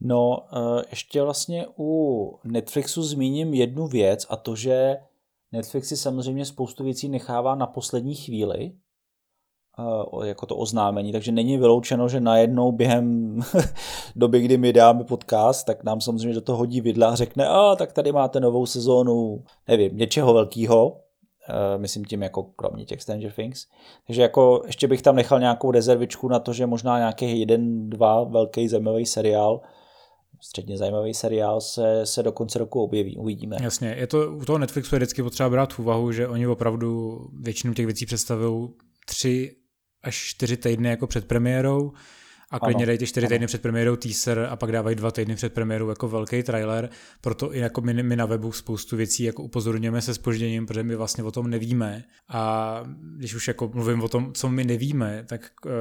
No, 0.00 0.36
eh, 0.52 0.82
ještě 0.90 1.22
vlastně 1.22 1.66
u 1.78 2.40
Netflixu 2.44 3.02
zmíním 3.02 3.54
jednu 3.54 3.86
věc 3.86 4.26
a 4.30 4.36
to, 4.36 4.56
že 4.56 4.96
Netflix 5.52 5.88
si 5.88 5.96
samozřejmě 5.96 6.44
spoustu 6.44 6.84
věcí 6.84 7.08
nechává 7.08 7.54
na 7.54 7.66
poslední 7.66 8.14
chvíli, 8.14 8.72
jako 10.24 10.46
to 10.46 10.56
oznámení, 10.56 11.12
takže 11.12 11.32
není 11.32 11.58
vyloučeno, 11.58 12.08
že 12.08 12.20
najednou 12.20 12.72
během 12.72 13.40
doby, 14.16 14.40
kdy 14.40 14.56
my 14.56 14.72
dáme 14.72 15.04
podcast, 15.04 15.66
tak 15.66 15.84
nám 15.84 16.00
samozřejmě 16.00 16.34
do 16.34 16.40
toho 16.40 16.58
hodí 16.58 16.80
vidla 16.80 17.08
a 17.10 17.14
řekne, 17.14 17.46
a 17.48 17.76
tak 17.76 17.92
tady 17.92 18.12
máte 18.12 18.40
novou 18.40 18.66
sezónu, 18.66 19.44
nevím, 19.68 19.96
něčeho 19.96 20.34
velkého, 20.34 21.00
myslím 21.76 22.04
tím 22.04 22.22
jako 22.22 22.42
kromě 22.42 22.84
těch 22.84 23.02
Stranger 23.02 23.32
Things. 23.32 23.66
Takže 24.06 24.22
jako 24.22 24.62
ještě 24.66 24.88
bych 24.88 25.02
tam 25.02 25.16
nechal 25.16 25.40
nějakou 25.40 25.70
rezervičku 25.70 26.28
na 26.28 26.38
to, 26.38 26.52
že 26.52 26.66
možná 26.66 26.98
nějaký 26.98 27.40
jeden, 27.40 27.90
dva 27.90 28.24
velký 28.24 28.68
zajímavý 28.68 29.06
seriál, 29.06 29.60
středně 30.40 30.78
zajímavý 30.78 31.14
seriál 31.14 31.60
se, 31.60 32.06
se 32.06 32.22
do 32.22 32.32
konce 32.32 32.58
roku 32.58 32.82
objeví, 32.82 33.16
uvidíme. 33.16 33.56
Jasně, 33.62 33.94
je 33.98 34.06
to, 34.06 34.32
u 34.32 34.44
toho 34.44 34.58
Netflixu 34.58 34.94
je 34.94 34.98
vždycky 34.98 35.22
potřeba 35.22 35.50
brát 35.50 35.74
v 35.74 35.78
úvahu, 35.78 36.12
že 36.12 36.28
oni 36.28 36.46
opravdu 36.46 37.18
většinu 37.40 37.74
těch 37.74 37.86
věcí 37.86 38.06
představují 38.06 38.68
tři 39.06 39.56
až 40.04 40.16
čtyři 40.16 40.56
týdny 40.56 40.88
jako 40.88 41.06
před 41.06 41.28
premiérou 41.28 41.92
a 42.54 42.58
klidně 42.58 42.86
dají 42.86 42.98
ty 42.98 43.06
čtyři 43.06 43.28
týdny 43.28 43.46
před 43.46 43.62
premiérou 43.62 43.96
teaser 43.96 44.48
a 44.50 44.56
pak 44.56 44.72
dávají 44.72 44.96
dva 44.96 45.10
týdny 45.10 45.34
před 45.34 45.52
premiérou 45.52 45.88
jako 45.88 46.08
velký 46.08 46.42
trailer, 46.42 46.90
proto 47.20 47.54
i 47.54 47.58
jako 47.58 47.80
my, 47.80 48.02
my 48.02 48.16
na 48.16 48.26
webu 48.26 48.52
spoustu 48.52 48.96
věcí 48.96 49.24
jako 49.24 49.42
upozorňujeme 49.42 50.02
se 50.02 50.14
spožděním, 50.14 50.66
protože 50.66 50.82
my 50.82 50.96
vlastně 50.96 51.24
o 51.24 51.30
tom 51.30 51.50
nevíme. 51.50 52.04
A 52.28 52.82
když 53.16 53.34
už 53.34 53.48
jako 53.48 53.70
mluvím 53.74 54.02
o 54.02 54.08
tom, 54.08 54.32
co 54.32 54.48
my 54.48 54.64
nevíme, 54.64 55.24
tak 55.26 55.50
uh, 55.66 55.72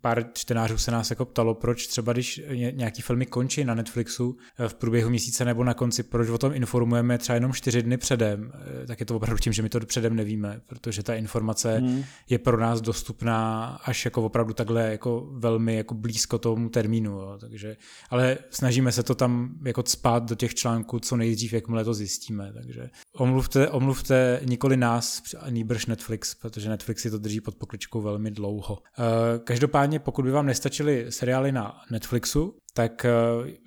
pár 0.00 0.24
čtenářů 0.32 0.78
se 0.78 0.90
nás 0.90 1.10
jako 1.10 1.24
ptalo, 1.24 1.54
proč 1.54 1.86
třeba 1.86 2.12
když 2.12 2.42
nějaký 2.72 3.02
filmy 3.02 3.26
končí 3.26 3.64
na 3.64 3.74
Netflixu 3.74 4.36
eh, 4.58 4.68
v 4.68 4.74
průběhu 4.74 5.10
měsíce 5.10 5.44
nebo 5.44 5.64
na 5.64 5.74
konci, 5.74 6.02
proč 6.02 6.28
o 6.28 6.38
tom 6.38 6.54
informujeme 6.54 7.18
třeba 7.18 7.34
jenom 7.34 7.52
čtyři 7.52 7.82
dny 7.82 7.96
předem, 7.96 8.52
eh, 8.54 8.86
tak 8.86 9.00
je 9.00 9.06
to 9.06 9.16
opravdu 9.16 9.38
tím, 9.38 9.52
že 9.52 9.62
my 9.62 9.68
to 9.68 9.80
předem 9.80 10.16
nevíme, 10.16 10.60
protože 10.66 11.02
ta 11.02 11.14
informace 11.14 11.78
hmm. 11.78 12.04
je 12.28 12.38
pro 12.38 12.60
nás 12.60 12.80
dostupná 12.80 13.66
až 13.84 14.04
jako 14.04 14.22
opravdu 14.22 14.54
takhle 14.54 14.90
jako 14.90 15.28
velmi 15.32 15.76
jako 15.76 15.89
jako 15.90 16.00
blízko 16.00 16.38
tomu 16.38 16.68
termínu, 16.68 17.10
jo, 17.10 17.38
takže, 17.40 17.76
ale 18.10 18.38
snažíme 18.50 18.92
se 18.92 19.02
to 19.02 19.14
tam 19.14 19.58
jako 19.64 19.82
spát 19.86 20.28
do 20.28 20.34
těch 20.34 20.54
článků 20.54 21.00
co 21.00 21.16
nejdřív, 21.16 21.52
jakmile 21.52 21.84
to 21.84 21.94
zjistíme, 21.94 22.52
takže 22.52 22.90
omluvte, 23.16 23.68
omluvte 23.68 24.40
nikoli 24.44 24.76
nás, 24.76 25.22
ani 25.40 25.64
brž 25.64 25.86
Netflix, 25.86 26.34
protože 26.34 26.68
Netflix 26.68 27.02
si 27.02 27.10
to 27.10 27.18
drží 27.18 27.40
pod 27.40 27.54
pokličkou 27.54 28.00
velmi 28.00 28.30
dlouho. 28.30 28.78
Eh, 28.98 29.38
každopádně, 29.38 29.98
pokud 29.98 30.24
by 30.24 30.30
vám 30.30 30.46
nestačily 30.46 31.06
seriály 31.08 31.52
na 31.52 31.80
Netflixu, 31.90 32.54
tak 32.74 33.04
eh, 33.04 33.10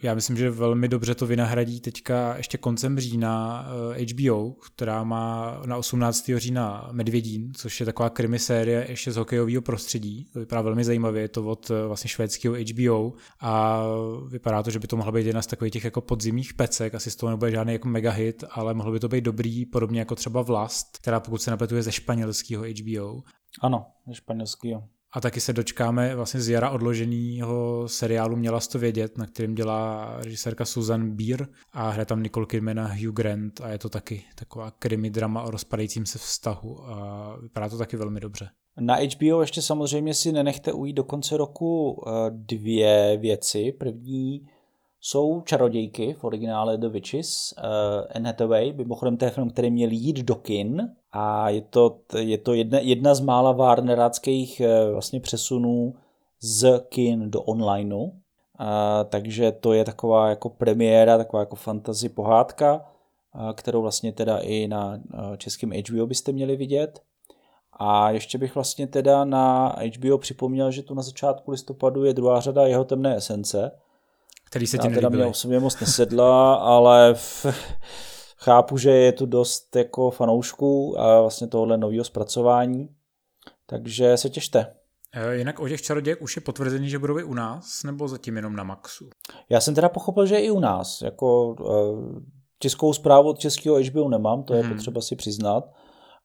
já 0.04 0.14
myslím, 0.14 0.38
že 0.38 0.50
velmi 0.50 0.88
dobře 0.88 1.16
to 1.16 1.28
vynahradí 1.28 1.80
teďka 1.80 2.38
ještě 2.38 2.58
koncem 2.58 3.00
října 3.00 3.66
HBO, 4.12 4.50
eh, 4.50 4.62
která 4.66 5.04
má 5.04 5.62
na 5.66 5.78
18. 5.78 6.32
října 6.38 6.90
Medvědín, 6.92 7.52
což 7.56 7.80
je 7.80 7.86
taková 7.86 8.10
krimi 8.10 8.40
série 8.40 8.86
ještě 8.90 9.12
z 9.12 9.16
hokejového 9.16 9.62
prostředí. 9.62 10.28
To 10.34 10.40
vypadá 10.40 10.62
velmi 10.62 10.84
zajímavě, 10.84 11.22
je 11.22 11.28
to 11.28 11.46
od 11.46 11.72
eh, 11.72 11.88
vlastně 11.88 12.10
švédského 12.10 12.56
HBO 12.74 13.14
a 13.40 13.84
vypadá 14.28 14.64
to, 14.64 14.72
že 14.72 14.80
by 14.80 14.88
to 14.88 14.98
mohla 14.98 15.12
být 15.12 15.26
jedna 15.26 15.42
z 15.42 15.48
takových 15.48 15.74
těch 15.74 15.84
jako 15.84 16.02
podzimních 16.02 16.54
pecek, 16.54 16.96
asi 16.96 17.12
z 17.12 17.16
toho 17.16 17.30
nebude 17.30 17.52
žádný 17.52 17.74
jako 17.74 17.88
mega 17.88 18.12
hit, 18.12 18.44
ale 18.52 18.74
mohlo 18.74 18.92
by 18.92 19.00
to 19.00 19.08
být 19.08 19.24
dobrý, 19.24 19.66
podobně 19.66 20.00
jako 20.00 20.16
třeba 20.16 20.42
Vlast, 20.42 20.98
která 20.98 21.20
pokud 21.20 21.42
se 21.42 21.52
napletuje 21.52 21.84
ze 21.84 21.92
španělského 21.92 22.64
HBO. 22.64 23.24
Ano, 23.62 23.86
ze 24.08 24.16
španělského. 24.16 24.84
A 25.16 25.22
taky 25.22 25.42
se 25.42 25.54
dočkáme 25.54 26.16
vlastně 26.16 26.42
z 26.42 26.50
jara 26.50 26.70
odloženého 26.70 27.84
seriálu 27.88 28.36
Měla 28.36 28.60
to 28.72 28.80
vědět, 28.80 29.18
na 29.18 29.26
kterém 29.26 29.56
dělá 29.56 30.14
režisérka 30.18 30.66
Susan 30.66 31.12
Beer 31.12 31.48
a 31.74 31.90
hraje 31.90 32.06
tam 32.06 32.24
Nicole 32.24 32.46
Kidman 32.46 32.80
a 32.80 32.88
Hugh 32.88 33.14
Grant 33.16 33.62
a 33.62 33.70
je 33.70 33.78
to 33.78 33.90
taky 33.90 34.24
taková 34.36 34.72
krimi 34.72 35.10
drama 35.10 35.44
o 35.44 35.52
rozpadajícím 35.52 36.06
se 36.06 36.20
vztahu 36.20 36.90
a 36.90 37.38
vypadá 37.42 37.70
to 37.70 37.78
taky 37.78 37.98
velmi 37.98 38.20
dobře. 38.20 38.50
Na 38.80 38.96
HBO 38.96 39.42
ještě 39.42 39.62
samozřejmě 39.62 40.14
si 40.14 40.32
nenechte 40.32 40.74
ujít 40.74 40.96
do 40.96 41.04
konce 41.04 41.38
roku 41.38 42.04
eh, 42.08 42.12
dvě 42.30 43.18
věci. 43.18 43.72
První 43.72 44.48
jsou 45.06 45.42
Čarodějky 45.42 46.14
v 46.14 46.24
originále 46.24 46.78
The 46.78 46.88
Witches. 46.88 47.54
Uh, 47.58 47.64
Anne 48.16 48.30
Hathaway, 48.30 48.74
mimochodem 48.74 49.18
to 49.18 49.26
je 49.26 49.32
film, 49.32 49.50
který 49.50 49.72
měl 49.72 49.90
jít 49.92 50.18
do 50.18 50.36
kin 50.36 50.90
a 51.12 51.50
je 51.50 51.62
to, 51.62 52.00
je 52.18 52.38
to 52.38 52.54
jedna, 52.54 52.80
jedna 52.80 53.16
z 53.16 53.20
mála 53.20 53.52
Warneráckých 53.52 54.62
uh, 54.62 54.94
vlastně 54.94 55.20
přesunů 55.20 55.96
z 56.40 56.82
kin 56.90 57.32
do 57.32 57.42
onlineu. 57.42 58.04
Uh, 58.04 58.12
takže 59.10 59.52
to 59.52 59.74
je 59.74 59.86
taková 59.86 60.30
jako 60.30 60.50
premiéra, 60.50 61.18
taková 61.18 61.40
jako 61.40 61.56
fantasy 61.56 62.10
pohádka, 62.10 62.76
uh, 63.36 63.52
kterou 63.54 63.82
vlastně 63.82 64.12
teda 64.12 64.38
i 64.38 64.68
na 64.68 65.00
uh, 65.14 65.36
českém 65.38 65.72
HBO 65.72 66.08
byste 66.08 66.32
měli 66.32 66.56
vidět. 66.56 67.02
A 67.80 68.12
ještě 68.12 68.38
bych 68.38 68.56
vlastně 68.56 68.88
teda 68.88 69.26
na 69.26 69.76
HBO 69.98 70.18
připomněl, 70.18 70.72
že 70.72 70.84
tu 70.84 70.94
na 70.94 71.02
začátku 71.02 71.52
listopadu 71.52 72.04
je 72.04 72.14
druhá 72.14 72.40
řada 72.40 72.68
jeho 72.68 72.84
temné 72.84 73.16
esence, 73.16 73.72
který 74.54 74.68
se 74.68 74.78
ti 74.78 74.88
Já 74.88 74.94
teda 74.94 75.10
mě 75.10 75.26
osobně 75.26 75.60
moc 75.60 75.80
nesedla, 75.80 76.56
ale 76.56 77.14
v, 77.14 77.46
chápu, 78.38 78.78
že 78.78 78.92
je 78.92 79.12
tu 79.12 79.26
dost 79.26 79.76
jako 79.76 80.12
fanoušků 80.12 81.00
a 81.00 81.22
vlastně 81.22 81.48
tohle 81.48 81.78
nového 81.78 82.04
zpracování, 82.04 82.90
takže 83.66 84.18
se 84.18 84.30
těšte. 84.30 84.74
E, 85.14 85.36
jinak 85.36 85.60
o 85.60 85.68
těch 85.68 85.82
čarodějek 85.82 86.22
už 86.22 86.36
je 86.36 86.42
potvrzený, 86.42 86.90
že 86.90 87.00
budou 87.00 87.20
i 87.20 87.24
u 87.24 87.34
nás, 87.34 87.84
nebo 87.84 88.08
zatím 88.08 88.36
jenom 88.36 88.56
na 88.56 88.64
Maxu? 88.64 89.10
Já 89.50 89.62
jsem 89.62 89.76
teda 89.76 89.90
pochopil, 89.90 90.26
že 90.26 90.40
i 90.40 90.52
u 90.52 90.60
nás. 90.60 91.02
Jako 91.02 91.56
českou 92.60 92.94
zprávu 92.94 93.30
od 93.30 93.40
českého 93.40 93.80
HBO 93.84 94.10
nemám, 94.10 94.44
to 94.44 94.54
je 94.54 94.62
hmm. 94.62 94.74
potřeba 94.74 95.02
si 95.02 95.16
přiznat, 95.16 95.64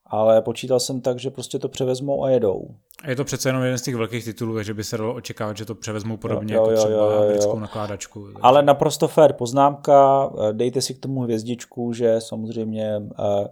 ale 0.08 0.42
počítal 0.42 0.80
jsem 0.80 1.00
tak, 1.00 1.18
že 1.18 1.30
prostě 1.30 1.58
to 1.58 1.68
převezmou 1.68 2.24
a 2.24 2.30
jedou. 2.30 2.68
Je 3.06 3.16
to 3.16 3.24
přece 3.24 3.48
jenom 3.48 3.62
jeden 3.62 3.78
z 3.78 3.82
těch 3.82 3.96
velkých 3.96 4.24
titulů, 4.24 4.54
takže 4.54 4.74
by 4.74 4.84
se 4.84 4.98
dalo 4.98 5.14
očekávat, 5.14 5.56
že 5.56 5.64
to 5.64 5.74
převezmou 5.74 6.16
podobně 6.16 6.54
jo, 6.54 6.64
jo, 6.64 6.70
jako 6.70 6.86
třeba 6.86 7.02
jo, 7.02 7.10
jo, 7.10 7.22
jo. 7.22 7.28
britskou 7.28 7.58
nakládačku. 7.58 8.24
Takže... 8.24 8.38
Ale 8.42 8.62
naprosto 8.62 9.08
fair 9.08 9.32
poznámka, 9.32 10.30
dejte 10.52 10.80
si 10.82 10.94
k 10.94 10.98
tomu 10.98 11.20
hvězdičku, 11.20 11.92
že 11.92 12.20
samozřejmě 12.20 12.96
uh, 12.98 13.46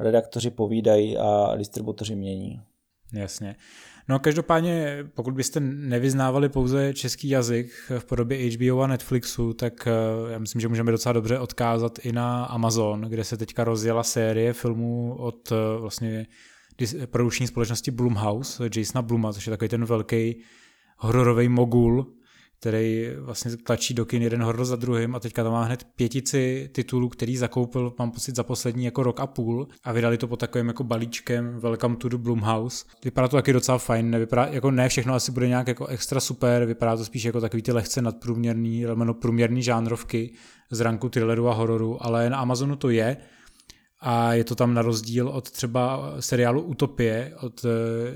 redaktoři 0.00 0.50
povídají 0.50 1.18
a 1.18 1.56
distributoři 1.56 2.16
mění. 2.16 2.60
Jasně. 3.12 3.56
No 4.08 4.18
každopádně, 4.18 5.06
pokud 5.14 5.34
byste 5.34 5.60
nevyznávali 5.60 6.48
pouze 6.48 6.94
český 6.94 7.28
jazyk 7.28 7.70
v 7.98 8.04
podobě 8.04 8.50
HBO 8.50 8.80
a 8.80 8.86
Netflixu, 8.86 9.52
tak 9.52 9.86
eh, 9.86 10.32
já 10.32 10.38
myslím, 10.38 10.60
že 10.60 10.68
můžeme 10.68 10.92
docela 10.92 11.12
dobře 11.12 11.38
odkázat 11.38 11.98
i 11.98 12.12
na 12.12 12.44
Amazon, 12.44 13.00
kde 13.00 13.24
se 13.24 13.36
teďka 13.36 13.64
rozjela 13.64 14.02
série 14.02 14.52
filmů 14.52 15.14
od 15.18 15.52
eh, 15.52 15.80
vlastně 15.80 16.26
produkční 17.06 17.46
společnosti 17.46 17.90
Blumhouse, 17.90 18.68
Jasona 18.76 19.02
Bluma, 19.02 19.32
což 19.32 19.46
je 19.46 19.50
takový 19.50 19.68
ten 19.68 19.84
velký 19.84 20.42
hororový 20.96 21.48
mogul, 21.48 22.12
který 22.60 23.10
vlastně 23.18 23.56
tlačí 23.56 23.94
do 23.94 24.04
kin 24.04 24.22
jeden 24.22 24.42
horor 24.42 24.64
za 24.64 24.76
druhým 24.76 25.14
a 25.14 25.20
teďka 25.20 25.42
tam 25.42 25.52
má 25.52 25.64
hned 25.64 25.86
pětici 25.96 26.70
titulů, 26.72 27.08
který 27.08 27.36
zakoupil, 27.36 27.94
mám 27.98 28.10
pocit, 28.10 28.36
za 28.36 28.42
poslední 28.42 28.84
jako 28.84 29.02
rok 29.02 29.20
a 29.20 29.26
půl 29.26 29.68
a 29.84 29.92
vydali 29.92 30.18
to 30.18 30.28
pod 30.28 30.40
takovým 30.40 30.68
jako 30.68 30.84
balíčkem 30.84 31.60
Welcome 31.60 31.96
to 31.96 32.08
the 32.08 32.16
Blumhouse. 32.16 32.84
Vypadá 33.04 33.28
to 33.28 33.36
taky 33.36 33.52
docela 33.52 33.78
fajn, 33.78 34.10
nevypadá, 34.10 34.46
jako 34.46 34.70
ne 34.70 34.88
všechno 34.88 35.14
asi 35.14 35.32
bude 35.32 35.48
nějak 35.48 35.68
jako 35.68 35.86
extra 35.86 36.20
super, 36.20 36.64
vypadá 36.64 36.96
to 36.96 37.04
spíš 37.04 37.24
jako 37.24 37.40
takový 37.40 37.62
ty 37.62 37.72
lehce 37.72 38.02
nadprůměrný, 38.02 38.84
průměrný 39.12 39.62
žánrovky 39.62 40.32
z 40.70 40.80
ranku 40.80 41.08
thrilleru 41.08 41.48
a 41.48 41.54
hororu, 41.54 42.04
ale 42.04 42.30
na 42.30 42.36
Amazonu 42.36 42.76
to 42.76 42.90
je 42.90 43.16
a 44.08 44.32
je 44.32 44.44
to 44.44 44.54
tam 44.54 44.74
na 44.74 44.82
rozdíl 44.82 45.28
od 45.28 45.50
třeba 45.50 46.12
seriálu 46.20 46.62
Utopie 46.62 47.32
od 47.42 47.64
uh, 47.64 47.70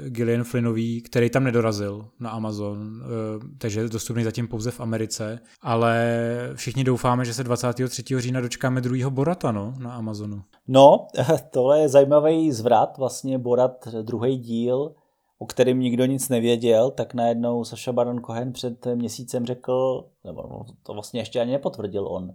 Gillian 0.08 0.44
Flynnový, 0.44 1.02
který 1.02 1.30
tam 1.30 1.44
nedorazil 1.44 2.06
na 2.20 2.30
Amazon, 2.30 2.78
uh, 2.78 3.42
takže 3.58 3.80
je 3.80 3.88
dostupný 3.88 4.24
zatím 4.24 4.48
pouze 4.48 4.70
v 4.70 4.80
Americe, 4.80 5.38
ale 5.62 6.18
všichni 6.54 6.84
doufáme, 6.84 7.24
že 7.24 7.34
se 7.34 7.44
23. 7.44 8.02
října 8.20 8.40
dočkáme 8.40 8.80
druhého 8.80 9.10
Borata 9.10 9.52
no, 9.52 9.74
na 9.78 9.92
Amazonu. 9.92 10.42
No, 10.68 11.06
tohle 11.50 11.80
je 11.80 11.88
zajímavý 11.88 12.52
zvrat, 12.52 12.98
vlastně 12.98 13.38
Borat 13.38 13.88
druhý 14.02 14.38
díl, 14.38 14.94
o 15.38 15.46
kterém 15.46 15.80
nikdo 15.80 16.04
nic 16.06 16.28
nevěděl, 16.28 16.90
tak 16.90 17.14
najednou 17.14 17.64
Saša 17.64 17.92
Baron 17.92 18.20
Cohen 18.20 18.52
před 18.52 18.86
měsícem 18.94 19.46
řekl, 19.46 20.04
nebo 20.24 20.42
no, 20.50 20.66
to 20.82 20.94
vlastně 20.94 21.20
ještě 21.20 21.40
ani 21.40 21.52
nepotvrdil 21.52 22.06
on, 22.06 22.32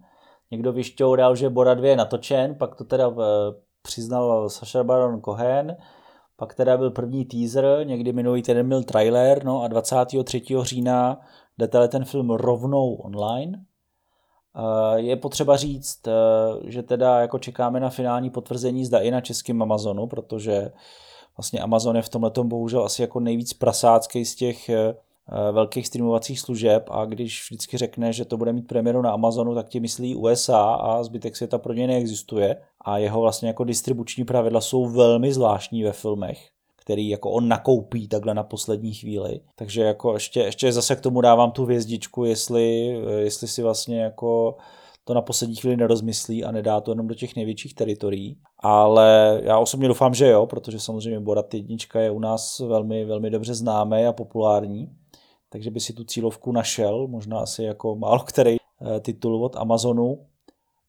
někdo 0.52 0.74
vyšťoural, 0.74 1.36
že 1.36 1.50
Bora 1.50 1.74
2 1.74 1.88
je 1.88 1.96
natočen, 1.96 2.56
pak 2.56 2.76
to 2.76 2.84
teda 2.84 3.10
eh, 3.10 3.16
přiznal 3.82 4.50
Saša 4.50 4.84
Baron 4.84 5.22
Cohen, 5.22 5.78
pak 6.38 6.54
teda 6.54 6.78
byl 6.78 6.92
první 6.92 7.26
teaser, 7.26 7.88
někdy 7.88 8.14
minulý 8.14 8.42
týden 8.42 8.70
byl 8.70 8.84
trailer, 8.84 9.44
no 9.46 9.64
a 9.64 9.68
23. 9.68 10.42
října 10.62 11.20
jde 11.58 11.88
ten 11.88 12.06
film 12.06 12.30
rovnou 12.30 12.96
online. 12.96 13.66
Eh, 14.56 15.00
je 15.00 15.16
potřeba 15.16 15.58
říct, 15.58 16.08
eh, 16.08 16.12
že 16.64 16.84
teda 16.84 17.20
jako 17.20 17.40
čekáme 17.40 17.80
na 17.80 17.90
finální 17.90 18.30
potvrzení 18.30 18.86
zda 18.86 19.00
i 19.00 19.12
na 19.12 19.22
českém 19.22 19.62
Amazonu, 19.62 20.08
protože 20.08 20.72
vlastně 21.38 21.60
Amazon 21.60 21.96
je 21.96 22.02
v 22.02 22.10
tomhle 22.10 22.32
bohužel 22.44 22.86
asi 22.86 23.02
jako 23.02 23.20
nejvíc 23.20 23.54
prasácký 23.54 24.26
z 24.26 24.36
těch 24.36 24.70
velkých 25.52 25.88
streamovacích 25.88 26.40
služeb 26.40 26.90
a 26.92 27.06
když 27.06 27.48
vždycky 27.50 27.78
řekne, 27.78 28.14
že 28.14 28.26
to 28.26 28.38
bude 28.38 28.54
mít 28.54 28.68
premiéru 28.68 29.02
na 29.02 29.12
Amazonu, 29.12 29.56
tak 29.56 29.70
ti 29.70 29.80
myslí 29.80 30.16
USA 30.16 30.64
a 30.64 31.04
zbytek 31.04 31.36
světa 31.36 31.58
pro 31.58 31.74
něj 31.74 31.88
neexistuje 31.88 32.58
a 32.82 32.98
jeho 32.98 33.22
vlastně 33.22 33.48
jako 33.48 33.64
distribuční 33.64 34.26
pravidla 34.26 34.62
jsou 34.62 34.86
velmi 34.86 35.34
zvláštní 35.34 35.84
ve 35.84 35.92
filmech 35.92 36.56
který 36.86 37.10
jako 37.10 37.32
on 37.32 37.48
nakoupí 37.48 38.08
takhle 38.08 38.34
na 38.34 38.44
poslední 38.44 38.94
chvíli. 38.94 39.40
Takže 39.56 39.82
jako 39.82 40.14
ještě, 40.14 40.40
ještě 40.40 40.72
zase 40.72 40.96
k 40.96 41.02
tomu 41.02 41.22
dávám 41.22 41.52
tu 41.52 41.66
hvězdičku, 41.66 42.26
jestli, 42.26 42.98
eh, 43.08 43.12
jestli 43.12 43.48
si 43.48 43.62
vlastně 43.62 44.02
jako 44.02 44.56
to 45.04 45.14
na 45.14 45.22
poslední 45.22 45.56
chvíli 45.56 45.78
nerozmyslí 45.78 46.44
a 46.44 46.52
nedá 46.52 46.82
to 46.82 46.92
jenom 46.92 47.08
do 47.08 47.16
těch 47.16 47.36
největších 47.36 47.76
teritorií. 47.76 48.38
Ale 48.60 49.40
já 49.44 49.60
osobně 49.60 49.88
doufám, 49.88 50.14
že 50.14 50.28
jo, 50.28 50.46
protože 50.46 50.80
samozřejmě 50.80 51.20
Borat 51.20 51.54
jednička 51.54 52.00
je 52.00 52.12
u 52.12 52.20
nás 52.20 52.60
velmi, 52.60 53.06
velmi 53.06 53.30
dobře 53.30 53.54
známé 53.54 54.08
a 54.08 54.14
populární 54.14 54.90
takže 55.56 55.72
by 55.72 55.80
si 55.80 55.94
tu 55.94 56.04
cílovku 56.04 56.52
našel, 56.52 57.08
možná 57.08 57.40
asi 57.40 57.64
jako 57.64 57.96
málo 57.96 58.20
který 58.20 58.56
eh, 58.56 59.00
titul 59.00 59.46
od 59.46 59.56
Amazonu. 59.56 60.26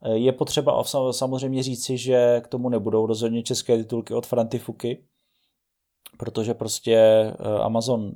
Eh, 0.03 0.17
je 0.17 0.33
potřeba 0.33 0.85
samozřejmě 1.11 1.63
říci, 1.63 1.99
že 1.99 2.41
k 2.45 2.49
tomu 2.49 2.69
nebudou 2.69 3.07
rozhodně 3.07 3.43
české 3.43 3.77
titulky 3.77 4.15
od 4.15 4.27
Frantifuky, 4.27 5.05
protože 6.19 6.55
prostě 6.55 6.95
eh, 6.95 7.35
Amazon 7.63 8.13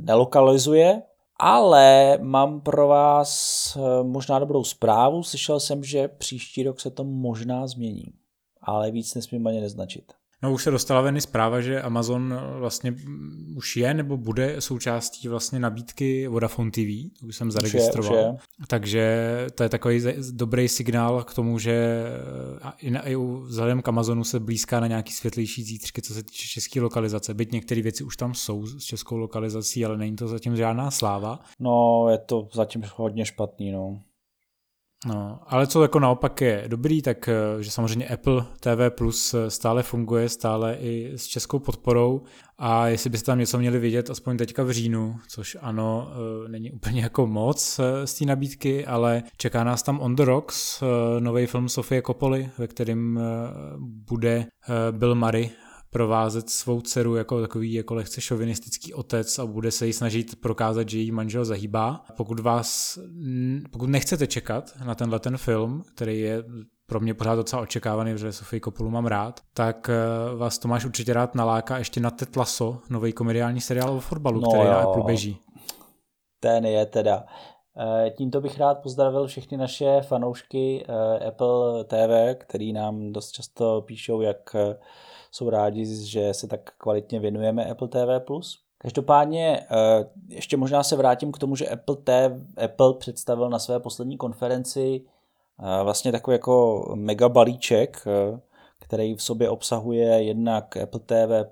nelokalizuje, 0.00 1.02
ale 1.38 2.18
mám 2.22 2.60
pro 2.60 2.88
vás 2.88 3.78
možná 4.02 4.38
dobrou 4.38 4.64
zprávu. 4.64 5.22
Slyšel 5.22 5.60
jsem, 5.60 5.84
že 5.84 6.08
příští 6.08 6.62
rok 6.62 6.80
se 6.80 6.90
to 6.90 7.04
možná 7.04 7.66
změní, 7.66 8.12
ale 8.62 8.90
víc 8.90 9.14
nesmím 9.14 9.46
ani 9.46 9.60
neznačit. 9.60 10.12
No 10.42 10.52
už 10.52 10.62
se 10.62 10.70
dostala 10.70 11.00
ven 11.00 11.20
zpráva, 11.20 11.60
že 11.60 11.82
Amazon 11.82 12.40
vlastně 12.58 12.94
už 13.56 13.76
je 13.76 13.94
nebo 13.94 14.16
bude 14.16 14.60
součástí 14.60 15.28
vlastně 15.28 15.60
nabídky 15.60 16.26
Vodafone 16.28 16.70
TV, 16.70 17.18
to 17.20 17.26
už 17.26 17.36
jsem 17.36 17.50
zaregistroval. 17.50 18.12
Už 18.12 18.18
je, 18.18 18.28
už 18.28 18.40
je. 18.60 18.66
Takže 18.68 19.26
to 19.54 19.62
je 19.62 19.68
takový 19.68 20.02
dobrý 20.30 20.68
signál 20.68 21.24
k 21.24 21.34
tomu, 21.34 21.58
že 21.58 22.04
i, 22.78 22.90
na, 22.90 23.08
i 23.08 23.16
vzhledem 23.42 23.82
k 23.82 23.88
Amazonu 23.88 24.24
se 24.24 24.40
blízká 24.40 24.80
na 24.80 24.86
nějaký 24.86 25.12
světlejší 25.12 25.62
zítřky, 25.62 26.02
co 26.02 26.14
se 26.14 26.22
týče 26.22 26.48
české 26.48 26.80
lokalizace. 26.80 27.34
Byť 27.34 27.52
některé 27.52 27.82
věci 27.82 28.04
už 28.04 28.16
tam 28.16 28.34
jsou 28.34 28.66
s 28.66 28.84
českou 28.84 29.16
lokalizací, 29.16 29.84
ale 29.84 29.96
není 29.96 30.16
to 30.16 30.28
zatím 30.28 30.56
žádná 30.56 30.90
sláva. 30.90 31.40
No, 31.60 32.06
je 32.10 32.18
to 32.18 32.48
zatím 32.52 32.82
hodně 32.96 33.24
špatný, 33.24 33.72
no. 33.72 34.00
No, 35.06 35.40
ale 35.46 35.66
co 35.66 35.82
jako 35.82 35.98
naopak 36.00 36.40
je 36.40 36.64
dobrý, 36.66 37.02
tak 37.02 37.28
eh, 37.28 37.62
že 37.62 37.70
samozřejmě 37.70 38.08
Apple 38.08 38.44
TV 38.60 38.90
Plus 38.96 39.34
eh, 39.34 39.50
stále 39.50 39.82
funguje, 39.82 40.28
stále 40.28 40.76
i 40.80 41.12
s 41.16 41.26
českou 41.26 41.58
podporou. 41.58 42.22
A 42.58 42.88
jestli 42.88 43.10
byste 43.10 43.26
tam 43.26 43.38
něco 43.38 43.58
měli 43.58 43.78
vidět, 43.78 44.10
aspoň 44.10 44.36
teďka 44.36 44.62
v 44.62 44.70
říjnu, 44.70 45.16
což 45.28 45.56
ano, 45.60 46.08
eh, 46.10 46.48
není 46.48 46.72
úplně 46.72 47.02
jako 47.02 47.26
moc 47.26 47.80
z 48.04 48.14
té 48.14 48.24
nabídky, 48.24 48.86
ale 48.86 49.22
čeká 49.36 49.64
nás 49.64 49.82
tam 49.82 50.00
On 50.00 50.16
the 50.16 50.24
Rocks, 50.24 50.82
nový 51.18 51.46
film 51.46 51.68
Sofie 51.68 52.02
Coppoli, 52.02 52.50
ve 52.58 52.66
kterém 52.66 53.20
bude 53.78 54.46
Bill 54.90 55.14
Murray 55.14 55.50
provázet 55.96 56.50
svou 56.50 56.80
dceru 56.80 57.16
jako 57.16 57.40
takový 57.40 57.72
jako 57.72 57.94
lehce 57.94 58.20
šovinistický 58.20 58.94
otec 58.94 59.38
a 59.38 59.46
bude 59.46 59.70
se 59.70 59.86
jí 59.86 59.92
snažit 59.92 60.40
prokázat, 60.40 60.88
že 60.88 60.98
její 60.98 61.12
manžel 61.12 61.44
zahýbá. 61.44 62.04
Pokud 62.16 62.40
vás, 62.40 62.98
pokud 63.70 63.90
nechcete 63.90 64.26
čekat 64.26 64.72
na 64.84 64.94
tenhle 64.94 65.18
ten 65.18 65.36
film, 65.36 65.82
který 65.94 66.20
je 66.20 66.44
pro 66.86 67.00
mě 67.00 67.14
pořád 67.14 67.34
docela 67.34 67.62
očekávaný, 67.62 68.12
protože 68.12 68.32
Sofii 68.32 68.60
Kopulu 68.60 68.90
mám 68.90 69.06
rád, 69.06 69.40
tak 69.54 69.90
eh, 69.90 70.36
vás 70.36 70.58
Tomáš 70.58 70.84
určitě 70.84 71.12
rád 71.12 71.34
naláká 71.34 71.78
ještě 71.78 72.00
na 72.00 72.10
Ted 72.10 72.36
Lasso, 72.36 72.78
nový 72.90 73.12
komediální 73.12 73.60
seriál 73.60 73.90
o 73.90 74.00
fotbalu, 74.00 74.40
no 74.40 74.48
který 74.48 74.64
jo. 74.64 74.70
na 74.70 74.78
Apple 74.78 75.02
běží. 75.04 75.38
Ten 76.40 76.66
je 76.66 76.86
teda. 76.86 77.24
Eh, 77.78 78.10
tímto 78.10 78.40
bych 78.40 78.58
rád 78.58 78.82
pozdravil 78.82 79.26
všechny 79.26 79.56
naše 79.56 80.00
fanoušky 80.00 80.84
eh, 80.88 81.28
Apple 81.28 81.84
TV, 81.84 82.38
který 82.38 82.72
nám 82.72 83.12
dost 83.12 83.30
často 83.30 83.82
píšou, 83.86 84.20
jak 84.20 84.56
jsou 85.36 85.50
rádi, 85.50 86.06
že 86.06 86.34
se 86.34 86.46
tak 86.46 86.72
kvalitně 86.78 87.20
věnujeme 87.20 87.64
Apple 87.64 87.88
TV+. 87.88 88.30
Každopádně 88.78 89.60
eh, 89.60 90.06
ještě 90.28 90.56
možná 90.56 90.82
se 90.82 90.96
vrátím 90.96 91.32
k 91.32 91.38
tomu, 91.38 91.56
že 91.56 91.68
Apple, 91.68 91.96
TV, 91.96 92.64
Apple 92.64 92.94
představil 92.94 93.50
na 93.50 93.58
své 93.58 93.80
poslední 93.80 94.16
konferenci 94.16 95.00
eh, 95.00 95.82
vlastně 95.82 96.12
takový 96.12 96.34
jako 96.34 96.84
mega 96.94 97.28
balíček, 97.28 98.04
eh, 98.06 98.40
který 98.78 99.14
v 99.14 99.22
sobě 99.22 99.50
obsahuje 99.50 100.22
jednak 100.22 100.76
Apple 100.76 101.00
TV+, 101.00 101.46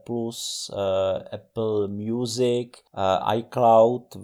Apple 1.33 1.89
Music, 1.89 2.69
iCloud, 3.37 4.17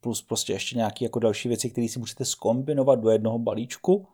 plus 0.00 0.22
prostě 0.22 0.52
ještě 0.52 0.76
nějaké 0.76 1.04
jako 1.04 1.18
další 1.18 1.48
věci, 1.48 1.70
které 1.70 1.88
si 1.88 1.98
můžete 1.98 2.24
skombinovat 2.24 3.00
do 3.00 3.10
jednoho 3.10 3.38
balíčku 3.38 4.06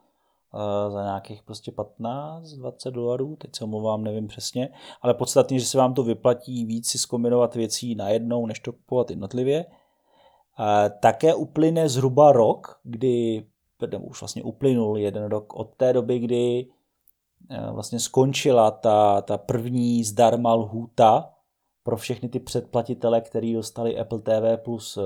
za 0.89 1.03
nějakých 1.03 1.43
prostě 1.43 1.71
15-20 1.71 2.91
dolarů, 2.91 3.37
teď 3.37 3.57
se 3.57 3.65
omlouvám, 3.65 4.05
nevím 4.05 4.27
přesně, 4.27 4.69
ale 5.03 5.15
podstatně, 5.15 5.59
že 5.59 5.67
se 5.67 5.79
vám 5.79 5.95
to 5.95 6.03
vyplatí 6.03 6.65
víc 6.65 6.91
si 6.91 6.99
zkombinovat 6.99 7.55
věcí 7.55 7.95
najednou, 7.95 8.47
než 8.47 8.61
to 8.61 8.73
kupovat 8.73 9.11
jednotlivě. 9.11 9.67
Také 11.01 11.35
uplyne 11.35 11.89
zhruba 11.89 12.33
rok, 12.33 12.81
kdy, 12.83 13.47
nebo 13.91 14.07
už 14.07 14.23
vlastně 14.23 14.43
uplynul 14.43 14.99
jeden 14.99 15.25
rok 15.25 15.55
od 15.55 15.75
té 15.77 15.93
doby, 15.93 16.19
kdy 16.19 16.67
vlastně 17.73 18.01
skončila 18.01 18.71
ta, 18.71 19.23
ta 19.23 19.39
první 19.39 20.05
zdarma 20.05 20.55
lhůta 20.55 21.31
pro 21.83 21.97
všechny 21.97 22.29
ty 22.29 22.41
předplatitele, 22.41 23.21
kteří 23.21 23.55
dostali 23.55 23.99
Apple 23.99 24.21
TV 24.21 24.63
Plus 24.65 24.99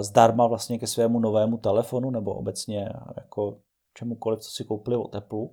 zdarma 0.00 0.46
vlastně 0.46 0.78
ke 0.78 0.86
svému 0.86 1.18
novému 1.18 1.56
telefonu, 1.56 2.10
nebo 2.10 2.34
obecně 2.34 2.88
jako 3.16 3.56
čemukoliv, 3.96 4.40
co 4.40 4.50
si 4.50 4.64
koupili 4.64 4.96
od 4.96 5.14
Apple. 5.14 5.46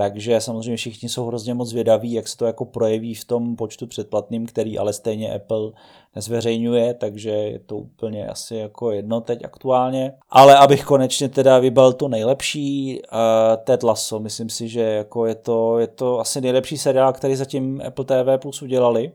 Takže 0.00 0.40
samozřejmě 0.40 0.76
všichni 0.76 1.08
jsou 1.08 1.26
hrozně 1.26 1.54
moc 1.54 1.72
vědaví, 1.72 2.12
jak 2.12 2.28
se 2.28 2.36
to 2.36 2.46
jako 2.46 2.64
projeví 2.64 3.14
v 3.14 3.24
tom 3.24 3.56
počtu 3.56 3.86
předplatným, 3.86 4.46
který 4.46 4.78
ale 4.78 4.92
stejně 4.92 5.34
Apple 5.34 5.72
nezveřejňuje, 6.14 6.94
takže 6.94 7.30
je 7.30 7.58
to 7.58 7.76
úplně 7.76 8.28
asi 8.28 8.56
jako 8.56 8.92
jedno 8.92 9.20
teď 9.20 9.44
aktuálně. 9.44 10.12
Ale 10.30 10.56
abych 10.56 10.84
konečně 10.84 11.28
teda 11.28 11.58
vybal 11.58 11.92
to 11.92 12.08
nejlepší, 12.08 13.00
uh, 13.02 13.18
Ted 13.64 13.82
Lasso, 13.82 14.20
myslím 14.20 14.48
si, 14.48 14.68
že 14.68 14.80
jako 14.80 15.26
je, 15.26 15.34
to, 15.34 15.78
je 15.78 15.86
to 15.86 16.20
asi 16.20 16.40
nejlepší 16.40 16.78
seriál, 16.78 17.12
který 17.12 17.36
zatím 17.36 17.82
Apple 17.86 18.04
TV 18.04 18.42
Plus 18.42 18.62
udělali 18.62 19.12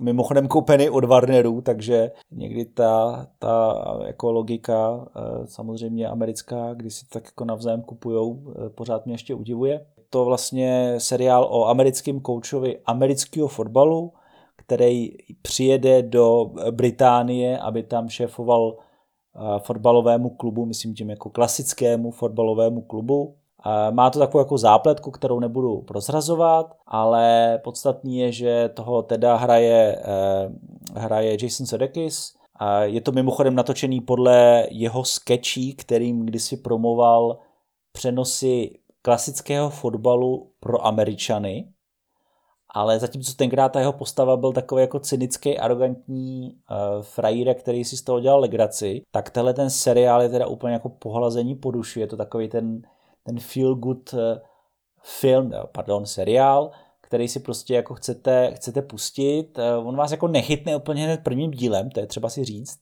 mimochodem 0.00 0.48
koupený 0.48 0.90
od 0.90 1.04
Warnerů, 1.04 1.60
takže 1.60 2.10
někdy 2.30 2.64
ta, 2.64 3.26
ta 3.38 3.84
jako 4.06 4.32
logika 4.32 5.06
eh, 5.16 5.46
samozřejmě 5.46 6.08
americká, 6.08 6.74
kdy 6.74 6.90
si 6.90 7.06
tak 7.06 7.24
jako 7.24 7.44
navzájem 7.44 7.82
kupujou, 7.82 8.42
eh, 8.50 8.70
pořád 8.70 9.06
mě 9.06 9.14
ještě 9.14 9.34
udivuje. 9.34 9.86
To 10.10 10.24
vlastně 10.24 10.94
seriál 10.98 11.48
o 11.50 11.66
americkém 11.66 12.20
koučovi 12.20 12.78
amerického 12.86 13.48
fotbalu, 13.48 14.12
který 14.56 15.10
přijede 15.42 16.02
do 16.02 16.50
Británie, 16.70 17.58
aby 17.58 17.82
tam 17.82 18.08
šéfoval 18.08 18.76
fotbalovému 19.58 20.30
klubu, 20.30 20.66
myslím 20.66 20.94
tím 20.94 21.10
jako 21.10 21.30
klasickému 21.30 22.10
fotbalovému 22.10 22.80
klubu. 22.80 23.34
Má 23.90 24.10
to 24.10 24.18
takovou 24.18 24.40
jako 24.40 24.58
zápletku, 24.58 25.10
kterou 25.10 25.40
nebudu 25.40 25.82
prozrazovat, 25.82 26.76
ale 26.86 27.58
podstatný 27.64 28.18
je, 28.18 28.32
že 28.32 28.70
toho 28.74 29.02
teda 29.02 29.36
hraje, 29.36 30.02
eh, 30.04 30.50
hraje 30.94 31.36
Jason 31.42 31.66
Sudeikis. 31.66 32.34
Je 32.82 33.00
to 33.00 33.12
mimochodem 33.12 33.54
natočený 33.54 34.00
podle 34.00 34.66
jeho 34.70 35.04
sketchí, 35.04 35.74
kterým 35.74 36.26
kdysi 36.26 36.56
promoval 36.56 37.38
přenosy 37.92 38.78
klasického 39.02 39.70
fotbalu 39.70 40.50
pro 40.60 40.86
Američany, 40.86 41.68
ale 42.74 42.98
zatímco 42.98 43.32
tenkrát 43.34 43.68
ta 43.68 43.80
jeho 43.80 43.92
postava 43.92 44.36
byl 44.36 44.52
takový 44.52 44.80
jako 44.80 44.98
cynický, 44.98 45.58
arrogantní 45.58 46.52
uh, 46.70 47.02
frajír, 47.02 47.54
který 47.54 47.84
si 47.84 47.96
z 47.96 48.02
toho 48.02 48.20
dělal 48.20 48.40
legraci, 48.40 49.02
tak 49.10 49.30
tenhle 49.30 49.54
ten 49.54 49.70
seriál 49.70 50.22
je 50.22 50.28
teda 50.28 50.46
úplně 50.46 50.72
jako 50.72 50.88
pohlazení 50.88 51.54
po 51.54 51.70
duši, 51.70 52.00
je 52.00 52.06
to 52.06 52.16
takový 52.16 52.48
ten, 52.48 52.82
ten 53.26 53.40
feel 53.40 53.74
good 53.74 54.12
uh, 54.12 54.20
film, 55.02 55.52
eh, 55.52 55.62
pardon, 55.72 56.06
seriál, 56.06 56.70
který 57.00 57.28
si 57.28 57.40
prostě 57.40 57.74
jako 57.74 57.94
chcete, 57.94 58.52
chcete 58.54 58.82
pustit. 58.82 59.58
Uh, 59.58 59.88
on 59.88 59.96
vás 59.96 60.10
jako 60.10 60.28
nechytne 60.28 60.76
úplně 60.76 61.04
hned 61.04 61.20
prvním 61.24 61.50
dílem, 61.50 61.90
to 61.90 62.00
je 62.00 62.06
třeba 62.06 62.28
si 62.28 62.44
říct, 62.44 62.78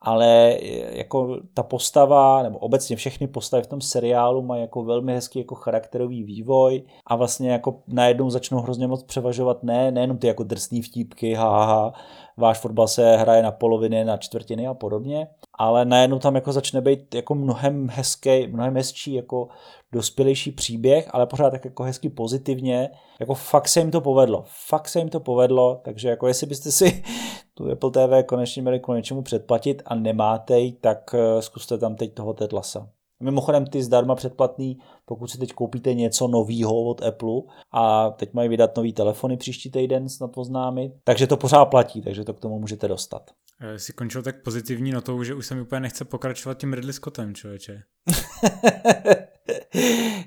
ale 0.00 0.58
jako 0.90 1.40
ta 1.54 1.62
postava, 1.62 2.42
nebo 2.42 2.58
obecně 2.58 2.96
všechny 2.96 3.26
postavy 3.26 3.62
v 3.62 3.66
tom 3.66 3.80
seriálu 3.80 4.42
mají 4.42 4.62
jako 4.62 4.84
velmi 4.84 5.14
hezký 5.14 5.38
jako 5.38 5.54
charakterový 5.54 6.22
vývoj 6.22 6.82
a 7.06 7.16
vlastně 7.16 7.50
jako 7.50 7.82
najednou 7.88 8.30
začnou 8.30 8.58
hrozně 8.58 8.86
moc 8.86 9.02
převažovat 9.02 9.62
ne, 9.62 9.90
nejenom 9.90 10.18
ty 10.18 10.26
jako 10.26 10.42
drsný 10.42 10.82
vtípky, 10.82 11.34
ha, 11.34 11.48
ha, 11.50 11.64
ha, 11.64 11.92
váš 12.40 12.58
fotbal 12.58 12.88
se 12.88 13.16
hraje 13.16 13.42
na 13.42 13.52
poloviny, 13.52 14.04
na 14.04 14.16
čtvrtiny 14.16 14.66
a 14.66 14.74
podobně, 14.74 15.28
ale 15.58 15.84
najednou 15.84 16.18
tam 16.18 16.34
jako 16.34 16.52
začne 16.52 16.80
být 16.80 17.14
jako 17.14 17.34
mnohem 17.34 17.88
hezký, 17.88 18.46
mnohem 18.46 18.76
hezčí 18.76 19.14
jako 19.14 19.48
dospělejší 19.92 20.52
příběh, 20.52 21.08
ale 21.10 21.26
pořád 21.26 21.50
tak 21.50 21.64
jako 21.64 21.82
hezky 21.82 22.08
pozitivně, 22.08 22.90
jako 23.20 23.34
fakt 23.34 23.68
se 23.68 23.80
jim 23.80 23.90
to 23.90 24.00
povedlo, 24.00 24.44
fakt 24.68 24.88
se 24.88 24.98
jim 24.98 25.08
to 25.08 25.20
povedlo, 25.20 25.80
takže 25.84 26.08
jako 26.08 26.26
jestli 26.28 26.46
byste 26.46 26.72
si 26.72 27.02
tu 27.54 27.70
Apple 27.70 27.90
TV 27.90 28.26
konečně 28.26 28.62
měli 28.62 28.80
k 28.80 28.88
něčemu 28.88 29.22
předplatit 29.22 29.82
a 29.86 29.94
nemáte 29.94 30.58
ji, 30.58 30.72
tak 30.72 31.14
eh, 31.14 31.42
zkuste 31.42 31.78
tam 31.78 31.94
teď 31.94 32.14
toho 32.14 32.32
Tetlasa. 32.32 32.88
Mimochodem 33.22 33.66
ty 33.66 33.82
zdarma 33.82 34.14
předplatný, 34.14 34.78
pokud 35.04 35.30
si 35.30 35.38
teď 35.38 35.52
koupíte 35.52 35.94
něco 35.94 36.28
novýho 36.28 36.84
od 36.84 37.02
Apple 37.02 37.40
a 37.72 38.10
teď 38.10 38.34
mají 38.34 38.48
vydat 38.48 38.76
nový 38.76 38.92
telefony 38.92 39.36
příští 39.36 39.70
týden, 39.70 40.08
snad 40.08 40.30
oznámit, 40.36 40.92
takže 41.04 41.26
to 41.26 41.36
pořád 41.36 41.64
platí, 41.64 42.02
takže 42.02 42.24
to 42.24 42.34
k 42.34 42.40
tomu 42.40 42.58
můžete 42.58 42.88
dostat. 42.88 43.30
Jsi 43.76 43.92
končil 43.92 44.22
tak 44.22 44.42
pozitivní 44.42 44.92
notou, 44.92 45.22
že 45.22 45.34
už 45.34 45.46
se 45.46 45.54
mi 45.54 45.60
úplně 45.60 45.80
nechce 45.80 46.04
pokračovat 46.04 46.58
tím 46.58 46.72
Ridley 46.72 46.92
Scottem, 46.92 47.34
člověče. 47.34 47.82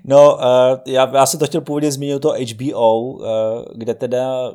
no, 0.05 0.35
uh, 0.35 0.41
já, 0.85 1.15
já 1.15 1.25
jsem 1.25 1.39
to 1.39 1.45
chtěl 1.45 1.61
původně 1.61 1.91
zmínit 1.91 2.19
to 2.19 2.33
HBO, 2.53 3.23
eh, 3.23 3.27
kde 3.75 3.93
teda 3.93 4.53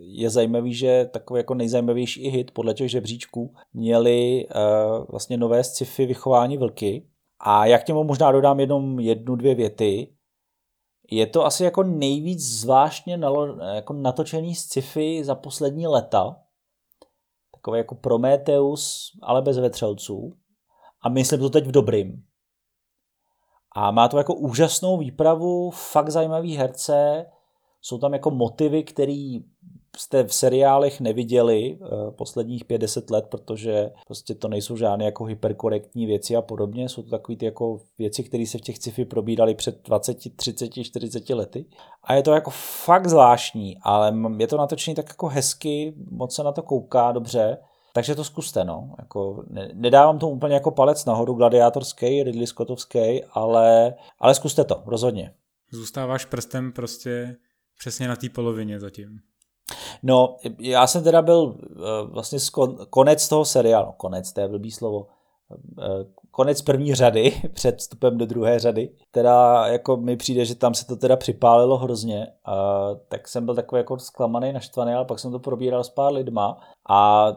je 0.00 0.30
zajímavý, 0.30 0.74
že 0.74 1.08
takový 1.12 1.38
jako 1.38 1.54
nejzajímavější 1.54 2.28
hit 2.28 2.50
podle 2.50 2.74
těch 2.74 2.90
žebříčků 2.90 3.54
měli 3.74 4.46
uh, 4.46 5.04
vlastně 5.10 5.36
nové 5.36 5.64
sci-fi 5.64 6.06
vychování 6.06 6.58
vlky. 6.58 7.06
A 7.40 7.66
jak 7.66 7.84
těmu 7.84 8.04
možná 8.04 8.32
dodám 8.32 8.60
jenom 8.60 9.00
jednu, 9.00 9.36
dvě 9.36 9.54
věty. 9.54 10.14
Je 11.10 11.26
to 11.26 11.44
asi 11.44 11.64
jako 11.64 11.82
nejvíc 11.82 12.40
zvláštně 12.40 13.16
nalo, 13.16 13.56
jako 13.56 13.92
natočený 13.92 14.54
sci-fi 14.54 15.24
za 15.24 15.34
poslední 15.34 15.86
leta. 15.86 16.36
Takový 17.54 17.78
jako 17.78 17.94
Prometheus, 17.94 19.10
ale 19.22 19.42
bez 19.42 19.58
vetřelců. 19.58 20.36
A 21.02 21.08
myslím 21.08 21.40
to 21.40 21.50
teď 21.50 21.66
v 21.66 21.72
dobrým. 21.72 22.24
A 23.76 23.90
má 23.90 24.08
to 24.08 24.18
jako 24.18 24.34
úžasnou 24.34 24.98
výpravu, 24.98 25.70
fakt 25.70 26.10
zajímavý 26.10 26.56
herce, 26.56 27.26
jsou 27.80 27.98
tam 27.98 28.12
jako 28.12 28.30
motivy, 28.30 28.84
které 28.84 29.38
jste 29.96 30.24
v 30.24 30.34
seriálech 30.34 31.00
neviděli 31.00 31.78
uh, 31.80 32.10
posledních 32.10 32.64
50 32.64 33.10
let, 33.10 33.26
protože 33.28 33.90
prostě 34.06 34.34
to 34.34 34.48
nejsou 34.48 34.76
žádné 34.76 35.04
jako 35.04 35.24
hyperkorektní 35.24 36.06
věci 36.06 36.36
a 36.36 36.42
podobně. 36.42 36.88
Jsou 36.88 37.02
to 37.02 37.10
takové 37.10 37.36
ty 37.36 37.44
jako 37.44 37.80
věci, 37.98 38.24
které 38.24 38.46
se 38.46 38.58
v 38.58 38.60
těch 38.60 38.76
sci-fi 38.76 39.04
probíraly 39.04 39.54
před 39.54 39.82
20, 39.84 40.36
30, 40.36 40.68
40 40.68 41.30
lety. 41.30 41.64
A 42.04 42.14
je 42.14 42.22
to 42.22 42.32
jako 42.32 42.50
fakt 42.84 43.08
zvláštní, 43.08 43.78
ale 43.82 44.14
je 44.38 44.46
to 44.46 44.56
natočený 44.56 44.94
tak 44.94 45.08
jako 45.08 45.28
hezky, 45.28 45.94
moc 46.10 46.34
se 46.34 46.42
na 46.42 46.52
to 46.52 46.62
kouká 46.62 47.12
dobře. 47.12 47.58
Takže 47.92 48.14
to 48.14 48.24
zkuste, 48.24 48.64
no. 48.64 48.94
Jako, 48.98 49.44
ne, 49.50 49.70
nedávám 49.74 50.18
to 50.18 50.28
úplně 50.28 50.54
jako 50.54 50.70
palec 50.70 51.04
nahoru 51.04 51.34
gladiátorský, 51.34 52.22
Ridley 52.22 52.46
Scottovský, 52.46 53.24
ale, 53.24 53.94
ale 54.18 54.34
zkuste 54.34 54.64
to, 54.64 54.82
rozhodně. 54.86 55.34
Zůstáváš 55.72 56.24
prstem 56.24 56.72
prostě 56.72 57.36
přesně 57.78 58.08
na 58.08 58.16
té 58.16 58.28
polovině 58.28 58.80
zatím. 58.80 59.20
No, 60.02 60.36
já 60.60 60.86
jsem 60.86 61.04
teda 61.04 61.22
byl 61.22 61.42
uh, 61.42 61.54
vlastně 62.10 62.38
konec 62.90 63.28
toho 63.28 63.44
seriálu, 63.44 63.92
konec, 63.96 64.32
to 64.32 64.40
je 64.40 64.48
blbý 64.48 64.70
slovo, 64.70 64.98
uh, 64.98 65.84
konec 66.30 66.62
první 66.62 66.94
řady 66.94 67.42
před 67.52 67.78
vstupem 67.78 68.18
do 68.18 68.26
druhé 68.26 68.58
řady. 68.58 68.90
Teda 69.10 69.66
jako 69.66 69.96
mi 69.96 70.16
přijde, 70.16 70.44
že 70.44 70.54
tam 70.54 70.74
se 70.74 70.86
to 70.86 70.96
teda 70.96 71.16
připálilo 71.16 71.78
hrozně, 71.78 72.26
uh, 72.48 72.98
tak 73.08 73.28
jsem 73.28 73.44
byl 73.44 73.54
takový 73.54 73.78
jako 73.78 73.98
zklamaný, 73.98 74.52
naštvaný, 74.52 74.92
ale 74.92 75.04
pak 75.04 75.18
jsem 75.18 75.32
to 75.32 75.38
probíral 75.38 75.84
s 75.84 75.90
pár 75.90 76.12
lidma 76.12 76.60
a 76.88 77.32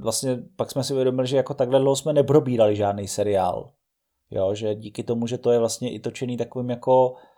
vlastně 0.00 0.38
pak 0.56 0.70
jsme 0.70 0.84
si 0.84 0.92
uvědomili, 0.92 1.28
že 1.28 1.36
jako 1.36 1.54
takhle 1.54 1.80
dlouho 1.80 1.96
jsme 1.96 2.12
neprobírali 2.12 2.76
žádný 2.76 3.08
seriál. 3.08 3.70
Jo, 4.30 4.54
že 4.54 4.74
díky 4.74 5.02
tomu, 5.02 5.26
že 5.26 5.38
to 5.38 5.50
je 5.50 5.58
vlastně 5.58 5.92
i 5.92 6.00
točený 6.00 6.36
takovým 6.36 6.70
jako 6.70 7.14
Eh, 7.14 7.35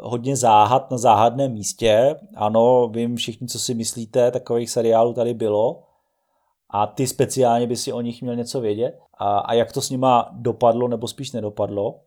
hodně 0.00 0.36
záhad 0.36 0.90
na 0.90 0.98
záhadném 0.98 1.52
místě. 1.52 2.16
Ano, 2.36 2.88
vím 2.88 3.16
všichni, 3.16 3.46
co 3.46 3.58
si 3.58 3.74
myslíte, 3.74 4.30
takových 4.30 4.70
seriálů 4.70 5.12
tady 5.12 5.34
bylo 5.34 5.82
a 6.70 6.86
ty 6.86 7.06
speciálně 7.06 7.66
by 7.66 7.76
si 7.76 7.92
o 7.92 8.00
nich 8.00 8.22
měl 8.22 8.36
něco 8.36 8.60
vědět 8.60 8.98
a, 9.18 9.38
a 9.38 9.54
jak 9.54 9.72
to 9.72 9.80
s 9.80 9.90
nima 9.90 10.30
dopadlo 10.32 10.88
nebo 10.88 11.08
spíš 11.08 11.32
nedopadlo. 11.32 12.00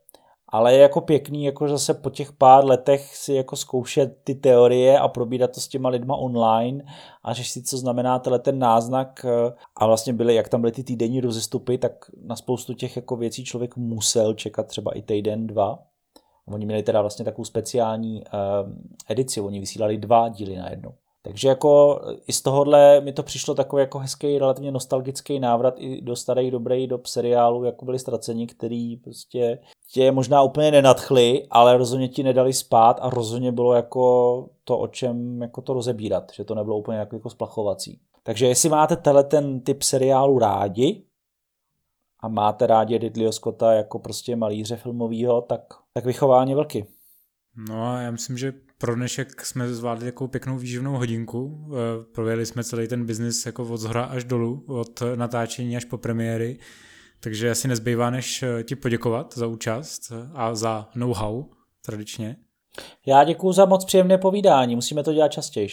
Ale 0.54 0.74
je 0.74 0.80
jako 0.80 1.02
pěkný, 1.02 1.44
jako 1.44 1.68
zase 1.68 1.94
po 1.94 2.10
těch 2.10 2.32
pár 2.32 2.66
letech 2.66 3.16
si 3.18 3.34
jako 3.34 3.56
zkoušet 3.56 4.18
ty 4.24 4.36
teorie 4.36 5.00
a 5.00 5.08
probírat 5.08 5.52
to 5.54 5.62
s 5.62 5.68
těma 5.68 5.90
lidma 5.90 6.16
online 6.16 6.84
a 7.24 7.34
řešit, 7.34 7.68
co 7.68 7.78
znamená 7.78 8.20
tenhle 8.20 8.40
ten 8.40 8.60
náznak 8.60 9.26
eh, 9.26 9.54
a 9.76 9.86
vlastně 9.86 10.14
byly, 10.14 10.36
jak 10.36 10.50
tam 10.50 10.62
byly 10.62 10.72
ty 10.72 10.84
týdenní 10.84 11.22
rozestupy, 11.22 11.78
tak 11.78 12.06
na 12.26 12.36
spoustu 12.36 12.74
těch 12.74 12.96
jako 12.96 13.16
věcí 13.16 13.46
člověk 13.46 13.76
musel 13.76 14.34
čekat 14.34 14.68
třeba 14.68 14.92
i 14.92 15.02
týden, 15.02 15.48
dva. 15.48 15.80
Oni 16.48 16.66
měli 16.66 16.84
teda 16.84 17.02
vlastně 17.02 17.26
takovou 17.26 17.46
speciální 17.46 18.24
uh, 18.24 18.72
edici, 19.10 19.42
oni 19.42 19.60
vysílali 19.60 19.98
dva 19.98 20.30
díly 20.30 20.56
na 20.56 20.70
jednu. 20.70 20.94
Takže 21.24 21.48
jako 21.48 22.02
i 22.28 22.34
z 22.34 22.42
tohohle 22.42 23.02
mi 23.02 23.14
to 23.14 23.24
přišlo 23.24 23.56
takový 23.56 23.80
jako 23.80 24.00
hezký, 24.00 24.40
relativně 24.40 24.72
nostalgický 24.72 25.40
návrat 25.40 25.74
i 25.78 26.02
do 26.02 26.16
starých 26.16 26.52
dobrých 26.52 26.88
dob 26.88 27.06
seriálu, 27.06 27.64
jako 27.64 27.86
byli 27.86 28.00
ztraceni, 28.00 28.48
který 28.48 28.98
prostě 28.98 29.60
tě 29.92 30.12
možná 30.12 30.42
úplně 30.42 30.72
nenadchli, 30.72 31.48
ale 31.50 31.78
rozhodně 31.78 32.08
ti 32.08 32.24
nedali 32.24 32.54
spát 32.54 33.00
a 33.02 33.10
rozhodně 33.10 33.52
bylo 33.52 33.74
jako 33.74 34.46
to, 34.64 34.80
o 34.80 34.88
čem 34.88 35.42
jako 35.42 35.62
to 35.62 35.74
rozebírat, 35.74 36.32
že 36.34 36.44
to 36.44 36.56
nebylo 36.56 36.78
úplně 36.78 36.98
jako, 36.98 37.16
jako 37.16 37.30
splachovací. 37.30 38.00
Takže 38.24 38.48
jestli 38.48 38.70
máte 38.70 38.96
tenhle 38.96 39.24
ten 39.24 39.60
typ 39.60 39.84
seriálu 39.84 40.40
rádi, 40.40 41.04
a 42.22 42.28
máte 42.28 42.68
rádi 42.68 42.98
Ridleyho 42.98 43.32
Scotta 43.32 43.74
jako 43.74 44.00
prostě 44.00 44.36
malíře 44.36 44.76
filmového, 44.76 45.42
tak, 45.42 45.62
tak 45.94 46.06
vychování 46.06 46.56
vlky. 46.56 46.86
No 47.70 47.88
a 47.88 48.02
já 48.02 48.12
myslím, 48.12 48.38
že 48.38 48.54
pro 48.78 48.96
dnešek 48.96 49.46
jsme 49.46 49.74
zvládli 49.74 50.06
takovou 50.06 50.28
pěknou 50.28 50.58
výživnou 50.58 50.98
hodinku. 50.98 51.68
Eh, 51.70 52.06
prověli 52.14 52.46
jsme 52.46 52.64
celý 52.64 52.88
ten 52.88 53.06
biznis 53.06 53.46
jako 53.46 53.64
od 53.64 53.78
zhora 53.78 54.04
až 54.04 54.24
dolů, 54.24 54.64
od 54.68 55.04
natáčení 55.16 55.78
až 55.78 55.86
po 55.86 55.98
premiéry. 55.98 56.60
Takže 57.20 57.52
asi 57.52 57.68
nezbývá, 57.68 58.10
než 58.10 58.44
eh, 58.44 58.64
ti 58.64 58.76
poděkovat 58.76 59.34
za 59.38 59.48
účast 59.48 60.12
a 60.34 60.56
za 60.56 60.90
know-how 60.96 61.46
tradičně. 61.86 62.36
Já 63.06 63.24
děkuji 63.24 63.52
za 63.52 63.66
moc 63.66 63.86
příjemné 63.86 64.18
povídání, 64.18 64.76
musíme 64.76 65.04
to 65.04 65.14
dělat 65.14 65.28
častěji. 65.32 65.70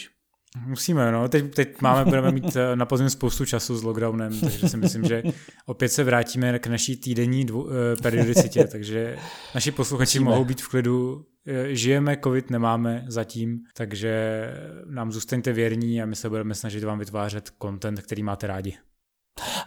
Musíme, 0.66 1.12
no. 1.12 1.28
Teď, 1.28 1.54
teď 1.54 1.80
máme, 1.80 2.04
budeme 2.04 2.32
mít 2.32 2.56
eh, 2.56 2.76
na 2.76 2.86
podzim 2.86 3.10
spoustu 3.10 3.44
času 3.44 3.76
s 3.76 3.82
lockdownem, 3.82 4.40
takže 4.40 4.68
si 4.68 4.76
myslím, 4.76 5.04
že 5.04 5.22
opět 5.66 5.88
se 5.88 6.04
vrátíme 6.04 6.58
k 6.58 6.66
naší 6.66 6.96
týdenní 6.96 7.44
dvou, 7.44 7.62
uh, 7.62 7.70
periodicitě, 8.02 8.64
takže 8.64 9.16
naši 9.54 9.70
posluchači 9.70 10.18
Musíme. 10.18 10.30
mohou 10.30 10.44
být 10.44 10.62
v 10.62 10.68
klidu. 10.68 11.24
Eh, 11.46 11.74
žijeme, 11.74 12.16
covid 12.24 12.50
nemáme 12.50 13.04
zatím, 13.08 13.58
takže 13.76 14.44
nám 14.90 15.12
zůstaňte 15.12 15.52
věrní 15.52 16.02
a 16.02 16.06
my 16.06 16.16
se 16.16 16.28
budeme 16.28 16.54
snažit 16.54 16.84
vám 16.84 16.98
vytvářet 16.98 17.50
content, 17.62 18.00
který 18.00 18.22
máte 18.22 18.46
rádi. 18.46 18.76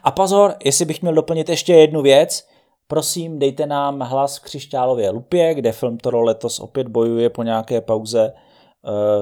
A 0.03 0.11
pozor, 0.11 0.53
jestli 0.63 0.85
bych 0.85 1.01
měl 1.01 1.13
doplnit 1.13 1.49
ještě 1.49 1.73
jednu 1.73 2.01
věc, 2.01 2.47
prosím 2.87 3.39
dejte 3.39 3.65
nám 3.65 3.99
hlas 3.99 4.37
v 4.37 4.43
Křišťálově 4.43 5.09
lupě, 5.09 5.53
kde 5.53 5.71
film 5.71 5.97
Toro 5.97 6.21
letos 6.21 6.59
opět 6.59 6.87
bojuje 6.87 7.29
po 7.29 7.43
nějaké 7.43 7.81
pauze 7.81 8.33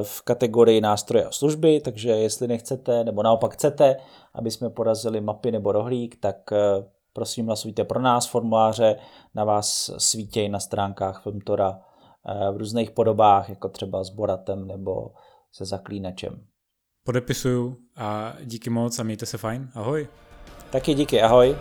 v 0.04 0.22
kategorii 0.22 0.82
nástroje 0.82 1.26
a 1.26 1.32
služby, 1.32 1.82
takže 1.82 2.10
jestli 2.10 2.48
nechcete, 2.48 3.04
nebo 3.04 3.24
naopak 3.24 3.54
chcete, 3.54 3.96
aby 4.34 4.52
jsme 4.52 4.70
porazili 4.70 5.22
mapy 5.22 5.52
nebo 5.52 5.72
rohlík, 5.72 6.16
tak 6.20 6.36
prosím 7.14 7.46
hlasujte 7.46 7.84
pro 7.84 8.02
nás, 8.02 8.28
formuláře 8.28 8.96
na 9.36 9.44
vás 9.44 9.92
svítějí 9.98 10.50
na 10.50 10.60
stránkách 10.60 11.24
Filmtora 11.24 11.80
v 12.54 12.58
různých 12.58 12.92
podobách, 12.92 13.50
jako 13.50 13.70
třeba 13.70 14.04
s 14.04 14.10
Boratem 14.10 14.68
nebo 14.68 15.12
se 15.52 15.66
zaklínačem. 15.66 16.44
Podepisuju 17.04 17.78
a 17.98 18.34
díky 18.44 18.70
moc 18.70 19.00
a 19.00 19.04
mějte 19.04 19.26
se 19.26 19.38
fajn. 19.38 19.70
Ahoj. 19.76 20.08
Taky 20.72 20.94
díky, 20.94 21.22
ahoj. 21.22 21.58